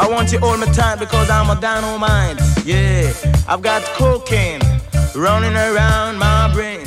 I 0.01 0.05
want 0.13 0.31
you 0.31 0.39
hold 0.39 0.59
me 0.59 0.67
tight 0.77 0.97
because 0.99 1.29
I'm 1.29 1.49
a 1.49 1.57
dynamite. 1.65 2.37
Yeah, 2.65 3.51
I've 3.51 3.61
got 3.69 3.81
cocaine 3.97 4.61
running 5.25 5.55
around 5.67 6.13
my 6.25 6.41
brain. 6.55 6.86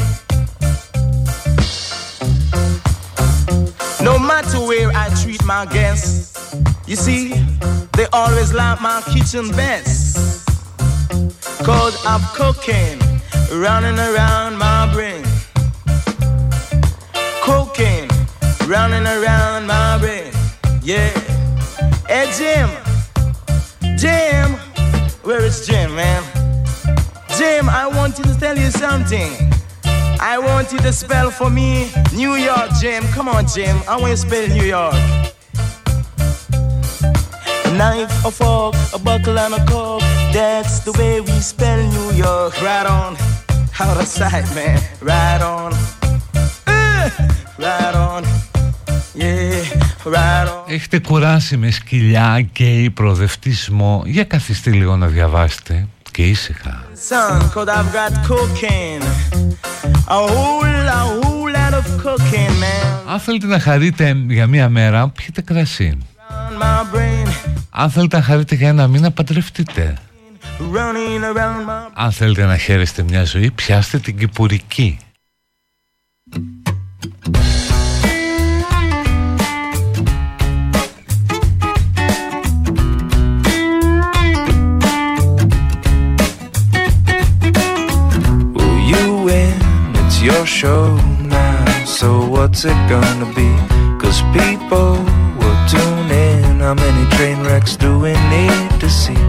No 4.11 4.19
matter 4.19 4.59
where 4.59 4.91
I 4.91 5.09
treat 5.23 5.45
my 5.45 5.65
guests, 5.67 6.57
you 6.85 6.97
see, 6.97 7.29
they 7.97 8.07
always 8.13 8.53
like 8.53 8.81
my 8.81 9.01
kitchen 9.03 9.53
best. 9.53 10.49
Cause 11.65 11.95
I'm 12.05 12.21
cocaine 12.35 12.99
running 13.53 14.01
around 14.01 14.59
my 14.59 14.93
brain. 14.93 15.23
Cocaine 17.41 18.09
running 18.67 19.07
around 19.07 19.69
my 19.69 19.99
brain. 19.99 20.33
Yeah. 20.83 21.11
Hey, 22.09 22.27
Jim. 22.37 22.69
Jim. 23.97 24.59
Where 25.23 25.41
is 25.45 25.65
Jim, 25.69 25.95
man? 25.95 26.25
Jim, 27.39 27.69
I 27.69 27.87
want 27.87 28.17
to 28.17 28.41
tell 28.41 28.59
you 28.59 28.73
something. 28.73 29.50
I 30.34 30.36
want 30.48 30.72
you 30.74 30.80
to 30.80 30.92
spell 30.92 31.30
for 31.40 31.50
me 31.50 31.70
New 32.22 32.36
York, 32.36 32.70
Jim. 32.82 33.04
Come 33.16 33.28
on, 33.36 33.44
Jim. 33.56 33.76
I 33.88 33.94
want 34.00 34.10
you 34.14 34.18
to 34.22 34.26
spell 34.28 34.48
New 34.58 34.68
York. 34.78 34.96
A 37.68 37.72
knife, 37.80 38.14
a 38.30 38.32
fork, 38.32 38.76
a 38.98 39.00
buckle, 39.00 39.38
and 39.46 39.54
a 39.60 39.66
cork. 39.72 40.04
That's 40.34 40.76
the 40.88 40.94
way 41.00 41.22
we 41.22 41.36
spell 41.54 41.82
New 41.96 42.10
York. 42.26 42.54
Right 42.62 42.88
on. 43.00 43.12
Out 43.80 43.98
of 44.02 44.08
sight, 44.08 44.48
man. 44.56 44.80
Right 45.02 45.42
on. 45.42 45.72
Uh, 46.68 47.10
right 47.66 47.96
on. 48.10 48.24
Yeah, 49.16 49.64
right 50.06 50.48
on. 50.48 50.74
Έχετε 50.74 51.00
κουράσει 51.00 51.58
με 51.58 51.72
σκυλιά 51.72 52.48
και 52.52 52.92
προοδευτισμό. 52.94 54.04
Για 54.06 54.24
καθίστε 54.24 54.72
λίγο 54.72 54.96
να 54.96 55.08
διαβάσετε 55.08 55.88
Και 56.13 56.23
ήσυχα. 56.23 56.85
Son, 57.09 57.41
cause 57.55 57.69
I've 57.69 57.93
got 57.99 58.13
cocaine. 58.29 59.05
A 60.09 60.21
whole, 60.33 60.87
a 61.01 61.03
whole 61.21 61.51
lot 61.59 61.75
of 61.81 61.87
cocaine, 62.05 62.57
man. 62.61 63.13
Αν 63.13 63.21
θέλετε 63.21 63.47
να 63.47 63.61
χαρείτε 63.61 64.17
για 64.29 64.47
μία 64.47 64.69
μέρα, 64.69 65.09
πιείτε 65.09 65.41
κρασί. 65.41 65.99
Around 65.99 66.63
my 66.63 66.97
brain, 66.97 67.29
Αν 67.71 67.91
θέλετε 67.91 68.17
να 68.17 68.23
χαρείτε 68.23 68.55
για 68.55 68.69
ένα 68.69 68.87
μήνα, 68.87 69.11
παντρευτείτε. 69.11 69.95
running 70.59 71.23
around 71.37 71.69
my 71.69 71.91
Αν 71.95 72.13
θέλετε 72.13 72.45
να 72.45 72.57
χαίρεστε 72.57 73.03
μια 73.03 73.25
ζωή, 73.25 73.51
πιάστε 73.51 73.99
την 73.99 74.19
κυπουρική. 74.19 74.99
It's 90.20 90.20
your 90.30 90.46
show 90.60 90.84
now. 91.38 91.66
So 91.98 92.08
what's 92.34 92.62
it 92.72 92.80
gonna 92.94 93.30
be? 93.40 93.50
Cause 94.02 94.20
people 94.40 94.92
will 95.40 95.60
tune 95.74 96.10
in. 96.28 96.60
How 96.66 96.76
many 96.86 97.04
train 97.16 97.38
wrecks 97.46 97.74
do 97.84 97.90
we 98.06 98.14
need 98.36 98.70
to 98.84 98.90
see 99.02 99.24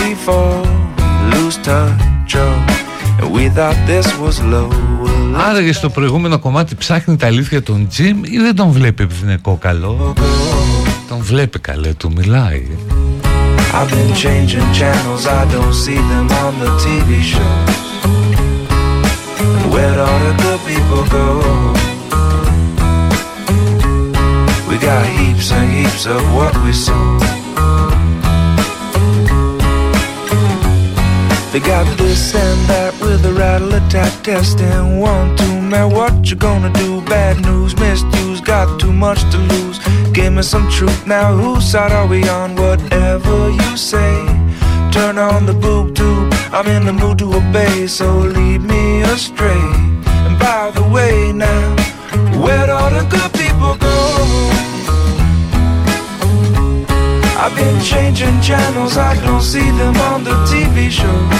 before 0.00 0.58
we 0.98 1.06
lose 1.32 1.56
touch? 1.68 2.32
Oh, 2.44 3.20
and 3.20 3.28
we 3.36 3.44
thought 3.56 3.78
this 3.92 4.06
was 4.22 4.36
low. 4.52 4.68
Well, 5.02 5.32
let's 5.32 5.48
Άραγε 5.48 5.72
στο 5.72 5.88
προηγούμενο 5.90 6.38
κομμάτι 6.38 6.74
ψάχνει 6.74 7.16
τα 7.16 7.26
αλήθεια 7.26 7.62
τον 7.62 7.88
Τζιμ 7.88 8.24
ή 8.24 8.38
δεν 8.38 8.56
τον 8.56 8.70
βλέπει 8.70 9.02
επειδή 9.02 9.24
είναι 9.24 9.38
κόκαλο. 9.42 10.14
go. 10.16 10.20
Τον 11.08 11.18
βλέπει 11.18 11.58
καλέ, 11.58 11.94
του 11.94 12.12
μιλάει. 12.16 12.66
I've 13.72 13.90
been 13.90 14.14
changing 14.14 14.66
channels, 14.72 15.26
I 15.26 15.42
don't 15.52 15.74
see 15.84 16.00
them 16.10 16.28
on 16.44 16.52
the 16.62 16.70
TV 16.82 17.22
shows. 17.32 17.79
Where'd 19.71 19.97
all 19.97 20.19
the 20.27 20.33
good 20.43 20.61
people 20.67 21.03
go? 21.17 21.27
We 24.69 24.77
got 24.77 25.05
heaps 25.05 25.51
and 25.53 25.71
heaps 25.71 26.05
of 26.05 26.21
what 26.35 26.53
we 26.63 26.73
sow. 26.73 27.19
They 31.53 31.59
got 31.59 31.85
this 31.97 32.35
and 32.35 32.59
that 32.69 32.93
with 33.01 33.25
a 33.25 33.33
rattle 33.33 33.73
attack 33.73 34.27
and 34.27 35.01
One, 35.01 35.37
two, 35.37 35.61
man, 35.61 35.93
what 35.93 36.29
you 36.29 36.35
gonna 36.35 36.71
do? 36.73 37.01
Bad 37.01 37.41
news, 37.41 37.73
misuse, 37.77 38.41
got 38.41 38.77
too 38.77 38.91
much 38.91 39.21
to 39.31 39.37
lose. 39.37 39.79
Give 40.11 40.33
me 40.33 40.41
some 40.41 40.69
truth 40.69 41.07
now, 41.07 41.33
whose 41.33 41.65
side 41.65 41.93
are 41.93 42.07
we 42.07 42.27
on? 42.27 42.55
Whatever 42.55 43.49
you 43.49 43.77
say, 43.77 44.25
turn 44.91 45.17
on 45.17 45.45
the 45.45 45.53
boob 45.53 45.95
tube. 45.95 46.40
I'm 46.53 46.67
in 46.67 46.85
the 46.85 46.91
mood 46.91 47.17
to 47.19 47.33
obey, 47.33 47.87
so 47.87 48.13
lead 48.13 48.61
me 48.61 49.03
astray. 49.03 49.63
And 50.27 50.37
by 50.37 50.69
the 50.75 50.83
way, 50.83 51.31
now, 51.31 51.75
where'd 52.43 52.69
all 52.69 52.89
the 52.89 53.07
good 53.09 53.31
people 53.31 53.77
go? 53.77 53.97
I've 57.39 57.55
been 57.55 57.81
changing 57.81 58.41
channels, 58.41 58.97
I 58.97 59.15
don't 59.25 59.41
see 59.41 59.69
them 59.79 59.95
on 60.11 60.25
the 60.25 60.35
TV 60.51 60.91
shows. 60.91 61.31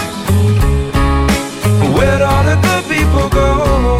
Where'd 1.94 2.22
all 2.22 2.44
the 2.46 2.56
good 2.68 2.86
people 2.96 3.28
go? 3.28 3.98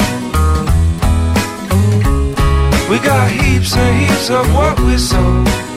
We 2.90 3.00
got 3.00 3.30
heaps 3.30 3.76
and 3.76 4.00
heaps 4.00 4.30
of 4.30 4.48
what 4.56 4.80
we 4.80 4.98
sow. 4.98 5.71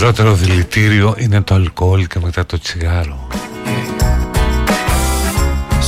Χειρότερο 0.00 0.34
δηλητήριο 0.34 1.14
είναι 1.18 1.40
το 1.40 1.54
αλκοόλ 1.54 2.06
και 2.06 2.18
μετά 2.18 2.46
το 2.46 2.58
τσιγάρο. 2.58 3.26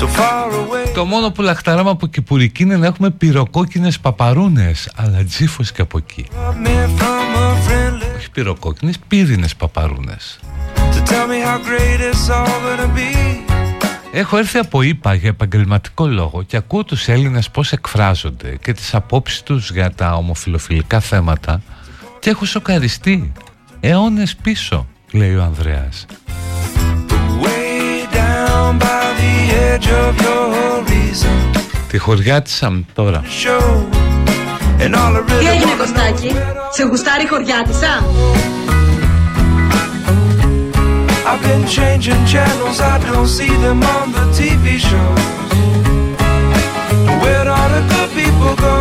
So 0.00 0.04
far 0.04 0.52
away. 0.52 0.92
Το 0.94 1.04
μόνο 1.04 1.30
που 1.30 1.42
λαχταράμε 1.42 1.90
από 1.90 2.06
κυπουρική 2.06 2.62
είναι 2.62 2.76
να 2.76 2.86
έχουμε 2.86 3.10
πυροκόκκινες 3.10 4.00
παπαρούνες, 4.00 4.90
αλλά 4.96 5.24
τζίφος 5.24 5.72
και 5.72 5.82
από 5.82 5.98
εκεί. 5.98 6.26
Me 6.64 6.68
from 6.68 7.36
a 7.36 7.68
friendly 7.68 8.16
Όχι 8.16 8.30
πυροκόκκινες, 8.30 8.98
πύρινες 9.08 9.56
παπαρούνες. 9.56 10.38
to 10.76 11.08
tell 11.08 11.26
me 11.26 11.40
how 11.48 11.58
great 11.58 12.00
it's 12.00 12.30
all 12.30 12.46
gonna 12.46 12.96
be. 12.96 13.38
Έχω 14.12 14.36
έρθει 14.36 14.58
από 14.58 14.82
ΙΠΑ 14.82 15.14
για 15.14 15.28
επαγγελματικό 15.28 16.06
λόγο 16.06 16.42
και 16.42 16.56
ακούω 16.56 16.84
τους 16.84 17.08
Έλληνες 17.08 17.50
πώς 17.50 17.72
εκφράζονται 17.72 18.56
και 18.62 18.72
τις 18.72 18.94
απόψεις 18.94 19.42
τους 19.42 19.70
για 19.70 19.90
τα 19.90 20.14
ομοφιλοφιλικά 20.14 21.00
θέματα 21.00 21.62
και 22.20 22.30
έχω 22.30 22.44
σοκαριστεί. 22.44 23.32
Αιώνες 23.84 24.34
πίσω, 24.42 24.86
λέει 25.12 25.34
ο 25.34 25.42
Ανδρέας. 25.42 26.06
Way 27.42 28.14
down 28.14 28.78
by 28.78 29.04
the 29.20 29.34
edge 29.70 29.86
of 29.86 30.22
your 30.24 30.46
horizon. 30.54 31.60
Τη 31.88 31.98
χωριάτισα 31.98 32.82
τώρα. 32.94 33.22
Show. 33.44 33.86
And 34.84 34.94
all 34.94 35.14
I 35.14 35.18
really 35.18 35.38
Τι 35.38 35.46
έγινε 35.46 35.64
wanna 35.64 35.78
Κωστάκη, 35.78 36.28
know 36.28 36.30
is 36.30 36.34
where 36.34 36.56
all- 36.56 36.74
σε 36.74 36.82
γουστάρει 36.84 37.22
η 37.24 37.26
χωριάτισσα 37.26 38.04
I've 41.30 41.42
been 41.48 41.64
changing 41.78 42.22
channels, 42.34 42.78
I 42.92 42.94
don't 43.08 43.30
see 43.38 43.54
them 43.64 43.80
on 43.96 44.06
the 44.16 44.24
TV 44.38 44.64
shows. 44.88 45.24
Where'd 47.22 47.48
all 47.56 47.68
the 47.76 47.82
good 47.92 48.10
people 48.20 48.52
go? 48.66 48.76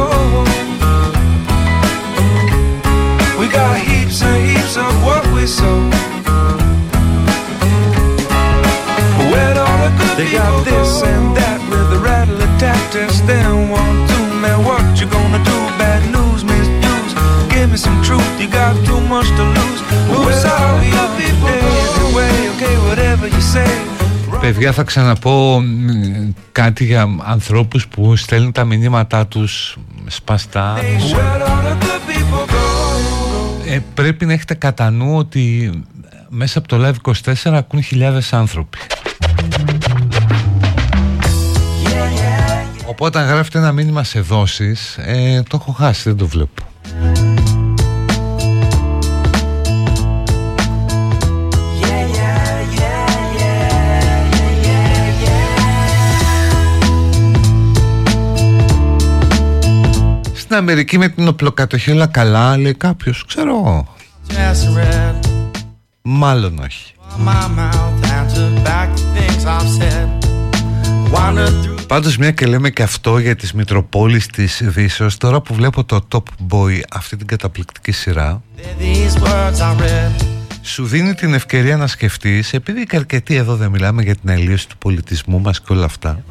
We 3.51 3.57
got 3.57 3.77
heaps 3.79 4.21
and 4.23 4.41
heaps 4.47 4.77
of 4.77 4.93
what 5.03 5.23
we 5.33 5.45
sow. 5.45 5.75
Where'd 9.31 9.57
all 9.57 9.77
the 9.83 9.91
good 9.99 10.15
they 10.19 10.31
got 10.39 10.63
this 10.63 11.03
and 11.03 11.35
that 11.35 11.59
with 11.69 11.87
the 11.91 11.99
rattle 11.99 12.39
attack 12.47 12.79
test. 12.93 13.27
Then 13.27 13.69
one, 13.69 13.97
two, 14.07 14.25
man, 14.43 14.63
what 14.63 14.85
you 14.99 15.07
gonna 15.17 15.43
do? 15.51 15.57
Bad 15.81 16.01
news, 16.15 16.41
misuse. 16.45 17.13
Give 17.51 17.67
me 17.71 17.75
some 17.75 17.99
truth, 18.07 18.31
you 18.39 18.47
got 18.47 18.73
too 18.87 19.01
much 19.13 19.27
to 19.37 19.43
lose. 19.57 19.81
Who's 20.11 20.45
all 20.53 20.79
the 20.79 20.87
good 20.95 21.11
people 21.19 21.49
anyway? 21.51 22.35
Okay, 22.55 22.75
whatever 22.87 23.27
you 23.27 23.41
say. 23.41 23.71
Παιδιά 24.41 24.71
θα 24.71 24.83
ξαναπώ 24.83 25.59
μ, 25.59 26.33
κάτι 26.51 26.85
για 26.85 27.07
ανθρώπους 27.23 27.87
που 27.87 28.15
στέλνουν 28.15 28.51
τα 28.51 28.63
μηνύματά 28.63 29.27
τους 29.27 29.77
σπαστά. 30.07 30.77
Ε, 33.71 33.79
πρέπει 33.93 34.25
να 34.25 34.33
έχετε 34.33 34.53
κατά 34.53 34.89
νου 34.89 35.15
ότι 35.15 35.71
μέσα 36.29 36.59
από 36.59 36.67
το 36.67 36.77
Live 36.87 37.11
24 37.33 37.33
ακούν 37.45 37.83
χιλιάδες 37.83 38.33
άνθρωποι. 38.33 38.77
Οπότε 42.85 43.19
αν 43.19 43.27
γράφετε 43.27 43.57
ένα 43.57 43.71
μήνυμα 43.71 44.03
σε 44.03 44.19
δόσεις, 44.19 44.97
ε, 44.97 45.43
το 45.49 45.57
έχω 45.61 45.71
χάσει, 45.71 46.01
δεν 46.03 46.17
το 46.17 46.27
βλέπω. 46.27 46.63
Στην 60.51 60.63
Αμερική 60.63 60.97
με 60.97 61.09
την 61.09 61.27
οπλοκατοχή 61.27 61.91
όλα 61.91 62.07
καλά 62.07 62.57
λέει 62.57 62.73
κάποιος 62.73 63.25
ξέρω. 63.27 63.49
Εγώ 63.49 63.95
Μάλλον 66.01 66.59
όχι. 66.59 66.93
Πάντως 71.87 72.17
μια 72.17 72.31
και 72.31 72.45
λέμε 72.45 72.69
και 72.69 72.83
αυτό 72.83 73.17
για 73.17 73.35
τις 73.35 73.53
Μητροπόλεις 73.53 74.27
της 74.27 74.61
Δύσεως 74.65 75.17
Τώρα 75.17 75.41
που 75.41 75.53
βλέπω 75.53 75.83
το 75.83 76.07
Top 76.11 76.23
Boy 76.49 76.79
αυτή 76.91 77.15
την 77.15 77.27
καταπληκτική 77.27 77.91
σειρά 77.91 78.41
Σου 80.61 80.85
δίνει 80.85 81.13
την 81.13 81.33
ευκαιρία 81.33 81.77
να 81.77 81.87
σκεφτείς 81.87 82.53
Επειδή 82.53 82.85
και 82.85 82.95
αρκετοί 82.95 83.35
εδώ 83.35 83.55
δεν 83.55 83.69
μιλάμε 83.69 84.01
για 84.03 84.15
την 84.15 84.31
αλλίωση 84.31 84.69
του 84.69 84.77
πολιτισμού 84.77 85.39
μας 85.39 85.61
και 85.61 85.73
όλα 85.73 85.85
αυτά 85.85 86.23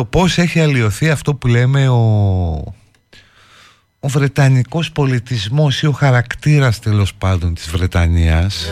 Το 0.00 0.06
πώς 0.06 0.38
έχει 0.38 0.60
αλλοιωθεί 0.60 1.10
αυτό 1.10 1.34
που 1.34 1.46
λέμε 1.46 1.88
ο 1.88 2.74
ο 4.00 4.08
Βρετανικός 4.08 4.92
πολιτισμός 4.92 5.82
ή 5.82 5.86
ο 5.86 5.92
χαρακτήρας 5.92 6.78
τέλος 6.78 7.14
πάντων 7.14 7.54
της 7.54 7.70
Βρετανίας. 7.70 8.68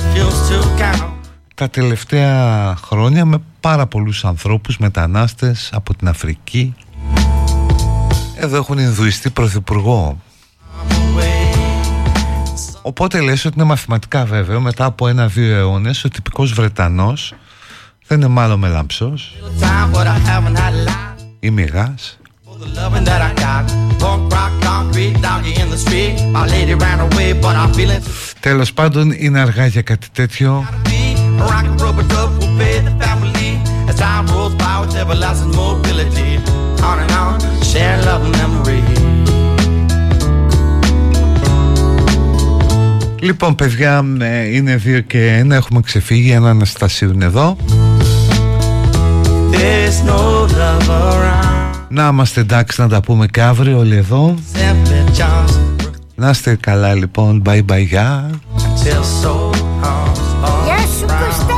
Τα 1.54 1.70
τελευταία 1.70 2.76
χρόνια 2.76 3.24
με 3.24 3.38
πάρα 3.60 3.86
πολλούς 3.86 4.24
ανθρώπους 4.24 4.78
μετανάστες 4.78 5.70
από 5.72 5.94
την 5.94 6.08
Αφρική. 6.08 6.74
Εδώ 8.36 8.56
έχουν 8.56 8.78
Ινδουιστή 8.78 9.30
πρωθυπουργό. 9.30 10.20
Οπότε 12.82 13.20
λες 13.20 13.44
ότι 13.44 13.54
είναι 13.58 13.68
μαθηματικά 13.68 14.24
βέβαιο 14.24 14.60
μετά 14.60 14.84
από 14.84 15.08
ένα-δύο 15.08 15.54
αιώνες 15.56 16.04
ο 16.04 16.08
τυπικός 16.08 16.52
Βρετανός 16.52 17.34
δεν 18.06 18.18
είναι 18.18 18.28
μάλλον 18.28 18.58
μελαμψός 18.58 19.34
ή 21.40 21.50
μηγάς. 21.50 22.18
Τέλος 28.40 28.72
πάντων 28.72 29.14
είναι 29.16 29.40
αργά 29.40 29.66
για 29.66 29.82
κάτι 29.82 30.06
τέτοιο. 30.12 30.66
Λοιπόν 43.20 43.54
παιδιά 43.54 44.04
ε, 44.20 44.54
είναι 44.54 44.76
δύο 44.76 45.00
και 45.00 45.26
ένα 45.26 45.54
Έχουμε 45.56 45.80
ξεφύγει. 45.80 46.30
Ένα 46.30 46.50
Αναστασίου 46.50 47.18
εδώ 47.22 47.56
no 50.04 50.46
Να 51.88 52.08
είμαστε 52.08 52.40
εντάξει 52.40 52.80
να 52.80 52.88
τα 52.88 53.00
πούμε 53.00 53.26
και 53.26 53.42
αύριο 53.42 53.78
όλοι 53.78 53.96
εδώ. 53.96 54.34
Να 56.14 56.30
είστε 56.30 56.56
καλά 56.60 56.94
λοιπόν. 56.94 57.42
Bye 57.46 57.62
bye 57.70 57.86
Γεια. 57.86 58.30
Γεια 58.82 59.02
σου 60.78 61.06
Κωστάκη 61.06 61.57